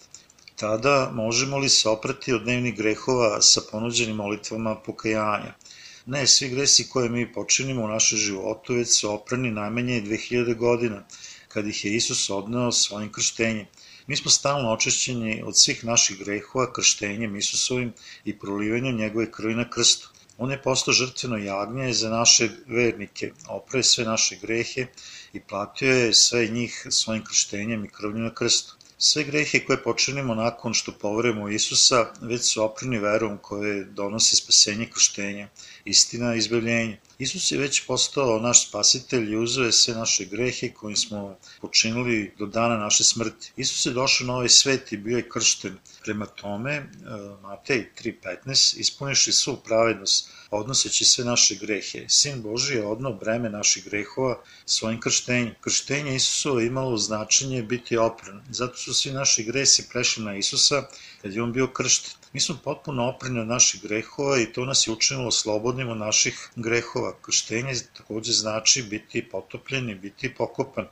Tada 0.55 1.11
možemo 1.13 1.57
li 1.57 1.69
se 1.69 1.89
oprati 1.89 2.33
od 2.33 2.43
dnevnih 2.43 2.75
grehova 2.75 3.41
sa 3.41 3.61
ponuđenim 3.71 4.15
molitvama 4.15 4.75
pokajanja? 4.75 5.53
Ne, 6.05 6.27
svi 6.27 6.49
gresi 6.49 6.89
koje 6.89 7.09
mi 7.09 7.33
počinimo 7.33 7.83
u 7.83 7.87
našem 7.87 8.17
životu 8.17 8.73
već 8.73 8.99
su 8.99 9.11
oprani 9.11 9.51
najmanje 9.51 10.01
2000 10.01 10.55
godina, 10.55 11.03
kad 11.47 11.67
ih 11.67 11.85
je 11.85 11.95
Isus 11.95 12.29
odneo 12.29 12.71
svojim 12.71 13.11
krštenjem. 13.11 13.65
Mi 14.07 14.15
smo 14.15 14.31
stalno 14.31 14.71
očišćeni 14.73 15.43
od 15.45 15.57
svih 15.57 15.83
naših 15.85 16.17
grehova 16.17 16.73
krštenjem 16.73 17.35
Isusovim 17.35 17.93
i 18.25 18.39
prolivanjem 18.39 18.97
njegove 18.97 19.31
krvi 19.31 19.55
na 19.55 19.69
krstu. 19.69 20.09
On 20.37 20.51
je 20.51 20.61
postao 20.61 20.93
žrtveno 20.93 21.37
jagnje 21.37 21.93
za 21.93 22.09
naše 22.09 22.49
vernike, 22.67 23.31
oprao 23.47 23.83
sve 23.83 24.05
naše 24.05 24.35
grehe 24.35 24.87
i 25.33 25.39
platio 25.39 25.93
je 25.93 26.13
sve 26.13 26.47
njih 26.47 26.87
svojim 26.89 27.23
krštenjem 27.23 27.85
i 27.85 27.89
krvnju 27.89 28.23
na 28.23 28.33
krstu. 28.33 28.75
Sve 28.97 29.23
grehe 29.23 29.59
koje 29.65 29.83
počinimo 29.83 30.35
nakon 30.35 30.73
što 30.73 30.91
poverujemo 30.91 31.49
Isusa 31.49 32.05
već 32.21 32.53
su 32.53 32.63
oprani 32.63 32.99
verom 32.99 33.37
koje 33.37 33.83
donosi 33.83 34.35
spasenje 34.35 34.89
krštenja, 34.93 35.49
istina 35.85 36.35
i 36.35 36.37
izbavljenje. 36.37 36.97
Isus 37.19 37.51
je 37.51 37.57
već 37.57 37.85
postao 37.85 38.39
naš 38.39 38.67
spasitelj 38.67 39.31
i 39.31 39.37
uzeo 39.37 39.65
je 39.65 39.71
sve 39.71 39.93
naše 39.93 40.25
grehe 40.25 40.69
koje 40.73 40.95
smo 40.95 41.37
počinili 41.61 42.33
do 42.39 42.45
dana 42.45 42.77
naše 42.77 43.03
smrti. 43.03 43.51
Isus 43.57 43.85
je 43.85 43.93
došao 43.93 44.27
na 44.27 44.33
ovaj 44.33 44.49
svet 44.49 44.91
i 44.91 44.97
bio 44.97 45.17
je 45.17 45.29
kršten. 45.29 45.77
Prema 46.03 46.25
tome, 46.25 46.71
e, 46.71 46.85
Matej 47.41 47.89
3.15, 48.03 48.79
ispuniši 48.79 49.31
svu 49.31 49.57
pravednost, 49.65 50.29
odnoseći 50.51 51.05
sve 51.05 51.25
naše 51.25 51.55
grehe. 51.55 52.05
Sin 52.09 52.41
Boži 52.41 52.73
je 52.73 52.87
odno 52.87 53.13
breme 53.13 53.49
naših 53.49 53.85
grehova 53.85 54.41
svojim 54.65 54.99
krštenjem. 54.99 55.55
Krštenje 55.61 56.15
Isusova 56.15 56.63
imalo 56.63 56.97
značenje 56.97 57.63
biti 57.63 57.97
opran. 57.97 58.41
Zato 58.49 58.77
su 58.77 58.93
svi 58.93 59.11
naši 59.11 59.43
gresi 59.43 59.89
prešli 59.89 60.23
na 60.23 60.37
Isusa 60.37 60.87
kad 61.21 61.33
je 61.33 61.43
on 61.43 61.53
bio 61.53 61.67
kršten. 61.67 62.22
Mi 62.33 62.41
smo 62.41 62.57
potpuno 62.63 63.09
opreni 63.09 63.39
od 63.39 63.47
naših 63.47 63.81
grehova 63.81 64.39
i 64.39 64.53
to 64.53 64.65
nas 64.65 64.87
je 64.87 64.93
učinilo 64.93 65.31
slobodnim 65.31 65.89
od 65.89 65.97
naših 65.97 66.49
grehova. 66.55 67.13
Krštenje 67.21 67.73
takođe 67.97 68.31
znači 68.31 68.83
biti 68.83 69.29
potopljen 69.29 69.89
i 69.89 69.95
biti 69.95 70.35
pokopan. 70.35 70.87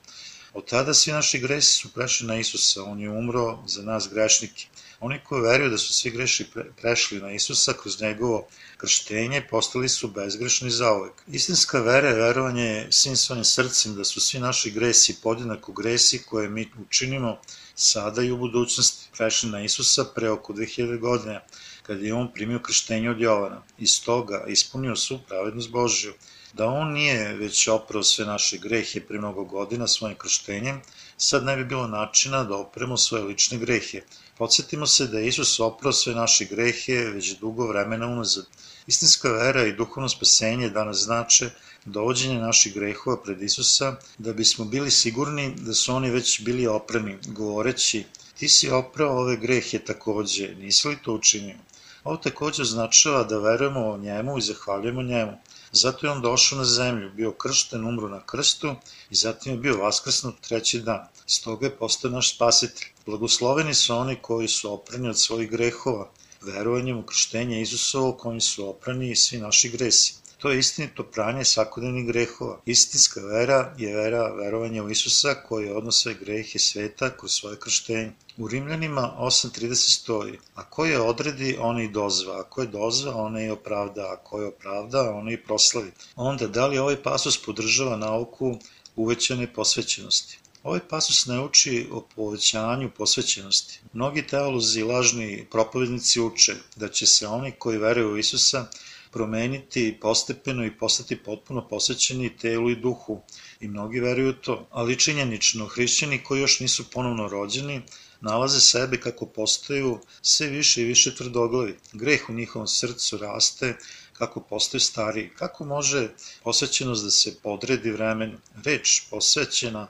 Od 0.53 0.69
tada 0.69 0.93
svi 0.93 1.11
naši 1.11 1.39
gresi 1.39 1.69
su 1.69 1.93
prešli 1.93 2.27
na 2.27 2.35
Isusa, 2.39 2.83
on 2.83 2.99
je 2.99 3.09
umro 3.09 3.57
za 3.65 3.81
nas 3.81 4.09
grešnike. 4.09 4.67
Oni 4.99 5.19
koji 5.23 5.41
veruju 5.41 5.69
da 5.69 5.77
su 5.77 5.93
svi 5.93 6.11
greši 6.11 6.45
prešli 6.81 7.21
na 7.21 7.31
Isusa 7.31 7.73
kroz 7.73 8.01
njegovo 8.01 8.47
krštenje, 8.77 9.47
postali 9.49 9.89
su 9.89 10.07
bezgrešni 10.07 10.71
zaovek. 10.71 11.13
Istinska 11.27 11.79
vera 11.79 12.09
je 12.09 12.15
verovanje 12.15 12.87
svim 12.89 13.15
svojim 13.15 13.45
srcem 13.45 13.95
da 13.95 14.03
su 14.03 14.21
svi 14.21 14.39
naši 14.39 14.71
gresi 14.71 15.21
podjednako 15.23 15.71
gresi 15.71 16.23
koje 16.23 16.49
mi 16.49 16.69
učinimo 16.87 17.37
sada 17.75 18.21
i 18.21 18.31
u 18.31 18.37
budućnosti 18.37 19.00
prešli 19.17 19.49
na 19.49 19.63
Isusa 19.63 20.05
pre 20.15 20.29
oko 20.29 20.53
2000 20.53 20.99
godina, 20.99 21.39
kada 21.83 22.05
je 22.05 22.13
on 22.13 22.33
primio 22.33 22.59
krštenje 22.59 23.09
od 23.09 23.21
Jovana. 23.21 23.61
Iz 23.77 24.03
toga 24.03 24.45
ispunio 24.47 24.95
svu 24.95 25.19
pravednost 25.27 25.69
Božju. 25.69 26.13
Da 26.53 26.65
on 26.65 26.93
nije 26.93 27.33
već 27.33 27.67
oprao 27.67 28.03
sve 28.03 28.25
naše 28.25 28.57
grehe 28.57 29.01
pre 29.01 29.17
mnogo 29.17 29.43
godina 29.43 29.87
svojim 29.87 30.17
krštenjem, 30.17 30.81
sad 31.17 31.43
ne 31.45 31.55
bi 31.57 31.65
bilo 31.65 31.87
načina 31.87 32.43
da 32.43 32.55
opremo 32.57 32.97
svoje 32.97 33.23
lične 33.23 33.57
grehe. 33.57 34.01
Podsjetimo 34.37 34.87
se 34.87 35.07
da 35.07 35.19
je 35.19 35.27
Isus 35.27 35.59
oprao 35.59 35.93
sve 35.93 36.15
naše 36.15 36.45
grehe 36.45 36.93
već 36.93 37.37
dugo 37.39 37.67
vremena 37.67 38.07
unazad. 38.07 38.45
Istinska 38.87 39.31
vera 39.31 39.65
i 39.65 39.73
duhovno 39.73 40.09
spasenje 40.09 40.69
danas 40.69 40.97
znače 40.97 41.49
dovođenje 41.85 42.39
naših 42.39 42.73
grehova 42.73 43.17
pred 43.23 43.41
Isusa, 43.41 43.95
da 44.17 44.33
bismo 44.33 44.65
bili 44.65 44.91
sigurni 44.91 45.55
da 45.57 45.73
su 45.73 45.93
oni 45.95 46.09
već 46.09 46.41
bili 46.41 46.67
oprani, 46.67 47.17
govoreći, 47.27 48.03
ti 48.41 48.49
si 48.49 48.69
oprao 48.71 49.17
ove 49.17 49.35
grehe 49.37 49.79
takođe, 49.79 50.47
nisi 50.59 50.87
li 50.87 50.97
to 51.03 51.13
učinio? 51.13 51.57
Ovo 52.03 52.17
takođe 52.17 52.61
označava 52.61 53.23
da 53.23 53.37
verujemo 53.37 53.81
o 53.89 53.97
njemu 53.97 54.37
i 54.37 54.41
zahvaljujemo 54.41 55.01
njemu. 55.01 55.35
Zato 55.71 56.07
je 56.07 56.11
on 56.11 56.21
došao 56.21 56.57
na 56.57 56.65
zemlju, 56.65 57.11
bio 57.15 57.31
kršten, 57.31 57.85
umro 57.85 58.09
na 58.09 58.21
krstu 58.25 58.75
i 59.09 59.15
zatim 59.15 59.51
je 59.51 59.57
bio 59.57 59.77
vaskrsnut 59.77 60.41
treći 60.47 60.79
dan. 60.81 61.05
Stoga 61.25 61.65
je 61.65 61.75
postao 61.75 62.11
naš 62.11 62.33
spasitelj. 62.35 62.87
Blagosloveni 63.05 63.73
su 63.73 63.95
oni 63.95 64.15
koji 64.21 64.47
su 64.47 64.73
oprani 64.73 65.09
od 65.09 65.19
svojih 65.19 65.51
grehova, 65.51 66.09
verovanjem 66.41 66.97
u 66.97 67.03
krštenje 67.03 67.61
Isusovo 67.61 68.13
kojim 68.13 68.41
su 68.41 68.69
oprani 68.69 69.15
svi 69.15 69.37
naši 69.37 69.69
gresi. 69.69 70.20
To 70.41 70.49
je 70.51 70.59
istinito 70.59 71.03
pranje 71.03 71.45
svakodnevnih 71.45 72.05
grehova. 72.05 72.59
Istinska 72.65 73.21
vera 73.21 73.75
je 73.77 73.95
vera 73.95 74.33
verovanja 74.33 74.83
u 74.83 74.89
Isusa 74.89 75.33
koji 75.33 75.65
je 75.65 75.75
odnos 75.75 76.01
sve 76.01 76.13
grehe 76.13 76.59
sveta 76.59 77.09
kroz 77.17 77.31
svoje 77.31 77.59
krštenje. 77.59 78.11
U 78.37 78.47
Rimljanima 78.47 79.15
8.30 79.19 79.75
stoji, 79.75 80.39
a 80.55 80.63
ko 80.69 80.85
je 80.85 81.01
odredi, 81.01 81.57
on 81.59 81.81
i 81.81 81.91
dozva, 81.91 82.39
a 82.39 82.43
ko 82.43 82.61
je 82.61 82.67
dozva, 82.67 83.15
on 83.15 83.37
i 83.37 83.49
opravda, 83.49 84.01
a 84.01 84.15
ko 84.23 84.41
je 84.41 84.47
opravda, 84.47 85.11
on 85.13 85.29
i 85.31 85.37
proslavi. 85.43 85.91
Onda, 86.15 86.47
da 86.47 86.67
li 86.67 86.77
ovaj 86.77 87.03
pasus 87.03 87.37
podržava 87.43 87.97
nauku 87.97 88.57
uvećane 88.95 89.53
posvećenosti? 89.53 90.39
Ovaj 90.63 90.79
pasus 90.89 91.25
ne 91.25 91.39
uči 91.41 91.87
o 91.91 92.01
povećanju 92.15 92.89
posvećenosti. 92.97 93.79
Mnogi 93.93 94.27
teolozi 94.27 94.79
i 94.79 94.83
lažni 94.83 95.47
propovednici 95.51 96.21
uče 96.21 96.55
da 96.75 96.87
će 96.87 97.05
se 97.05 97.27
oni 97.27 97.51
koji 97.51 97.77
veruju 97.77 98.13
u 98.13 98.17
Isusa 98.17 98.65
promeniti 99.11 99.97
postepeno 100.01 100.65
i 100.65 100.77
postati 100.77 101.15
potpuno 101.15 101.67
posvećeni 101.67 102.37
telu 102.37 102.69
i 102.69 102.75
duhu 102.75 103.21
i 103.59 103.67
mnogi 103.67 103.99
veruju 103.99 104.33
to, 104.33 104.67
ali 104.71 104.99
činjenično 104.99 105.65
hrišćani 105.65 106.23
koji 106.23 106.41
još 106.41 106.59
nisu 106.59 106.89
ponovno 106.89 107.27
rođeni 107.27 107.81
nalaze 108.21 108.59
sebe 108.59 108.99
kako 108.99 109.25
postaju 109.25 109.99
sve 110.21 110.47
više 110.47 110.81
i 110.81 110.85
više 110.85 111.15
tvrdoglavi. 111.15 111.77
Greh 111.93 112.29
u 112.29 112.33
njihovom 112.33 112.67
srcu 112.67 113.17
raste 113.17 113.77
kako 114.13 114.41
postaju 114.41 114.81
stariji. 114.81 115.29
Kako 115.35 115.65
može 115.65 116.09
posvećenost 116.43 117.03
da 117.03 117.11
se 117.11 117.35
podredi 117.43 117.91
vremenu? 117.91 118.37
Reč 118.63 119.01
posvećena 119.09 119.87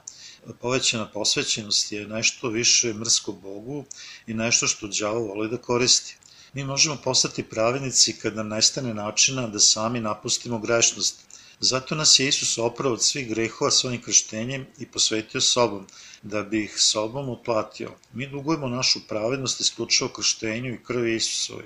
povećana 0.60 1.06
posvećenost 1.10 1.92
je 1.92 2.06
nešto 2.06 2.48
više 2.48 2.94
mrsko 2.94 3.32
Bogu 3.32 3.84
i 4.26 4.34
nešto 4.34 4.66
što 4.66 4.88
đavo 5.00 5.20
voli 5.20 5.50
da 5.50 5.56
koristi. 5.56 6.16
Mi 6.54 6.64
možemo 6.64 6.96
postati 7.04 7.42
pravednici 7.42 8.12
kad 8.18 8.36
nam 8.36 8.48
nestane 8.48 8.94
načina 8.94 9.46
da 9.46 9.58
sami 9.58 10.00
napustimo 10.00 10.58
grešnost. 10.58 11.20
Zato 11.60 11.94
nas 11.94 12.18
je 12.18 12.28
Isus 12.28 12.58
oprao 12.58 12.92
od 12.92 13.04
svih 13.04 13.28
grehova 13.28 13.70
svojim 13.70 14.02
krštenjem 14.02 14.66
i 14.78 14.86
posvetio 14.86 15.40
sobom, 15.40 15.86
da 16.22 16.42
bi 16.42 16.64
ih 16.64 16.74
sobom 16.76 17.28
uplatio. 17.28 17.94
Mi 18.12 18.26
dugujemo 18.26 18.68
našu 18.68 19.00
pravednost 19.08 19.60
isključivo 19.60 20.10
krštenju 20.10 20.74
i 20.74 20.82
krvi 20.84 21.16
Isusove. 21.16 21.64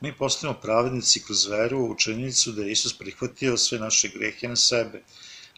Mi 0.00 0.16
postajemo 0.16 0.58
pravednici 0.62 1.22
kroz 1.22 1.46
veru 1.46 1.78
u 1.78 1.90
učenicu 1.90 2.52
da 2.52 2.62
je 2.62 2.72
Isus 2.72 2.98
prihvatio 2.98 3.56
sve 3.56 3.78
naše 3.78 4.08
grehe 4.08 4.48
na 4.48 4.56
sebe. 4.56 5.02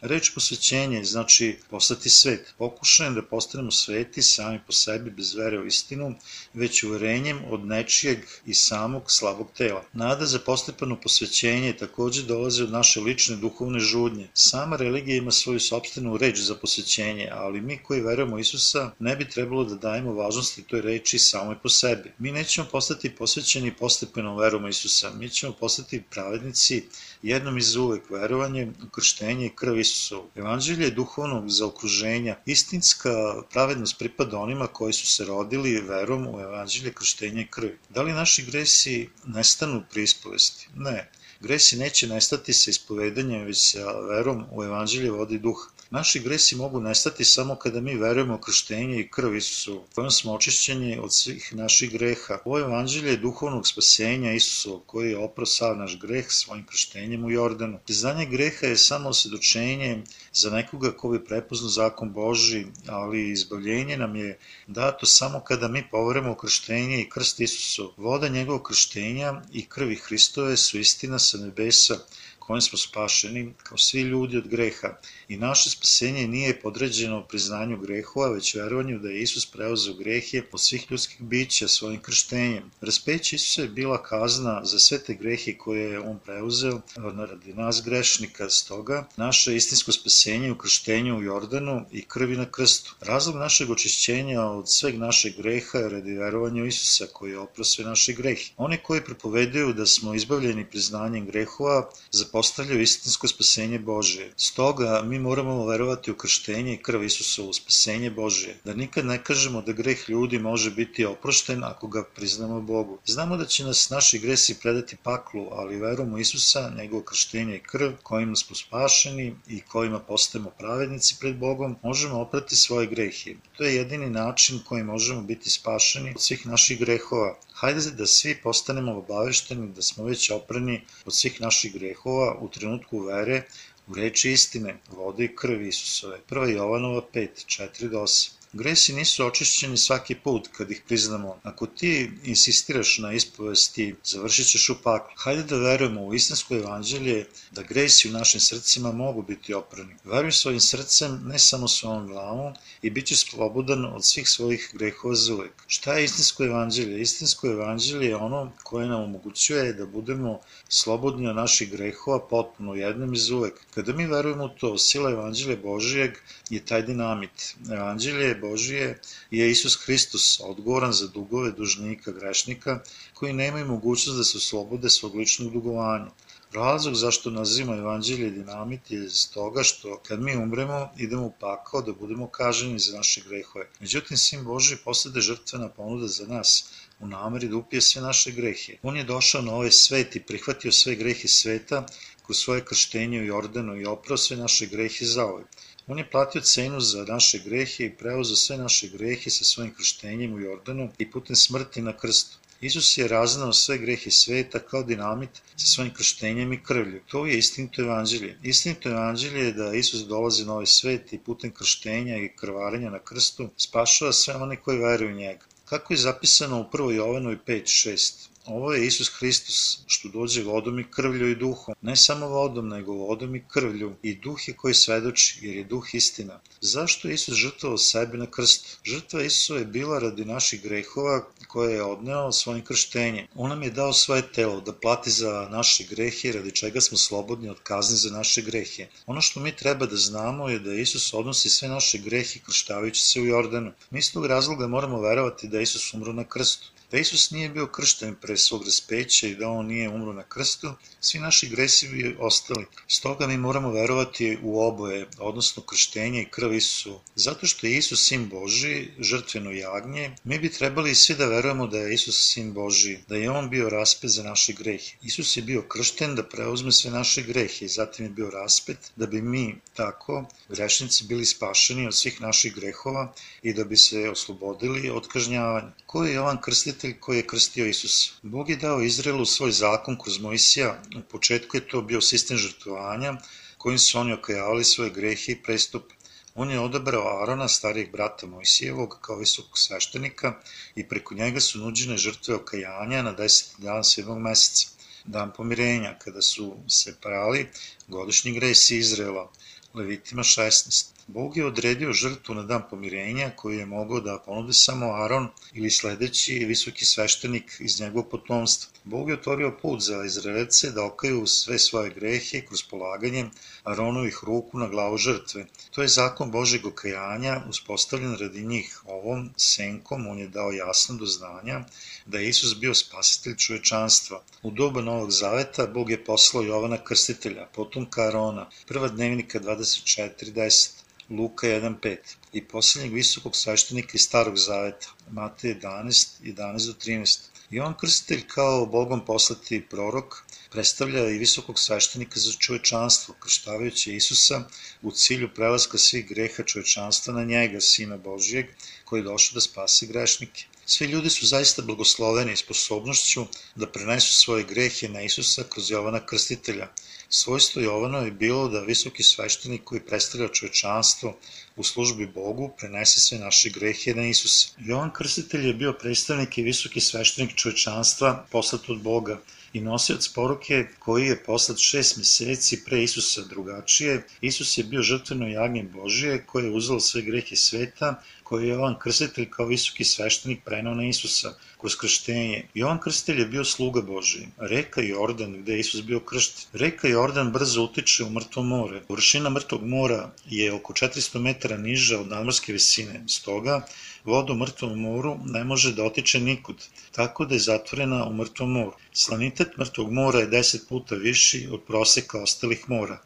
Reč 0.01 0.31
posvećenje 0.35 1.05
znači 1.05 1.59
postati 1.71 2.11
svet. 2.11 2.55
Pokušajem 2.59 3.15
da 3.15 3.23
postanemo 3.23 3.71
sveti 3.71 4.23
sami 4.23 4.61
po 4.67 4.73
sebi 4.73 5.11
bez 5.11 5.35
vere 5.35 5.59
u 5.59 5.67
istinu, 5.67 6.15
već 6.55 6.83
uverenjem 6.83 7.41
od 7.51 7.67
nečijeg 7.67 8.19
i 8.47 8.55
samog 8.55 9.03
slabog 9.07 9.49
tela. 9.57 9.85
Nada 9.93 10.27
za 10.27 10.39
postepeno 10.39 11.01
posvećenje 11.01 11.73
takođe 11.73 12.23
dolazi 12.23 12.63
od 12.63 12.71
naše 12.71 13.01
lične 13.01 13.37
duhovne 13.37 13.81
žudnje. 13.81 14.29
Sama 14.35 14.77
religija 14.77 15.17
ima 15.17 15.31
svoju 15.31 15.61
sobstvenu 15.61 16.17
reč 16.17 16.39
za 16.39 16.55
posvećenje, 16.55 17.29
ali 17.33 17.61
mi 17.61 17.79
koji 17.79 18.01
verujemo 18.01 18.39
Isusa 18.39 18.91
ne 18.99 19.17
bi 19.17 19.29
trebalo 19.29 19.65
da 19.65 19.75
dajemo 19.75 20.13
važnosti 20.13 20.63
toj 20.63 20.81
reči 20.81 21.19
samoj 21.19 21.57
po 21.63 21.69
sebi. 21.69 22.13
Mi 22.19 22.33
nećemo 22.33 22.69
postati 22.73 23.15
posvećeni 23.15 23.75
postepeno 23.75 24.37
verom 24.37 24.69
Isusa, 24.69 25.11
mi 25.11 25.29
ćemo 25.31 25.53
postati 25.53 26.03
pravednici 26.11 26.85
jednom 27.23 27.59
iz 27.59 27.77
uvek 27.77 28.11
verovanjem 28.11 28.75
u 28.87 28.91
krštenje 28.91 29.47
i 29.47 29.57
krv 29.57 29.87
Isusov. 29.97 30.25
Evanđelje 30.37 30.91
duhovnog 30.91 31.45
zaokruženja, 31.51 32.37
istinska 32.47 33.13
pravednost 33.53 33.99
pripada 33.99 34.39
onima 34.39 34.67
koji 34.67 34.93
su 34.93 35.07
se 35.07 35.25
rodili 35.25 35.81
verom 35.81 36.27
u 36.27 36.41
evanđelje 36.41 36.93
krštenja 36.93 37.41
i 37.41 37.47
krvi. 37.47 37.79
Da 37.89 38.03
li 38.03 38.13
naši 38.13 38.45
gresi 38.45 39.09
nestanu 39.25 39.83
pri 39.91 40.03
ispovesti? 40.03 40.69
Ne. 40.77 41.11
Gresi 41.41 41.77
neće 41.77 42.07
nestati 42.07 42.53
sa 42.53 42.71
ispovedanjem, 42.71 43.45
već 43.45 43.73
sa 43.73 44.01
verom 44.01 44.45
u 44.53 44.65
evanđelje 44.65 45.11
vodi 45.11 45.39
duha. 45.39 45.71
Naši 45.91 46.21
gresi 46.21 46.57
mogu 46.57 46.81
nestati 46.81 47.25
samo 47.25 47.57
kada 47.57 47.81
mi 47.81 47.95
verujemo 47.95 48.35
u 48.35 48.39
krštenje 48.39 49.01
i 49.01 49.09
krv 49.09 49.35
Isusu, 49.37 49.83
kojom 49.95 50.11
smo 50.11 50.33
očišćeni 50.33 50.99
od 50.99 51.15
svih 51.15 51.55
naših 51.55 51.93
greha. 51.93 52.39
Ovo 52.45 52.59
evanđelje 52.59 53.11
je 53.11 53.17
duhovnog 53.17 53.69
spasenja 53.69 54.33
Isusu, 54.33 54.83
koji 54.87 55.11
je 55.11 55.19
oprao 55.19 55.47
sav 55.47 55.77
naš 55.77 55.99
greh 56.01 56.27
svojim 56.29 56.67
krštenjem 56.67 57.25
u 57.25 57.31
Jordanu. 57.31 57.79
Priznanje 57.85 58.27
greha 58.27 58.67
je 58.67 58.77
samo 58.77 59.09
osvedočenje 59.09 60.03
za 60.33 60.51
nekoga 60.51 60.93
ko 60.97 61.09
bi 61.09 61.25
prepoznao 61.25 61.71
zakon 61.71 62.13
Boži, 62.13 62.67
ali 62.87 63.31
izbavljenje 63.31 63.97
nam 63.97 64.17
je 64.17 64.39
dato 64.67 65.07
samo 65.07 65.41
kada 65.41 65.69
mi 65.69 65.89
poverujemo 65.91 66.33
u 66.33 66.37
krštenje 66.37 67.01
i 67.01 67.09
krst 67.09 67.41
Isusu. 67.41 67.93
Voda 67.97 68.29
njegovog 68.29 68.63
krštenja 68.63 69.43
i 69.53 69.67
krvi 69.67 69.97
Hristove 69.97 70.57
su 70.57 70.79
istina 70.79 71.19
sa 71.19 71.39
nebesa, 71.39 71.99
kojim 72.47 72.61
smo 72.61 72.79
spašeni 72.79 73.53
kao 73.63 73.79
svi 73.79 74.01
ljudi 74.01 74.37
od 74.37 74.49
greha 74.49 74.97
i 75.29 75.37
naše 75.37 75.71
spasenje 75.71 76.29
nije 76.29 76.61
podređeno 76.61 77.23
priznanju 77.23 77.79
grehova, 77.79 78.29
već 78.29 78.55
verovanju 78.55 78.99
da 78.99 79.09
je 79.09 79.23
Isus 79.23 79.47
preuzeo 79.47 79.95
grehe 79.95 80.43
od 80.53 80.61
svih 80.61 80.87
ljudskih 80.91 81.21
bića 81.21 81.69
svojim 81.69 82.01
krštenjem. 82.03 82.71
Raspeće 82.81 83.37
Isusa 83.37 83.63
je 83.63 83.69
bila 83.69 84.03
kazna 84.03 84.65
za 84.65 84.79
sve 84.79 84.99
te 84.99 85.15
grehe 85.15 85.59
koje 85.59 85.91
je 85.91 86.01
on 86.01 86.19
preuzeo 86.19 86.81
radi 86.97 87.55
nas 87.55 87.83
grešnika, 87.85 88.51
stoga 88.51 89.09
naše 89.17 89.57
istinsko 89.57 89.93
spasenje 89.93 90.53
u 90.53 90.59
krštenju 90.59 91.19
u 91.19 91.23
Jordanu 91.23 91.85
i 91.93 92.03
krvi 92.03 92.37
na 92.37 92.51
krstu. 92.51 92.95
Razlog 93.01 93.37
našeg 93.37 93.71
očišćenja 93.71 94.43
od 94.43 94.71
sveg 94.71 94.99
našeg 94.99 95.37
greha 95.37 95.79
je 95.79 95.89
radi 95.89 96.15
verovanja 96.15 96.65
Isusa 96.65 97.07
koji 97.13 97.31
je 97.31 97.39
oprao 97.39 97.65
sve 97.65 97.85
naše 97.85 98.13
grehe. 98.13 98.51
Oni 98.57 98.79
koji 98.83 99.05
propovedaju 99.05 99.73
da 99.73 99.87
smo 99.87 100.15
izbavljeni 100.15 100.71
priznanjem 100.71 101.27
grehova, 101.27 101.91
zapostavljaju 102.37 102.83
istinsko 102.83 103.29
spasenje 103.29 103.79
Božije. 103.79 104.33
Stoga 104.37 105.03
mi 105.05 105.19
moramo 105.19 105.67
verovati 105.67 106.11
u 106.11 106.15
krštenje 106.15 106.75
i 106.75 106.83
krv 106.83 107.05
Isusovu, 107.05 107.53
spasenje 107.53 108.11
Božije. 108.11 108.57
Da 108.65 108.75
nikad 108.75 109.07
ne 109.07 109.25
kažemo 109.25 109.63
da 109.63 109.73
greh 109.73 110.09
ljudi 110.09 110.39
može 110.39 110.71
biti 110.71 111.05
oprošten 111.05 111.65
ako 111.65 111.87
ga 111.87 112.03
priznamo 112.05 112.61
Bogu. 112.61 112.99
Znamo 113.07 113.37
da 113.37 113.45
će 113.45 113.65
nas 113.65 113.91
naši 113.91 114.19
gresi 114.19 114.59
predati 114.63 114.97
paklu, 114.97 115.49
ali 115.53 115.81
verom 115.81 116.13
u 116.13 116.19
Isusa, 116.19 116.73
njegovo 116.79 117.03
krštenje 117.03 117.57
i 117.57 117.63
krv, 117.63 117.93
kojima 118.03 118.37
smo 118.37 118.57
spašeni 118.57 119.35
i 119.49 119.61
kojima 119.61 120.01
postajemo 120.01 120.51
pravednici 120.59 121.17
pred 121.21 121.37
Bogom, 121.37 121.77
možemo 121.83 122.21
oprati 122.21 122.57
svoje 122.57 122.87
grehe. 122.87 123.35
To 123.57 123.65
je 123.65 123.77
jedini 123.77 124.11
način 124.11 124.61
koji 124.69 124.85
možemo 124.85 125.23
biti 125.23 125.51
spašeni 125.51 126.11
od 126.11 126.23
svih 126.23 126.47
naših 126.47 126.79
grehova, 126.79 127.39
Hajde 127.57 127.91
da 127.99 128.07
svi 128.07 128.35
postanemo 128.43 128.93
obavešteni 129.01 129.69
da 129.77 129.83
smo 129.83 130.05
već 130.05 130.31
oprani 130.31 130.81
od 131.05 131.15
svih 131.15 131.41
naših 131.41 131.73
grehova 131.75 132.35
u 132.41 132.49
trenutku 132.57 132.99
vere 133.05 133.43
u 133.87 133.95
reči 133.95 134.33
istine, 134.33 134.75
vode 134.91 135.25
i 135.25 135.37
krvi 135.37 135.69
Isusove. 135.69 136.19
1. 136.31 136.57
Jovanova 136.57 137.03
5, 137.15 137.47
4 137.47 137.89
8. 137.91 138.36
Gresi 138.53 138.93
nisu 138.93 139.27
očišćeni 139.27 139.77
svaki 139.77 140.15
put 140.15 140.49
kad 140.57 140.71
ih 140.71 140.83
priznamo. 140.89 141.41
Ako 141.43 141.67
ti 141.67 142.11
insistiraš 142.25 142.99
na 142.99 143.13
ispovesti, 143.13 143.95
završit 144.05 144.47
ćeš 144.47 144.69
u 144.69 144.75
paklu. 144.83 145.15
Hajde 145.17 145.43
da 145.43 145.57
verujemo 145.57 146.03
u 146.03 146.15
istinsko 146.15 146.55
evanđelje 146.55 147.27
da 147.51 147.63
gresi 147.63 148.09
u 148.09 148.13
našim 148.13 148.41
srcima 148.41 148.93
mogu 148.93 149.23
biti 149.23 149.55
oprani. 149.55 149.97
Veruj 150.05 150.33
svojim 150.33 150.61
srcem, 150.61 151.21
ne 151.25 151.39
samo 151.39 151.69
svojom 151.69 152.07
glavom 152.07 152.55
i 152.83 152.91
bit 152.91 153.07
ćeš 153.07 153.31
slobodan 153.31 153.85
od 153.85 154.05
svih 154.05 154.29
svojih 154.29 154.71
grehova 154.73 155.15
za 155.15 155.35
uvek. 155.35 155.53
Šta 155.67 155.95
je 155.95 156.05
istinsko 156.05 156.45
evanđelje? 156.45 157.01
Istinsko 157.01 157.47
evanđelje 157.47 158.09
je 158.09 158.17
ono 158.17 158.53
koje 158.63 158.89
nam 158.89 159.03
omogućuje 159.03 159.73
da 159.73 159.87
budemo 159.87 160.41
slobodni 160.69 161.29
od 161.29 161.37
naših 161.37 161.71
grehova 161.71 162.29
potpuno 162.29 162.75
jednom 162.75 163.15
iz 163.15 163.31
uvek. 163.31 163.55
Kada 163.75 163.93
mi 163.93 164.07
verujemo 164.07 164.45
u 164.45 164.49
to, 164.49 164.79
sila 164.79 165.11
evanđelja 165.11 165.57
Božijeg 165.63 166.11
je 166.51 166.65
taj 166.65 166.83
dinamit. 166.83 167.55
Evanđelje 167.73 168.35
Božije 168.37 169.01
je 169.31 169.51
Isus 169.51 169.79
Hristos 169.85 170.41
odgovoran 170.41 170.93
za 170.93 171.09
dugove 171.09 171.53
dužnika 171.53 172.13
grešnika 172.13 172.81
koji 173.15 173.33
nemaju 173.33 173.67
mogućnost 173.67 174.19
da 174.19 174.25
se 174.25 174.39
oslobode 174.39 174.91
svog 174.91 175.15
ličnog 175.15 175.53
dugovanja. 175.53 176.11
Razlog 176.53 176.95
zašto 176.95 177.31
nazivamo 177.31 177.79
evanđelje 177.79 178.31
dinamit 178.31 178.91
je 178.91 179.09
toga 179.35 179.63
što 179.63 180.01
kad 180.07 180.23
mi 180.23 180.37
umremo 180.37 180.91
idemo 180.97 181.27
u 181.27 181.33
pakao 181.41 181.83
da 181.83 181.93
budemo 181.93 182.29
kaženi 182.29 182.79
za 182.79 182.97
naše 182.97 183.21
grehove. 183.29 183.69
Međutim, 183.81 184.17
Sin 184.17 184.45
Boži 184.45 184.77
poslede 184.85 185.21
žrtvena 185.21 185.69
ponuda 185.69 186.07
za 186.07 186.27
nas 186.27 186.65
u 187.01 187.07
nameri 187.07 187.49
da 187.49 187.57
upije 187.57 187.81
sve 187.81 188.03
naše 188.03 188.31
grehe. 188.31 188.79
On 188.83 188.97
je 188.97 189.05
došao 189.05 189.43
na 189.43 189.55
ovaj 189.55 189.71
svet 189.71 190.17
i 190.17 190.23
prihvatio 190.23 190.73
sve 190.73 190.95
grehe 190.95 191.29
sveta 191.29 191.87
kroz 192.27 192.39
svoje 192.39 192.65
krštenje 192.65 193.21
u 193.21 193.25
Jordanu 193.25 193.81
i 193.81 193.87
oprao 193.87 194.17
sve 194.17 194.37
naše 194.37 194.67
grehe 194.67 195.05
za 195.05 195.25
ovaj. 195.27 195.45
On 195.89 195.99
je 195.99 196.11
platio 196.11 196.41
cenu 196.41 196.81
za 196.81 197.05
naše 197.05 197.39
grehe 197.39 197.85
i 197.85 197.95
preuzeo 197.99 198.37
sve 198.37 198.57
naše 198.57 198.89
grehe 198.89 199.31
sa 199.31 199.45
svojim 199.45 199.75
krštenjem 199.75 200.33
u 200.35 200.41
Jordanu 200.41 200.89
i 200.99 201.11
putem 201.11 201.37
smrti 201.37 201.83
na 201.83 201.93
krstu. 201.97 202.37
Isus 202.61 202.99
je 202.99 203.09
raznao 203.09 203.53
sve 203.53 203.79
grehe 203.79 204.11
sveta 204.11 204.59
kao 204.59 204.83
dinamit 204.83 205.31
sa 205.57 205.67
svojim 205.67 205.95
krštenjem 205.95 206.53
i 206.53 206.63
krvlju. 206.63 207.01
To 207.07 207.27
je 207.27 207.39
istinito 207.39 207.83
evanđelje. 207.83 208.39
Istinito 208.43 208.89
evanđelje 208.89 209.45
je 209.45 209.53
da 209.53 209.75
Isus 209.75 210.01
dolazi 210.01 210.45
na 210.45 210.53
ovaj 210.53 210.67
svet 210.67 211.13
i 211.13 211.19
putem 211.19 211.51
krštenja 211.51 212.17
i 212.17 212.33
krvarenja 212.37 212.91
na 212.91 212.99
krstu 212.99 213.51
spašava 213.57 214.13
sve 214.13 214.35
one 214.35 214.57
koji 214.57 214.79
veruju 214.79 215.11
u 215.11 215.19
njega. 215.19 215.45
Kako 215.65 215.93
je 215.93 215.97
zapisano 215.97 216.61
u 216.61 216.65
1. 216.77 216.91
Jovanoj 216.91 217.39
5.6. 217.47 218.29
Ovo 218.47 218.73
je 218.73 218.87
Isus 218.87 219.09
Hristos, 219.19 219.79
što 219.87 220.09
dođe 220.09 220.43
vodom 220.43 220.79
i 220.79 220.91
krvlju 220.91 221.31
i 221.31 221.35
duhom. 221.35 221.75
Ne 221.83 221.97
samo 221.97 222.29
vodom, 222.29 222.69
nego 222.69 222.93
vodom 222.93 223.35
i 223.37 223.45
krvlju. 223.49 223.97
I 224.03 224.15
duh 224.15 224.49
je 224.49 224.55
koji 224.55 224.75
svedoči, 224.75 225.39
jer 225.43 225.57
je 225.57 225.65
duh 225.65 225.95
istina. 225.95 226.41
Zašto 226.61 227.09
je 227.09 227.15
Isus 227.15 227.35
žrtvovao 227.35 227.79
sebe 227.79 228.19
na 228.19 228.27
krstu? 228.31 228.77
Žrtva 228.85 229.23
Isusa 229.23 229.55
je 229.55 229.65
bila 229.65 229.99
radi 229.99 230.25
naših 230.25 230.63
grehova 230.63 231.25
koje 231.49 231.75
je 231.75 231.83
odneo 231.83 232.33
svojim 232.33 232.65
krštenjem. 232.65 233.27
On 233.35 233.51
nam 233.51 233.63
je 233.63 233.71
dao 233.71 233.93
svoje 233.93 234.23
telo 234.33 234.61
da 234.61 234.73
plati 234.73 235.11
za 235.11 235.49
naše 235.51 235.85
grehe, 235.85 236.33
radi 236.33 236.51
čega 236.51 236.81
smo 236.81 236.99
slobodni 236.99 237.49
od 237.49 237.61
kazni 237.63 237.97
za 237.97 238.11
naše 238.11 238.43
grehe. 238.43 238.87
Ono 239.07 239.21
što 239.21 239.41
mi 239.41 239.57
treba 239.57 239.87
da 239.87 239.97
znamo 239.97 240.49
je 240.49 240.59
da 240.59 240.75
Isus 240.75 241.15
odnosi 241.15 241.49
sve 241.49 241.69
naše 241.69 241.99
grehe 241.99 242.41
krštavajući 242.47 243.03
se 243.03 243.21
u 243.21 243.27
Jordanu. 243.27 243.73
Mi 243.91 243.99
iz 243.99 244.13
tog 244.13 244.27
razloga 244.27 244.67
moramo 244.67 245.01
verovati 245.01 245.49
da 245.49 245.61
Isus 245.61 245.95
umro 245.95 246.13
na 246.13 246.25
krstu 246.25 246.77
da 246.91 246.99
Isus 246.99 247.31
nije 247.31 247.49
bio 247.49 247.67
kršten 247.67 248.15
pre 248.15 248.37
svog 248.37 248.65
raspeća 248.65 249.27
i 249.27 249.35
da 249.35 249.49
on 249.49 249.67
nije 249.67 249.89
umro 249.89 250.13
na 250.13 250.23
krstu, 250.23 250.73
svi 251.01 251.19
naši 251.19 251.49
gresi 251.49 251.89
bi 251.89 252.17
ostali. 252.19 252.67
Stoga 252.89 253.27
mi 253.27 253.37
moramo 253.37 253.71
verovati 253.73 254.39
u 254.43 254.61
oboje, 254.61 255.07
odnosno 255.19 255.63
krštenje 255.63 256.23
i 256.23 256.29
krv 256.31 256.55
Isusu. 256.55 257.01
Zato 257.15 257.47
što 257.47 257.67
je 257.67 257.77
Isus 257.77 258.09
sin 258.09 258.29
Boži, 258.29 258.89
žrtveno 258.99 259.51
jagnje, 259.51 260.17
mi 260.25 260.39
bi 260.39 260.53
trebali 260.53 260.95
svi 260.95 261.15
da 261.15 261.27
verujemo 261.27 261.67
da 261.67 261.79
je 261.79 261.95
Isus 261.95 262.33
sin 262.33 262.53
Boži, 262.53 262.99
da 263.09 263.17
je 263.17 263.31
on 263.31 263.51
bio 263.51 263.69
raspet 263.69 264.11
za 264.11 264.23
naše 264.23 264.53
grehe. 264.53 264.97
Isus 265.03 265.37
je 265.37 265.43
bio 265.43 265.63
kršten 265.63 266.15
da 266.15 266.23
preuzme 266.23 266.73
sve 266.73 266.91
naše 266.91 267.23
grehe 267.23 267.65
i 267.65 267.69
zatim 267.69 268.07
je 268.07 268.11
bio 268.11 268.31
raspet 268.31 268.79
da 268.97 269.07
bi 269.07 269.23
mi 269.23 269.55
tako, 269.75 270.25
grešnici, 270.49 271.05
bili 271.05 271.27
spašeni 271.27 271.87
od 271.87 271.95
svih 271.95 272.21
naših 272.21 272.55
grehova 272.55 273.15
i 273.43 273.53
da 273.53 273.65
bi 273.65 273.77
se 273.77 274.11
oslobodili 274.11 274.91
od 274.91 275.09
kažnjavanja. 275.09 275.73
Ko 275.87 276.05
je 276.05 276.15
Jovan 276.15 276.41
Krstitelj 276.41 276.76
koji 277.01 277.17
je 277.17 277.27
krstio 277.27 277.67
Isusa? 277.67 278.11
Bog 278.23 278.51
je 278.51 278.57
dao 278.57 278.83
Izraelu 278.83 279.25
svoj 279.25 279.53
zakon 279.53 279.99
kroz 280.03 280.19
Mojsija. 280.19 280.83
U 280.97 281.03
početku 281.11 281.57
je 281.57 281.69
to 281.69 281.83
bio 281.83 282.01
sistem 282.01 282.37
žrtvovanja 282.37 283.17
kojim 283.59 283.79
su 283.79 283.99
oni 283.99 284.13
okajavali 284.13 284.65
svoje 284.65 284.91
grehe 284.91 285.33
i 285.33 285.43
prestupe. 285.43 285.95
On 286.35 286.51
je 286.51 286.61
odabrao 286.61 287.23
Arona, 287.23 287.49
starijeg 287.49 287.93
brata 287.93 288.27
Mojsijevog, 288.27 288.99
kao 289.01 289.17
visokog 289.17 289.59
sveštenika 289.59 290.35
i 290.75 290.89
preko 290.89 291.15
njega 291.15 291.41
su 291.41 291.59
nuđene 291.59 291.97
žrtve 291.97 292.35
okajanja 292.35 293.03
na 293.03 293.15
10. 293.17 293.45
dan 293.59 293.83
7. 293.83 294.19
meseca, 294.19 294.69
dan 295.05 295.33
pomirenja, 295.37 295.99
kada 295.99 296.23
su 296.23 296.57
se 296.69 296.97
prali 297.01 297.49
godišnji 297.89 298.33
gresi 298.33 298.77
Izrela, 298.77 299.33
Levitima 299.75 300.23
16. 300.23 300.96
Bog 301.09 301.37
je 301.37 301.47
odredio 301.47 301.93
žrtvu 301.93 302.35
na 302.35 302.43
dan 302.43 302.63
pomirenja 302.71 303.31
koju 303.37 303.59
je 303.59 303.67
mogao 303.67 304.01
da 304.01 304.19
ponudi 304.19 304.53
samo 304.53 304.87
Aron 304.87 305.29
ili 305.53 305.71
sledeći 305.71 306.45
visoki 306.45 306.85
sveštenik 306.85 307.57
iz 307.59 307.81
njegovog 307.81 308.09
potomstva. 308.11 308.73
Bog 308.85 309.09
je 309.09 309.15
otvorio 309.15 309.53
put 309.63 309.83
za 309.83 310.05
Izraelce 310.05 310.71
da 310.71 310.85
okaju 310.85 311.27
sve 311.27 311.59
svoje 311.59 311.91
grehe 311.91 312.41
kroz 312.47 312.63
polaganje 312.63 313.25
Aronovih 313.65 314.19
ruku 314.23 314.59
na 314.59 314.69
glavu 314.69 314.97
žrtve. 314.97 315.47
To 315.71 315.83
je 315.83 315.89
zakon 315.89 316.31
Božeg 316.31 316.67
okajanja 316.67 317.43
uspostavljen 317.49 318.17
radi 318.21 318.43
njih. 318.43 318.81
Ovom 318.85 319.31
senkom 319.37 320.07
on 320.07 320.19
je 320.19 320.29
dao 320.29 320.53
jasno 320.53 320.97
do 320.97 321.07
znanja 321.07 321.61
da 322.07 322.19
je 322.19 322.29
Isus 322.29 322.57
bio 322.61 322.75
spasitelj 322.75 323.37
čovečanstva. 323.37 324.23
U 324.43 324.51
doba 324.51 324.81
Novog 324.81 325.11
Zaveta 325.11 325.67
Bog 325.67 325.91
je 325.91 326.05
poslao 326.05 326.43
Jovana 326.43 326.85
Krstitelja, 326.85 327.47
potomka 327.55 328.03
Arona, 328.03 328.51
prva 328.67 328.89
dnevnika 328.89 329.41
24.10. 329.41 330.86
Luka 331.11 331.47
1.5 331.47 331.97
i 332.33 332.45
poslednjeg 332.45 332.95
visokog 332.95 333.37
sveštenika 333.37 333.91
iz 333.95 334.03
Starog 334.03 334.37
Zaveta, 334.37 334.89
Matej 335.11 335.55
11, 335.55 336.09
11 336.23 336.67
do 336.67 336.73
13. 336.73 337.19
I 337.51 337.61
on 337.61 337.75
krstitelj 337.81 338.27
kao 338.27 338.67
Bogom 338.67 339.05
poslati 339.05 339.67
prorok 339.71 340.17
predstavlja 340.51 341.11
i 341.11 341.19
visokog 341.19 341.59
sveštenika 341.59 342.21
za 342.21 342.33
čovečanstvo, 342.39 343.15
krštavajući 343.21 343.95
Isusa 343.95 344.43
u 344.83 344.93
cilju 344.93 345.29
prelaska 345.35 345.79
svih 345.79 346.09
greha 346.09 346.43
čovečanstva 346.43 347.15
na 347.15 347.25
njega, 347.25 347.61
Sina 347.61 347.97
Božijeg, 347.97 348.47
koji 348.85 349.01
je 349.01 349.05
došao 349.05 349.35
da 349.35 349.41
spase 349.41 349.87
grešnike. 349.87 350.45
Svi 350.67 350.87
ljudi 350.87 351.11
su 351.11 351.27
zaista 351.27 351.63
blagosloveni 351.63 352.37
sposobnošću 352.37 353.27
da 353.55 353.71
prenesu 353.71 354.15
svoje 354.15 354.45
grehe 354.45 354.89
na 354.89 355.03
Isusa 355.03 355.45
kroz 355.51 355.71
Jovana 355.71 356.07
Krstitelja. 356.07 356.69
Svojstvo 357.09 357.63
Jovana 357.63 357.99
je 357.99 358.11
bilo 358.11 358.49
da 358.49 358.61
visoki 358.61 359.03
sveštenik 359.03 359.65
koji 359.65 359.81
predstavlja 359.81 360.29
čovečanstvo 360.29 361.17
u 361.57 361.63
službi 361.65 362.07
Bogu 362.07 362.51
prenese 362.59 363.01
sve 363.01 363.19
naše 363.19 363.51
grehe 363.51 363.95
na 363.95 364.07
Isusa. 364.09 364.49
Jovan 364.59 364.93
Krstitelj 364.93 365.47
je 365.47 365.55
bio 365.55 365.73
predstavnik 365.73 366.39
i 366.39 366.43
visoki 366.43 366.81
sveštenik 366.81 367.37
čovečanstva 367.37 368.27
poslat 368.31 368.69
od 368.69 368.83
Boga 368.83 369.21
i 369.57 369.61
nosioc 369.61 370.09
poruke 370.09 370.67
koji 370.79 371.07
je 371.07 371.23
poslat 371.25 371.59
šest 371.59 371.97
meseci 371.97 372.65
pre 372.65 372.83
Isusa 372.83 373.23
drugačije. 373.31 374.03
Isus 374.21 374.59
je 374.59 374.65
bio 374.65 374.83
žrtveno 374.83 375.29
jagnje 375.29 375.63
Božije 375.63 376.25
koje 376.27 376.45
je 376.45 376.51
uzelo 376.51 376.81
sve 376.81 377.03
grehe 377.03 377.37
sveta 377.37 378.03
koje 378.23 378.45
je 378.45 378.49
Jovan 378.49 378.75
Krstitelj 378.79 379.31
kao 379.31 379.47
visoki 379.47 379.85
sveštenik 379.85 380.41
prenao 380.45 380.75
na 380.75 380.89
Isusa 380.89 381.35
kroz 381.61 381.77
krštenje. 381.77 382.49
Jovan 382.55 382.81
Krstitelj 382.81 383.21
je 383.21 383.27
bio 383.27 383.45
sluga 383.45 383.83
Božiji. 383.83 384.29
Reka 384.39 384.81
Jordan 384.81 385.33
gde 385.43 385.53
je 385.53 385.61
Isus 385.61 385.83
bio 385.83 386.01
kršten. 386.01 386.45
Reka 386.53 386.89
Jordan 386.89 387.33
brzo 387.33 387.63
utiče 387.63 388.05
u 388.05 388.11
mrtvo 388.11 388.43
more. 388.43 388.81
Površina 388.89 389.31
mrtvog 389.31 389.65
mora 389.65 390.11
je 390.27 390.53
oko 390.53 390.73
400 390.73 391.21
metara 391.21 391.57
niža 391.57 392.01
od 392.01 392.09
nadmorske 392.09 392.53
visine. 392.53 393.05
Stoga, 393.09 393.67
voda 394.07 394.33
u 394.33 394.37
mrtvom 394.37 394.81
moru 394.81 395.17
ne 395.25 395.45
može 395.45 395.73
da 395.73 395.85
otiče 395.85 396.21
nikud, 396.21 396.65
tako 396.93 397.25
da 397.25 397.35
je 397.35 397.41
zatvorena 397.41 398.05
u 398.05 398.15
mrtvom 398.15 398.53
moru. 398.53 398.73
Slanitet 398.93 399.57
mrtvog 399.59 399.93
mora 399.93 400.19
je 400.19 400.31
10 400.31 400.69
puta 400.69 400.95
viši 400.95 401.49
od 401.53 401.63
proseka 401.67 402.23
ostalih 402.23 402.65
mora 402.69 402.99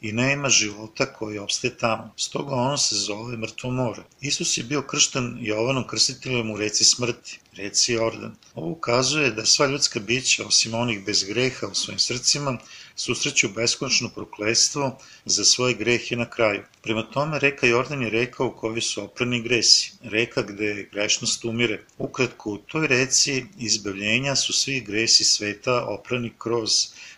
i 0.00 0.12
nema 0.12 0.48
života 0.48 1.06
koji 1.06 1.38
opstaje 1.38 1.76
tamo. 1.76 2.12
Stoga 2.16 2.54
ono 2.54 2.76
se 2.76 2.96
zove 2.96 3.36
mrtvo 3.36 3.70
more. 3.70 4.02
Isus 4.20 4.58
je 4.58 4.64
bio 4.64 4.82
kršten 4.82 5.38
Jovanom 5.40 5.86
krstiteljem 5.86 6.50
u 6.50 6.56
reci 6.56 6.84
smrti, 6.84 7.38
reci 7.56 7.92
Jordan. 7.92 8.34
Ovo 8.54 8.70
ukazuje 8.70 9.30
da 9.30 9.46
sva 9.46 9.66
ljudska 9.66 10.00
bića, 10.00 10.44
osim 10.46 10.74
onih 10.74 11.04
bez 11.04 11.24
greha 11.24 11.66
u 11.66 11.74
svojim 11.74 11.98
srcima, 11.98 12.58
susreću 12.96 13.48
beskonačno 13.48 14.08
prokledstvo 14.08 14.98
za 15.24 15.44
svoje 15.44 15.74
grehe 15.74 16.16
na 16.16 16.30
kraju. 16.30 16.62
Prema 16.82 17.02
tome, 17.02 17.38
reka 17.38 17.66
Jordan 17.66 18.02
je 18.02 18.10
reka 18.10 18.44
u 18.44 18.56
kojoj 18.56 18.80
su 18.80 19.04
oprani 19.04 19.42
gresi, 19.42 19.92
reka 20.02 20.42
gde 20.42 20.88
grešnost 20.92 21.44
umire. 21.44 21.84
Ukratko, 21.98 22.50
u 22.50 22.58
toj 22.58 22.86
reci 22.86 23.44
izbavljenja 23.58 24.36
su 24.36 24.52
svi 24.52 24.80
gresi 24.80 25.24
sveta 25.24 25.84
oprani 25.84 26.32
kroz 26.38 26.70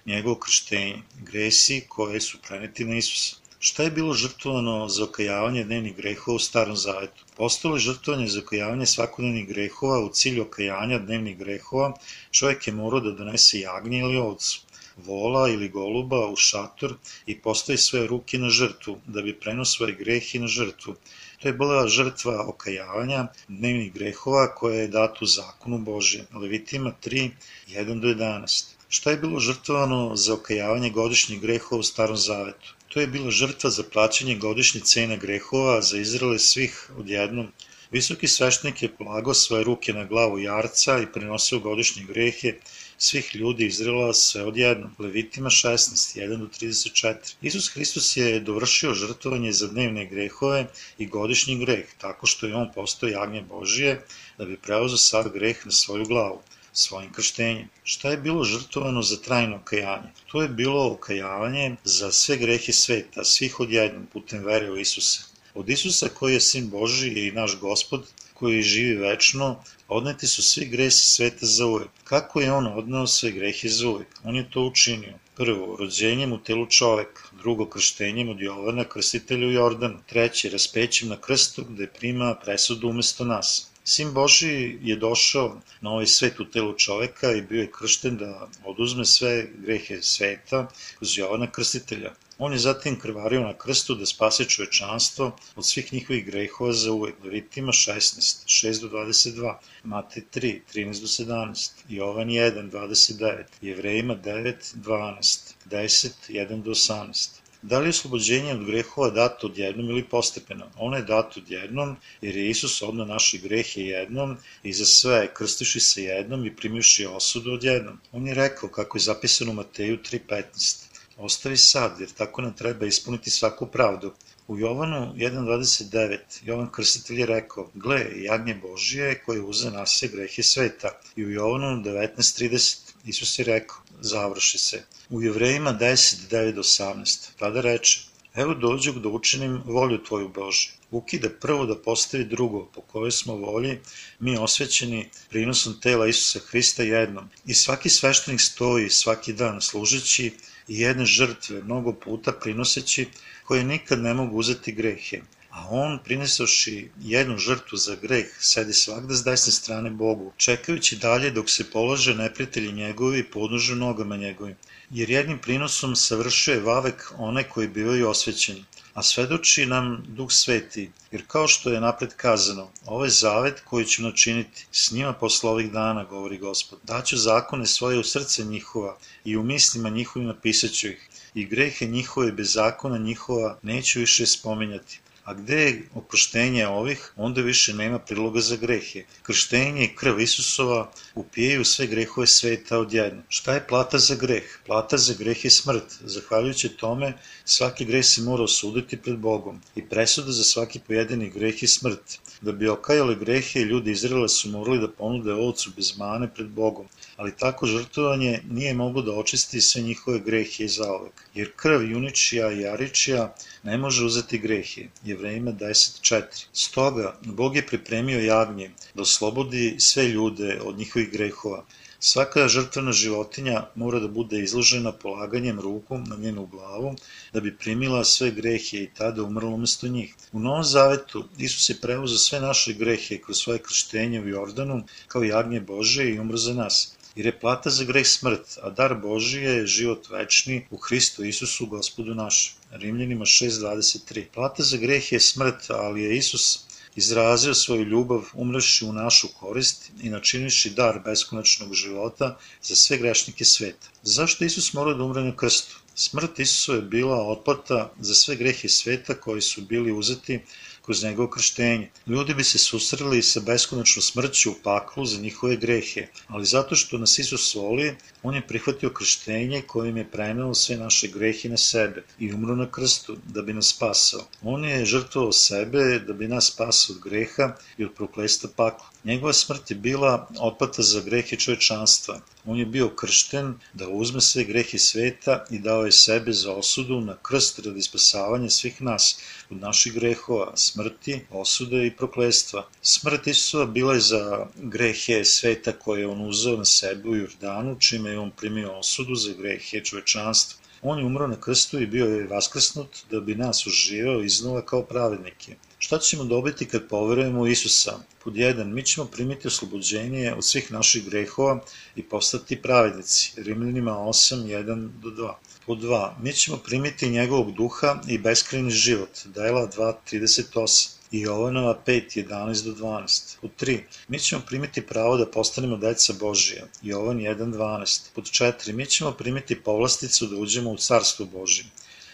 njegovo 0.06 0.34
krštenje, 0.34 1.02
gresi 1.20 1.84
koje 1.88 2.20
su 2.20 2.38
preneti 2.48 2.84
na 2.84 2.96
Isusa. 2.96 3.36
Šta 3.58 3.82
je 3.82 3.90
bilo 3.90 4.14
žrtvovano 4.14 4.88
za 4.88 5.04
okajavanje 5.04 5.64
dnevnih 5.64 5.96
grehova 5.96 6.36
u 6.36 6.38
Starom 6.38 6.76
Zavetu? 6.76 7.24
Postalo 7.36 7.76
je 7.76 7.80
žrtvovanje 7.80 8.28
za 8.28 8.40
okajavanje 8.40 8.86
svakodnevnih 8.86 9.48
grehova 9.48 9.98
u 10.00 10.08
cilju 10.08 10.42
okajanja 10.42 10.98
dnevnih 10.98 11.38
grehova, 11.38 11.92
čovjek 12.30 12.66
je 12.66 12.72
morao 12.72 13.00
da 13.00 13.10
donese 13.10 13.60
jagnje 13.60 13.98
ili 13.98 14.16
ovcu 14.16 14.60
vola 14.96 15.48
ili 15.48 15.68
goluba 15.68 16.26
u 16.28 16.36
šator 16.36 16.94
i 17.26 17.38
postavi 17.38 17.78
svoje 17.78 18.06
ruke 18.06 18.38
na 18.38 18.48
žrtvu, 18.48 18.98
da 19.06 19.22
bi 19.22 19.40
prenuo 19.40 19.64
svoje 19.64 19.94
grehe 19.94 20.38
na 20.38 20.46
žrtvu. 20.46 20.94
To 21.42 21.48
je 21.48 21.52
bila 21.52 21.88
žrtva 21.88 22.46
okajavanja 22.48 23.26
dnevnih 23.48 23.92
grehova 23.92 24.54
koja 24.54 24.80
je 24.80 24.88
data 24.88 25.18
u 25.20 25.26
zakonu 25.26 25.78
Božje. 25.78 26.26
Levitima 26.32 26.92
3, 27.04 27.30
1 27.68 28.00
do 28.00 28.08
11. 28.08 28.79
Šta 28.92 29.10
je 29.10 29.16
bilo 29.16 29.40
žrtvovano 29.40 30.16
za 30.16 30.34
okajavanje 30.34 30.88
godišnjih 30.90 31.40
grehova 31.40 31.80
u 31.80 31.82
Starom 31.82 32.16
Zavetu? 32.16 32.72
To 32.88 33.00
je 33.00 33.06
bila 33.06 33.30
žrtva 33.30 33.70
za 33.70 33.84
plaćanje 33.92 34.34
godišnje 34.34 34.80
cene 34.80 35.16
grehova 35.16 35.82
za 35.82 35.98
Izraele 35.98 36.38
svih 36.38 36.90
odjednom. 36.98 37.52
Visoki 37.90 38.28
sveštenik 38.28 38.82
je 38.82 38.90
polagao 38.96 39.34
svoje 39.34 39.64
ruke 39.64 39.92
na 39.92 40.04
glavu 40.04 40.38
jarca 40.38 40.98
i 40.98 41.06
prenosio 41.12 41.58
godišnje 41.58 42.04
grehe 42.04 42.54
svih 42.98 43.34
ljudi 43.34 43.66
Izrela 43.66 44.14
sve 44.14 44.42
odjednom. 44.44 44.90
Levitima 44.98 45.50
16, 45.50 46.18
1 46.20 46.36
do 46.36 46.46
34. 46.60 47.34
Isus 47.42 47.72
Hristos 47.74 48.16
je 48.16 48.40
dovršio 48.40 48.94
žrtvovanje 48.94 49.52
za 49.52 49.68
dnevne 49.68 50.06
grehove 50.06 50.66
i 50.98 51.06
godišnji 51.06 51.58
greh, 51.58 51.86
tako 51.98 52.26
što 52.26 52.46
je 52.46 52.54
on 52.54 52.72
postao 52.74 53.08
jagnje 53.08 53.42
Božije 53.42 54.00
da 54.38 54.44
bi 54.44 54.56
preuzeo 54.56 54.98
sav 54.98 55.28
greh 55.28 55.66
na 55.66 55.72
svoju 55.72 56.04
glavu 56.04 56.42
svojim 56.72 57.12
krštenjem. 57.12 57.68
Šta 57.84 58.10
je 58.10 58.16
bilo 58.16 58.44
žrtovano 58.44 59.02
za 59.02 59.16
trajno 59.16 59.56
okajanje? 59.56 60.12
To 60.26 60.42
je 60.42 60.48
bilo 60.48 60.92
okajavanje 60.92 61.76
za 61.84 62.12
sve 62.12 62.36
grehe 62.36 62.72
sveta, 62.72 63.24
svih 63.24 63.60
odjednom, 63.60 64.06
putem 64.12 64.44
vere 64.44 64.70
u 64.70 64.76
Isusa. 64.76 65.22
Od 65.54 65.68
Isusa 65.68 66.08
koji 66.08 66.34
je 66.34 66.40
sin 66.40 66.70
Boži 66.70 67.08
i 67.08 67.32
naš 67.32 67.58
gospod, 67.58 68.06
koji 68.34 68.62
živi 68.62 68.94
večno, 68.96 69.56
Odneti 69.92 70.26
su 70.26 70.42
svi 70.42 70.64
gresi 70.64 71.06
sveta 71.06 71.46
za 71.46 71.66
uvek. 71.66 71.88
Kako 72.04 72.40
je 72.40 72.52
on 72.52 72.66
odneo 72.66 73.06
sve 73.06 73.30
grehe 73.30 73.68
za 73.68 73.88
uvek? 73.88 74.06
On 74.24 74.36
je 74.36 74.50
to 74.50 74.62
učinio. 74.62 75.14
Prvo, 75.36 75.76
rođenjem 75.76 76.32
u 76.32 76.38
telu 76.38 76.66
čoveka. 76.66 77.22
Drugo, 77.38 77.66
krštenjem 77.66 78.28
od 78.28 78.40
Jovana, 78.40 78.84
krstitelja 78.84 79.46
u 79.46 79.50
Jordanu. 79.50 79.98
Treće, 80.06 80.50
raspećem 80.50 81.08
na 81.08 81.16
krstu 81.16 81.64
gde 81.68 81.86
prima 81.86 82.34
presudu 82.44 82.88
umesto 82.88 83.24
nas. 83.24 83.69
Sin 83.84 84.12
Boži 84.12 84.78
je 84.82 84.96
došao 84.96 85.60
na 85.80 85.90
ovaj 85.90 86.06
svet 86.06 86.40
u 86.40 86.44
telu 86.44 86.74
čoveka 86.78 87.32
i 87.32 87.42
bio 87.42 87.60
je 87.60 87.70
kršten 87.78 88.16
da 88.16 88.48
oduzme 88.64 89.04
sve 89.04 89.46
grehe 89.58 90.02
sveta 90.02 90.68
kroz 90.98 91.18
Jovana 91.18 91.50
Krstitelja. 91.50 92.12
On 92.42 92.52
je 92.52 92.58
zatim 92.58 92.98
krvario 92.98 93.40
na 93.40 93.58
krstu 93.58 93.94
da 93.94 94.06
spase 94.06 94.44
čovečanstvo 94.44 95.36
od 95.56 95.66
svih 95.66 95.92
njihovih 95.92 96.26
grehova 96.26 96.72
za 96.72 96.92
uvek. 96.92 97.14
Levitima 97.24 97.72
16, 97.72 98.44
6 98.46 98.80
do 98.80 98.88
22, 98.88 99.54
Matej 99.84 100.24
3, 100.34 100.60
13 100.74 101.00
do 101.00 101.06
17, 101.06 101.70
Jovan 101.88 102.28
1, 102.28 102.70
29, 102.70 103.44
Jevrejima 103.60 104.16
9, 104.16 104.54
12, 104.74 105.54
10, 105.66 106.12
1 106.28 106.62
do 106.62 106.70
18. 106.70 107.39
Da 107.62 107.78
li 107.78 107.86
je 107.86 107.90
oslobođenje 107.90 108.52
od 108.52 108.64
grehova 108.64 109.10
dato 109.10 109.46
odjednom 109.46 109.90
ili 109.90 110.04
postepeno? 110.04 110.66
Ono 110.76 110.96
je 110.96 111.02
dato 111.02 111.40
odjednom, 111.40 111.96
jer 112.20 112.36
je 112.36 112.50
Isus 112.50 112.82
odno 112.82 113.04
naše 113.04 113.38
grehe 113.38 113.80
jednom 113.80 114.36
i 114.62 114.72
za 114.72 114.84
sve 114.84 115.34
krstiši 115.34 115.80
se 115.80 116.02
jednom 116.02 116.46
i 116.46 116.56
primivši 116.56 117.06
osudu 117.06 117.52
odjednom. 117.52 118.00
On 118.12 118.26
je 118.26 118.34
rekao, 118.34 118.68
kako 118.68 118.98
je 118.98 119.02
zapisano 119.02 119.50
u 119.50 119.54
Mateju 119.54 119.98
3.15, 119.98 120.84
ostavi 121.16 121.56
sad, 121.56 122.00
jer 122.00 122.10
tako 122.10 122.42
nam 122.42 122.56
treba 122.56 122.86
ispuniti 122.86 123.30
svaku 123.30 123.66
pravdu. 123.66 124.12
U 124.48 124.58
Jovanu 124.58 125.14
1.29 125.16 126.18
Jovan 126.44 126.70
Krstitelj 126.72 127.20
je 127.20 127.26
rekao, 127.26 127.70
gle, 127.74 128.06
jagnje 128.16 128.54
Božije 128.54 129.22
koje 129.26 129.40
uze 129.40 129.70
na 129.70 129.86
se 129.86 130.08
grehe 130.08 130.42
sveta. 130.42 131.00
I 131.16 131.24
u 131.24 131.30
Jovanu 131.30 131.82
19.30 131.82 132.78
Isus 133.04 133.38
je 133.38 133.44
rekao, 133.44 133.76
završi 134.00 134.58
se. 134.58 134.84
U 135.10 135.22
Jevrejima 135.22 135.78
10, 135.80 136.16
9 136.30 136.52
do 136.52 136.62
18, 136.62 137.28
tada 137.38 137.60
reče, 137.60 138.00
evo 138.34 138.54
dođu 138.54 138.92
da 138.92 139.08
učinim 139.08 139.62
volju 139.64 140.04
Tvoju 140.04 140.28
Bože. 140.28 140.70
Ukida 140.90 141.28
prvo 141.40 141.66
da 141.66 141.74
postavi 141.82 142.24
drugo, 142.24 142.64
po 142.74 142.80
kojoj 142.80 143.10
smo 143.10 143.34
volji, 143.34 143.78
mi 144.18 144.36
osvećeni 144.36 145.08
prinosom 145.30 145.80
tela 145.80 146.06
Isusa 146.06 146.38
Hrista 146.46 146.82
jednom. 146.82 147.28
I 147.46 147.54
svaki 147.54 147.88
sveštenik 147.88 148.40
stoji 148.40 148.90
svaki 148.90 149.32
dan 149.32 149.60
služeći 149.60 150.32
i 150.68 150.80
jedne 150.80 151.06
žrtve 151.06 151.62
mnogo 151.62 151.92
puta 151.92 152.32
prinoseći 152.32 153.08
koje 153.44 153.64
nikad 153.64 154.00
ne 154.00 154.14
mogu 154.14 154.36
uzeti 154.36 154.72
grehe. 154.72 155.20
A 155.50 155.68
on, 155.70 155.98
prinesoši 156.04 156.90
jednu 157.00 157.38
žrtvu 157.38 157.76
za 157.76 157.94
greh, 158.02 158.26
sedi 158.40 158.72
svakda 158.72 159.14
s 159.14 159.24
desne 159.24 159.52
strane 159.52 159.90
Bogu, 159.90 160.32
čekajući 160.36 160.96
dalje 160.96 161.30
dok 161.30 161.50
se 161.50 161.70
polože 161.70 162.14
neprijatelji 162.14 162.72
njegovi 162.72 163.18
i 163.18 163.30
podnožu 163.30 163.74
nogama 163.74 164.16
njegovim. 164.16 164.56
Jer 164.90 165.10
jednim 165.10 165.38
prinosom 165.38 165.96
savršuje 165.96 166.60
vavek 166.60 167.12
one 167.18 167.48
koji 167.48 167.68
bivaju 167.68 168.08
osvećeni 168.08 168.64
a 168.94 169.02
svedoči 169.02 169.66
nam 169.66 170.02
Duh 170.08 170.30
Sveti, 170.32 170.90
jer 171.10 171.22
kao 171.26 171.48
što 171.48 171.70
je 171.70 171.80
napred 171.80 172.14
kazano, 172.16 172.70
ovaj 172.86 173.08
zavet 173.08 173.60
koji 173.64 173.86
ću 173.86 174.02
načiniti 174.02 174.66
s 174.72 174.90
njima 174.90 175.12
posle 175.12 175.50
ovih 175.50 175.72
dana, 175.72 176.04
govori 176.04 176.38
Gospod, 176.38 176.78
daću 176.82 177.16
zakone 177.16 177.66
svoje 177.66 177.98
u 177.98 178.04
srce 178.04 178.44
njihova 178.44 178.96
i 179.24 179.36
u 179.36 179.42
mislima 179.42 179.88
njihovim 179.88 180.28
napisaću 180.28 180.88
ih, 180.88 181.08
i 181.34 181.44
grehe 181.44 181.86
njihove 181.86 182.32
bez 182.32 182.52
zakona 182.52 182.98
njihova 182.98 183.58
neću 183.62 184.00
više 184.00 184.26
spominjati. 184.26 185.00
A 185.30 185.34
gde 185.34 185.56
je 185.56 185.82
oproštenje 185.94 186.66
ovih, 186.66 187.12
onda 187.16 187.40
više 187.40 187.74
nema 187.74 187.98
priloga 187.98 188.40
za 188.40 188.56
grehe. 188.56 189.04
Krštenje 189.22 189.84
i 189.84 189.94
krv 189.96 190.20
Isusova 190.20 190.90
upijaju 191.14 191.64
sve 191.64 191.86
grehove 191.86 192.26
sveta 192.26 192.78
odjedno. 192.78 193.22
Šta 193.28 193.54
je 193.54 193.66
plata 193.66 193.98
za 193.98 194.14
greh? 194.14 194.58
Plata 194.66 194.96
za 194.96 195.14
greh 195.18 195.44
je 195.44 195.50
smrt. 195.50 195.84
Zahvaljujući 196.00 196.68
tome, 196.68 197.12
svaki 197.44 197.84
greh 197.84 198.04
se 198.04 198.22
mora 198.22 198.42
osuditi 198.42 198.96
pred 198.96 199.18
Bogom. 199.18 199.60
I 199.76 199.84
presuda 199.88 200.32
za 200.32 200.44
svaki 200.44 200.80
pojedini 200.86 201.30
greh 201.30 201.62
je 201.62 201.68
smrt. 201.68 202.18
Da 202.40 202.52
bi 202.52 202.68
okajali 202.68 203.16
grehe, 203.16 203.60
ljudi 203.60 203.90
Izraela 203.90 204.28
su 204.28 204.48
morali 204.48 204.80
da 204.80 204.88
ponude 204.88 205.32
ovcu 205.32 205.70
bez 205.76 205.98
mane 205.98 206.34
pred 206.34 206.48
Bogom 206.48 206.88
ali 207.20 207.36
tako 207.36 207.66
žrtvovanje 207.66 208.40
nije 208.50 208.74
moglo 208.74 209.02
da 209.02 209.12
očisti 209.12 209.60
sve 209.60 209.82
njihove 209.82 210.20
grehe 210.20 210.64
i 210.64 210.68
zaovek, 210.68 211.12
jer 211.34 211.50
krv 211.56 211.82
juničija 211.82 212.52
i 212.52 212.60
jaričija 212.60 213.34
ne 213.62 213.78
može 213.78 214.04
uzeti 214.04 214.38
grehe. 214.38 214.86
Jevrejima 215.20 215.52
10.4. 215.52 216.22
Stoga, 216.52 217.18
Bog 217.24 217.56
je 217.56 217.66
pripremio 217.66 218.20
jagnje 218.20 218.70
da 218.94 219.02
oslobodi 219.02 219.76
sve 219.78 220.08
ljude 220.08 220.60
od 220.64 220.78
njihovih 220.78 221.10
grehova, 221.12 221.64
Svaka 222.02 222.48
žrtvena 222.48 222.92
životinja 222.92 223.58
mora 223.74 223.98
da 224.00 224.08
bude 224.08 224.38
izložena 224.40 224.92
polaganjem 224.92 225.58
ruku 225.60 225.98
na 225.98 226.16
njenu 226.16 226.46
glavu 226.46 226.94
da 227.32 227.40
bi 227.40 227.56
primila 227.56 228.04
sve 228.04 228.30
grehe 228.30 228.78
i 228.82 228.88
tada 228.98 229.22
umrla 229.22 229.50
umesto 229.50 229.88
njih. 229.88 230.14
U 230.32 230.40
Novom 230.40 230.64
Zavetu 230.64 231.24
Isus 231.38 231.68
je 231.68 231.76
preuzeo 231.80 232.18
sve 232.18 232.40
naše 232.40 232.72
grehe 232.72 233.18
kroz 233.18 233.42
svoje 233.42 233.58
krštenje 233.58 234.20
u 234.20 234.28
Jordanu 234.28 234.82
kao 235.08 235.22
jagnje 235.22 235.60
Bože 235.60 236.08
i 236.10 236.18
umro 236.20 236.36
za 236.36 236.54
nas 236.54 236.96
jer 237.16 237.26
je 237.26 237.38
plata 237.40 237.70
za 237.70 237.84
greh 237.84 238.06
smrt, 238.06 238.58
a 238.62 238.70
dar 238.70 238.94
Božije 238.94 239.50
je 239.50 239.66
život 239.66 240.08
večni 240.10 240.66
u 240.70 240.76
Hristu 240.76 241.24
Isusu 241.24 241.66
gospodu 241.66 242.14
našem. 242.14 242.54
Rimljanima 242.70 243.24
6.23 243.24 244.24
Plata 244.34 244.62
za 244.62 244.76
greh 244.76 245.12
je 245.12 245.20
smrt, 245.20 245.70
ali 245.70 246.02
je 246.02 246.16
Isus 246.16 246.64
izrazio 246.96 247.54
svoju 247.54 247.84
ljubav 247.84 248.22
umreši 248.34 248.84
u 248.84 248.92
našu 248.92 249.28
korist 249.28 249.90
i 250.02 250.10
načiniši 250.10 250.70
dar 250.70 251.00
beskonačnog 251.04 251.74
života 251.74 252.38
za 252.62 252.76
sve 252.76 252.98
grešnike 252.98 253.44
sveta. 253.44 253.88
Zašto 254.02 254.44
Isus 254.44 254.72
mora 254.72 254.94
da 254.94 255.04
umre 255.04 255.22
na 255.22 255.36
krstu? 255.36 255.76
Smrt 255.94 256.38
Isusu 256.38 256.74
je 256.74 256.82
bila 256.82 257.16
otplata 257.26 257.92
za 258.00 258.14
sve 258.14 258.36
grehe 258.36 258.68
sveta 258.68 259.14
koji 259.14 259.40
su 259.40 259.62
bili 259.62 259.92
uzeti 259.92 260.40
kroz 260.84 261.02
njegovo 261.04 261.30
krštenje. 261.30 261.90
Ljudi 262.06 262.34
bi 262.34 262.44
se 262.44 262.58
susreli 262.58 263.22
sa 263.22 263.40
beskonačnom 263.40 264.02
smrću 264.02 264.50
u 264.50 264.54
paklu 264.62 265.06
za 265.06 265.20
njihove 265.20 265.56
grehe, 265.56 266.06
ali 266.26 266.46
zato 266.46 266.74
što 266.74 266.98
nas 266.98 267.18
Isus 267.18 267.54
voli, 267.54 267.96
on 268.22 268.34
je 268.34 268.46
prihvatio 268.46 268.90
krštenje 268.90 269.62
kojim 269.62 269.96
je 269.96 270.10
preneo 270.10 270.54
sve 270.54 270.76
naše 270.76 271.08
grehe 271.08 271.48
na 271.48 271.56
sebe 271.56 272.04
i 272.18 272.32
umro 272.32 272.56
na 272.56 272.70
krstu 272.70 273.16
da 273.26 273.42
bi 273.42 273.52
nas 273.52 273.68
spasao. 273.76 274.26
On 274.42 274.64
je 274.64 274.84
žrtvovao 274.84 275.32
sebe 275.32 275.98
da 276.06 276.12
bi 276.12 276.28
nas 276.28 276.52
spasao 276.52 276.96
od 276.96 277.02
greha 277.02 277.52
i 277.78 277.84
od 277.84 277.94
proklesta 277.94 278.48
pakla. 278.56 278.89
Njegova 279.04 279.32
smrt 279.32 279.70
je 279.70 279.76
bila 279.76 280.28
otplata 280.38 280.82
za 280.82 281.00
grehe 281.00 281.36
čovečanstva. 281.36 282.20
On 282.46 282.58
je 282.58 282.66
bio 282.66 282.88
kršten 282.88 283.54
da 283.72 283.88
uzme 283.88 284.20
sve 284.20 284.44
grehe 284.44 284.78
sveta 284.78 285.44
i 285.50 285.58
dao 285.58 285.84
je 285.86 285.92
sebe 285.92 286.32
za 286.32 286.52
osudu 286.52 287.00
na 287.00 287.16
krst 287.16 287.58
radi 287.58 287.82
spasavanja 287.82 288.50
svih 288.50 288.82
nas 288.82 289.18
od 289.50 289.56
naših 289.56 289.92
grehova, 289.92 290.52
smrti, 290.56 291.20
osude 291.30 291.86
i 291.86 291.96
proklestva. 291.96 292.68
Smrt 292.82 293.26
Isusova 293.26 293.66
bila 293.66 293.94
je 293.94 294.00
za 294.00 294.46
grehe 294.56 295.24
sveta 295.24 295.72
koje 295.72 296.00
je 296.00 296.06
on 296.06 296.28
uzeo 296.28 296.56
na 296.56 296.64
sebe 296.64 297.08
u 297.08 297.16
Jordanu, 297.16 297.76
čime 297.78 298.10
je 298.10 298.18
on 298.18 298.30
primio 298.30 298.78
osudu 298.78 299.14
za 299.14 299.32
grehe 299.32 299.84
čovečanstva. 299.84 300.59
On 300.82 300.98
je 300.98 301.04
umro 301.04 301.26
na 301.26 301.40
krstu 301.40 301.80
i 301.80 301.86
bio 301.86 302.06
je 302.06 302.26
vaskrsnut 302.26 302.98
da 303.10 303.20
bi 303.20 303.34
nas 303.34 303.66
uživao 303.66 304.22
iznova 304.22 304.62
kao 304.66 304.82
pravednike. 304.82 305.56
Šta 305.78 305.98
ćemo 305.98 306.24
dobiti 306.24 306.66
kad 306.66 306.88
poverujemo 306.88 307.40
u 307.40 307.46
Isusa? 307.46 307.98
Pod 308.24 308.36
jedan, 308.36 308.72
mi 308.74 308.82
ćemo 308.82 309.06
primiti 309.06 309.48
oslobođenje 309.48 310.32
od 310.32 310.44
svih 310.44 310.72
naših 310.72 311.04
grehova 311.04 311.60
i 311.96 312.02
postati 312.02 312.62
pravednici. 312.62 313.32
Rimljanima 313.36 313.92
8, 313.92 314.36
1 314.36 314.88
do 315.02 315.10
2. 315.10 315.32
Pod 315.66 315.78
dva, 315.78 316.16
mi 316.22 316.32
ćemo 316.32 316.56
primiti 316.56 317.10
njegovog 317.10 317.52
duha 317.52 318.00
i 318.08 318.18
beskrajni 318.18 318.70
život. 318.70 319.10
Dela 319.24 319.68
2, 319.76 319.94
38 320.12 320.99
i 321.10 321.20
Jovanova 321.20 321.82
5, 321.86 322.16
11 322.16 322.64
do 322.64 322.72
12. 322.72 323.36
Pod 323.40 323.50
3. 323.60 323.80
Mi 324.08 324.18
ćemo 324.18 324.42
primiti 324.46 324.86
pravo 324.86 325.16
da 325.16 325.26
postanemo 325.26 325.76
deca 325.76 326.12
Božija. 326.20 326.66
Jovan 326.82 327.18
1, 327.18 327.52
12. 327.52 328.00
Pod 328.14 328.24
4. 328.24 328.72
Mi 328.72 328.86
ćemo 328.86 329.12
primiti 329.12 329.60
povlasticu 329.62 330.26
da 330.26 330.36
uđemo 330.36 330.70
u 330.70 330.76
carstvo 330.76 331.26
Božije. 331.26 331.66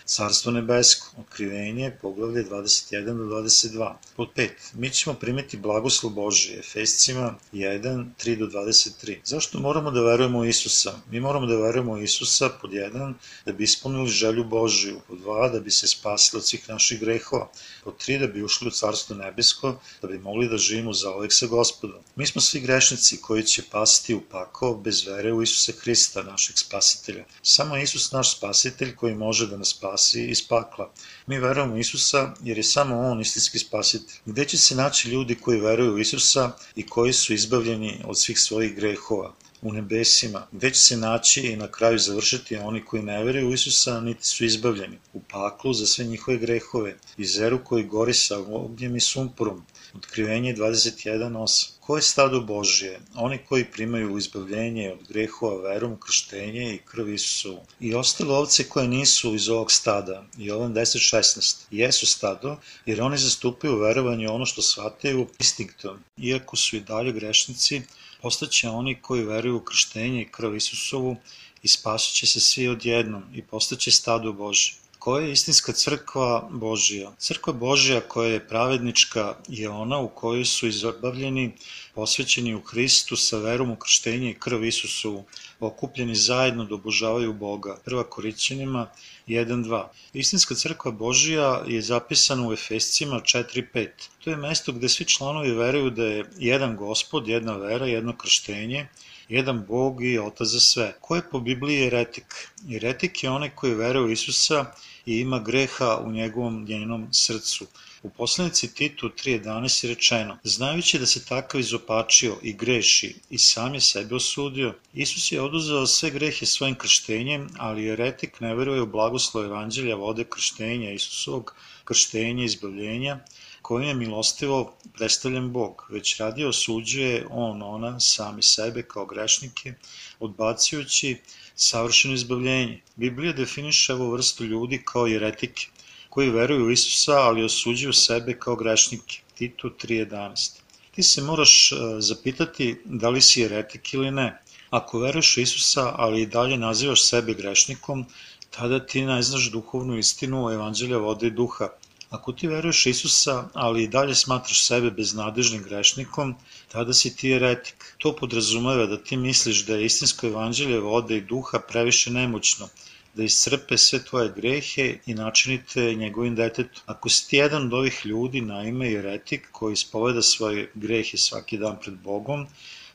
Carstvo 0.06 0.52
nebesko, 0.52 1.06
otkrivenje, 1.20 1.90
poglavlje 2.02 2.44
21 2.44 3.04
do 3.04 3.24
22. 3.24 3.94
Pod 4.16 4.28
5. 4.36 4.50
Mi 4.74 4.90
ćemo 4.90 5.16
primiti 5.16 5.56
blagoslov 5.56 6.12
Božije, 6.12 6.58
Efescima 6.58 7.34
1, 7.52 8.04
3 8.24 8.38
do 8.38 8.46
23. 8.46 9.16
Zašto 9.24 9.58
moramo 9.58 9.90
da 9.90 10.00
verujemo 10.00 10.44
Isusa? 10.44 10.92
Mi 11.10 11.20
moramo 11.20 11.46
da 11.46 11.56
verujemo 11.56 11.98
Isusa 11.98 12.48
pod 12.48 12.70
1, 12.70 13.14
da 13.46 13.52
bi 13.52 13.64
ispunili 13.64 14.08
želju 14.08 14.44
Božiju, 14.44 15.00
pod 15.08 15.18
2, 15.18 15.52
da 15.52 15.60
bi 15.60 15.70
se 15.70 15.86
spasili 15.86 16.38
od 16.38 16.46
svih 16.46 16.68
naših 16.68 17.00
grehova, 17.00 17.50
pod 17.84 17.94
3, 18.06 18.20
da 18.20 18.26
bi 18.26 18.42
ušli 18.42 18.68
u 18.68 18.70
Carstvo 18.70 19.16
nebesko, 19.16 19.80
da 20.02 20.08
bi 20.08 20.18
mogli 20.18 20.48
da 20.48 20.56
živimo 20.56 20.92
za 20.92 21.10
ovek 21.10 21.32
sa 21.32 21.46
gospodom. 21.46 22.00
Mi 22.16 22.26
smo 22.26 22.40
svi 22.40 22.60
grešnici 22.60 23.20
koji 23.20 23.42
će 23.42 23.62
pasti 23.70 24.14
u 24.14 24.20
pakao 24.20 24.74
bez 24.74 25.06
vere 25.06 25.32
u 25.32 25.42
Isusa 25.42 25.72
Hrista, 25.80 26.22
našeg 26.22 26.58
spasitelja. 26.58 27.24
Samo 27.42 27.76
Isus 27.76 28.12
naš 28.12 28.36
spasitelj 28.36 28.96
koji 28.96 29.14
može 29.14 29.46
da 29.46 29.56
nas 29.56 29.68
spasi 29.68 29.95
spasi 29.96 30.30
iz 30.30 30.42
pakla. 30.48 30.90
Mi 31.26 31.38
verujemo 31.38 31.74
u 31.74 31.78
Isusa 31.78 32.34
jer 32.42 32.56
je 32.56 32.62
samo 32.62 32.98
On 33.00 33.20
istinski 33.20 33.58
spasitelj. 33.58 34.16
Gde 34.26 34.44
će 34.44 34.58
se 34.58 34.74
naći 34.74 35.08
ljudi 35.08 35.34
koji 35.34 35.60
veruju 35.60 35.94
u 35.94 35.98
Isusa 35.98 36.52
i 36.76 36.86
koji 36.86 37.12
su 37.12 37.34
izbavljeni 37.34 38.00
od 38.04 38.18
svih 38.18 38.38
svojih 38.38 38.74
grehova? 38.76 39.34
u 39.62 39.72
nebesima, 39.72 40.46
gde 40.52 40.70
će 40.70 40.80
se 40.80 40.96
naći 40.96 41.40
i 41.40 41.56
na 41.56 41.68
kraju 41.70 41.98
završiti 41.98 42.56
oni 42.56 42.84
koji 42.84 43.02
ne 43.02 43.24
veruju 43.24 43.48
u 43.48 43.52
Isusa, 43.52 44.00
niti 44.00 44.26
su 44.26 44.44
izbavljeni, 44.44 44.98
u 45.12 45.20
paklu 45.20 45.72
za 45.72 45.86
sve 45.86 46.04
njihove 46.04 46.36
grehove, 46.38 46.96
i 47.16 47.24
zeru 47.24 47.64
koji 47.64 47.84
gori 47.84 48.14
sa 48.14 48.38
ognjem 48.38 48.96
i 48.96 49.00
sumporom. 49.00 49.62
Otkrivenje 49.94 50.54
21.8. 50.54 51.75
Ko 51.86 51.96
je 51.96 52.02
stado 52.02 52.40
Božije? 52.40 53.00
Oni 53.14 53.38
koji 53.48 53.64
primaju 53.64 54.18
izbavljenje 54.18 54.92
od 54.92 55.08
grehova 55.08 55.68
verom, 55.68 55.96
krštenje 56.00 56.74
i 56.74 56.78
krv 56.78 57.08
Isusovu. 57.08 57.60
I 57.80 57.94
ostale 57.94 58.34
ovce 58.34 58.68
koje 58.68 58.88
nisu 58.88 59.34
iz 59.34 59.48
ovog 59.48 59.72
stada, 59.72 60.24
Jovan 60.38 60.74
10.16, 60.74 61.56
jesu 61.70 62.06
stado, 62.06 62.56
jer 62.86 63.02
oni 63.02 63.18
zastupaju 63.18 63.78
verovanje 63.78 64.28
ono 64.28 64.46
što 64.46 64.62
shvataju 64.62 65.28
instinktom. 65.38 65.98
Iako 66.16 66.56
su 66.56 66.76
i 66.76 66.80
dalje 66.80 67.12
grešnici, 67.12 67.82
postaće 68.22 68.68
oni 68.68 68.98
koji 69.02 69.24
veruju 69.24 69.56
u 69.56 69.60
krštenje 69.60 70.22
i 70.22 70.28
krv 70.30 70.56
Isusovu 70.56 71.16
i 71.62 71.68
spasit 71.68 72.28
se 72.28 72.40
svi 72.40 72.68
odjednom 72.68 73.22
i 73.34 73.42
postaće 73.42 73.90
stado 73.90 74.32
Božje. 74.32 74.74
Koja 75.06 75.26
je 75.26 75.32
istinska 75.32 75.72
crkva 75.72 76.48
Božija? 76.50 77.12
Crkva 77.18 77.52
Božija 77.52 78.00
koja 78.00 78.30
je 78.30 78.48
pravednička 78.48 79.34
je 79.48 79.68
ona 79.68 79.98
u 79.98 80.08
kojoj 80.08 80.44
su 80.44 80.66
izabavljeni, 80.66 81.52
posvećeni 81.94 82.54
u 82.54 82.60
Hristu 82.60 83.16
sa 83.16 83.38
verom 83.38 83.70
u 83.70 83.76
krštenje 83.76 84.30
i 84.30 84.34
krv 84.34 84.64
Isusovu, 84.64 85.24
okupljeni 85.60 86.14
zajedno 86.14 86.64
da 86.64 86.74
obožavaju 86.74 87.32
Boga. 87.32 87.76
Prva 87.84 88.02
Korićanima 88.02 88.88
1.2. 89.28 89.84
Istinska 90.12 90.54
crkva 90.54 90.90
Božija 90.90 91.62
je 91.66 91.82
zapisana 91.82 92.48
u 92.48 92.52
Efescima 92.52 93.20
4.5. 93.20 93.88
To 94.24 94.30
je 94.30 94.36
mesto 94.36 94.72
gde 94.72 94.88
svi 94.88 95.04
članovi 95.04 95.54
veruju 95.54 95.90
da 95.90 96.06
je 96.06 96.24
jedan 96.38 96.76
gospod, 96.76 97.28
jedna 97.28 97.56
vera, 97.56 97.86
jedno 97.86 98.16
krštenje, 98.16 98.88
jedan 99.28 99.64
Bog 99.68 100.04
i 100.04 100.18
Otac 100.18 100.48
za 100.48 100.60
sve. 100.60 100.92
Ko 101.00 101.16
je 101.16 101.22
po 101.30 101.40
Bibliji 101.40 101.86
eretik? 101.86 102.34
Eretik 102.74 103.24
je 103.24 103.30
onaj 103.30 103.50
koji 103.54 103.74
veruje 103.74 104.04
u 104.04 104.10
Isusa 104.10 104.64
i 105.06 105.20
ima 105.20 105.38
greha 105.38 105.98
u 106.04 106.12
njegovom 106.12 106.64
njenom 106.64 107.08
srcu. 107.12 107.66
U 108.02 108.10
poslanici 108.10 108.74
Titu 108.74 109.08
3.11 109.08 109.84
je 109.84 109.94
rečeno, 109.94 110.38
znajući 110.44 110.98
da 110.98 111.06
se 111.06 111.24
takav 111.24 111.60
izopačio 111.60 112.36
i 112.42 112.52
greši 112.52 113.14
i 113.30 113.38
sam 113.38 113.74
je 113.74 113.80
sebe 113.80 114.14
osudio, 114.14 114.74
Isus 114.94 115.32
je 115.32 115.40
oduzeo 115.40 115.86
sve 115.86 116.10
grehe 116.10 116.46
svojim 116.46 116.74
krštenjem, 116.74 117.48
ali 117.58 117.88
eretik 117.88 118.40
ne 118.40 118.54
veruje 118.54 118.82
u 118.82 118.86
blagoslov 118.86 119.44
evanđelja 119.44 119.94
vode 119.94 120.24
krštenja 120.24 120.92
Isusovog, 120.92 121.54
krštenja 121.84 122.44
izbavljenja, 122.44 123.18
kojim 123.62 123.88
je 123.88 123.94
milostivo 123.94 124.76
predstavljen 124.94 125.52
Bog, 125.52 125.86
već 125.90 126.16
radi 126.16 126.44
osuđuje 126.44 127.26
on, 127.30 127.62
ona, 127.62 128.00
sami 128.00 128.42
sebe 128.42 128.82
kao 128.82 129.06
grešnike, 129.06 129.74
odbacujući 130.20 131.16
savršeno 131.56 132.14
izbavljenje. 132.14 132.80
Biblija 132.96 133.32
definiše 133.32 133.94
ovu 133.94 134.10
vrstu 134.10 134.44
ljudi 134.44 134.82
kao 134.84 135.06
jeretike, 135.06 135.66
koji 136.10 136.30
veruju 136.30 136.66
u 136.66 136.70
Isusa, 136.70 137.12
ali 137.12 137.44
osuđuju 137.44 137.92
sebe 137.92 138.38
kao 138.38 138.56
grešnike. 138.56 139.20
Titu 139.34 139.70
3.11 139.70 140.58
Ti 140.94 141.02
se 141.02 141.22
moraš 141.22 141.72
e, 141.72 141.76
zapitati 141.98 142.76
da 142.84 143.08
li 143.08 143.20
si 143.22 143.40
jeretik 143.40 143.94
ili 143.94 144.10
ne. 144.10 144.42
Ako 144.70 144.98
veruješ 144.98 145.36
u 145.36 145.40
Isusa, 145.40 145.92
ali 145.96 146.22
i 146.22 146.26
dalje 146.26 146.56
nazivaš 146.56 147.08
sebe 147.08 147.34
grešnikom, 147.34 148.06
tada 148.50 148.86
ti 148.86 149.02
ne 149.02 149.22
znaš 149.22 149.50
duhovnu 149.50 149.98
istinu 149.98 150.50
evanđelja 150.52 150.96
vode 150.96 151.26
i 151.26 151.30
duha. 151.30 151.68
Ako 152.10 152.32
ti 152.32 152.48
veruješ 152.48 152.86
Isusa, 152.86 153.48
ali 153.54 153.82
i 153.82 153.88
dalje 153.88 154.14
smatraš 154.14 154.62
sebe 154.62 154.90
beznadežnim 154.90 155.62
grešnikom, 155.62 156.34
tada 156.72 156.94
si 156.94 157.16
ti 157.16 157.32
eretik. 157.32 157.94
To 157.98 158.12
podrazumeva 158.16 158.86
da 158.86 158.96
ti 158.96 159.16
misliš 159.16 159.64
da 159.66 159.76
je 159.76 159.86
istinsko 159.86 160.26
evanđelje 160.26 160.78
vode 160.80 161.16
i 161.16 161.20
duha 161.20 161.58
previše 161.58 162.10
nemoćno, 162.10 162.68
da 163.14 163.24
iscrpe 163.24 163.78
sve 163.78 164.04
tvoje 164.04 164.32
grehe 164.36 164.98
i 165.06 165.14
načinite 165.14 165.94
njegovim 165.94 166.34
detetom. 166.34 166.82
Ako 166.86 167.08
si 167.08 167.28
ti 167.28 167.36
jedan 167.36 167.66
od 167.66 167.74
ovih 167.74 168.00
ljudi, 168.04 168.40
naime 168.40 168.92
eretik, 168.92 169.48
koji 169.52 169.72
ispoveda 169.72 170.22
svoje 170.22 170.70
grehe 170.74 171.16
svaki 171.16 171.58
dan 171.58 171.80
pred 171.82 171.94
Bogom, 171.94 172.46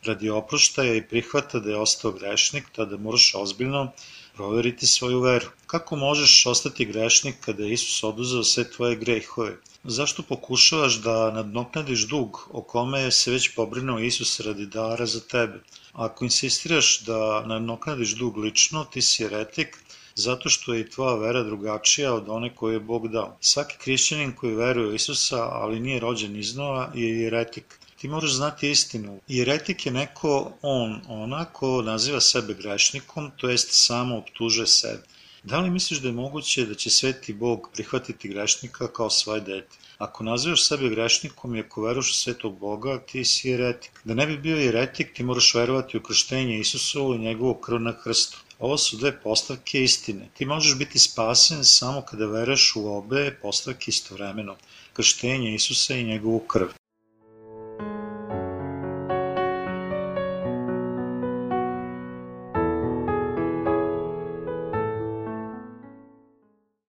radi 0.03 0.29
oproštaja 0.29 0.95
i 0.95 1.07
prihvata 1.07 1.59
da 1.59 1.69
je 1.69 1.77
ostao 1.77 2.11
grešnik, 2.11 2.69
tada 2.75 2.97
moraš 2.97 3.31
ozbiljno 3.35 3.91
proveriti 4.35 4.87
svoju 4.87 5.19
veru. 5.19 5.47
Kako 5.67 5.95
možeš 5.95 6.45
ostati 6.45 6.85
grešnik 6.85 7.35
kada 7.41 7.63
je 7.63 7.73
Isus 7.73 8.03
oduzeo 8.03 8.43
sve 8.43 8.71
tvoje 8.71 8.95
grehove? 8.95 9.57
Zašto 9.83 10.23
pokušavaš 10.23 10.95
da 11.01 11.31
nadnoknadiš 11.31 12.07
dug 12.07 12.47
o 12.51 12.61
kome 12.61 13.11
se 13.11 13.31
već 13.31 13.55
pobrinuo 13.55 13.99
Isus 13.99 14.39
radi 14.39 14.65
dara 14.65 15.05
za 15.05 15.19
tebe? 15.19 15.63
Ako 15.93 16.25
insistiraš 16.25 16.99
da 16.99 17.43
nadnoknadiš 17.45 18.15
dug 18.15 18.37
lično, 18.37 18.83
ti 18.85 19.01
si 19.01 19.23
eretik, 19.23 19.77
zato 20.15 20.49
što 20.49 20.73
je 20.73 20.81
i 20.81 20.89
tvoja 20.89 21.15
vera 21.15 21.43
drugačija 21.43 22.13
od 22.13 22.29
one 22.29 22.55
koje 22.55 22.73
je 22.73 22.79
Bog 22.79 23.07
dao. 23.07 23.37
Svaki 23.41 23.75
hrišćanin 23.83 24.35
koji 24.35 24.55
veruje 24.55 24.87
u 24.87 24.95
Isusa, 24.95 25.43
ali 25.43 25.79
nije 25.79 25.99
rođen 25.99 26.35
iznova, 26.35 26.91
je 26.95 27.27
eretik. 27.27 27.80
Ti 28.01 28.07
moraš 28.07 28.31
znati 28.31 28.69
istinu. 28.69 29.19
Jeretik 29.27 29.85
je 29.85 29.91
neko 29.91 30.51
on, 30.61 31.01
ona 31.07 31.45
ko 31.45 31.81
naziva 31.81 32.21
sebe 32.21 32.53
grešnikom, 32.53 33.31
to 33.37 33.49
jest 33.49 33.69
samo 33.71 34.17
optuže 34.17 34.67
sebe. 34.67 35.03
Da 35.43 35.59
li 35.59 35.69
misliš 35.69 35.99
da 35.99 36.07
je 36.07 36.13
moguće 36.13 36.65
da 36.65 36.75
će 36.75 36.89
sveti 36.89 37.33
Bog 37.33 37.69
prihvatiti 37.73 38.29
grešnika 38.29 38.87
kao 38.87 39.09
svoje 39.09 39.41
dete? 39.41 39.77
Ako 39.97 40.23
nazivaš 40.23 40.67
sebe 40.67 40.89
grešnikom 40.89 41.55
i 41.55 41.59
ako 41.59 41.81
veruješ 41.81 42.09
u 42.09 42.13
svetog 42.13 42.57
Boga, 42.59 42.99
ti 43.11 43.25
si 43.25 43.49
jeretik. 43.49 44.01
Da 44.03 44.13
ne 44.13 44.27
bi 44.27 44.37
bio 44.37 44.57
jeretik, 44.57 45.13
ti 45.13 45.23
moraš 45.23 45.53
verovati 45.55 45.97
u 45.97 46.03
krštenje 46.03 46.59
Isusovu 46.59 47.15
i 47.15 47.19
njegovu 47.27 47.53
krv 47.53 47.79
na 47.79 47.97
krstu. 48.03 48.37
Ovo 48.59 48.77
su 48.77 48.97
dve 48.97 49.21
postavke 49.21 49.83
istine. 49.83 50.29
Ti 50.37 50.45
možeš 50.45 50.77
biti 50.77 50.99
spasen 50.99 51.65
samo 51.65 52.01
kada 52.01 52.25
veruješ 52.25 52.75
u 52.75 52.87
obe 52.97 53.37
postavke 53.41 53.85
istovremeno. 53.87 54.57
Krštenje 54.93 55.55
Isusa 55.55 55.95
i 55.95 56.03
njegovu 56.03 56.39
krv. 56.39 56.80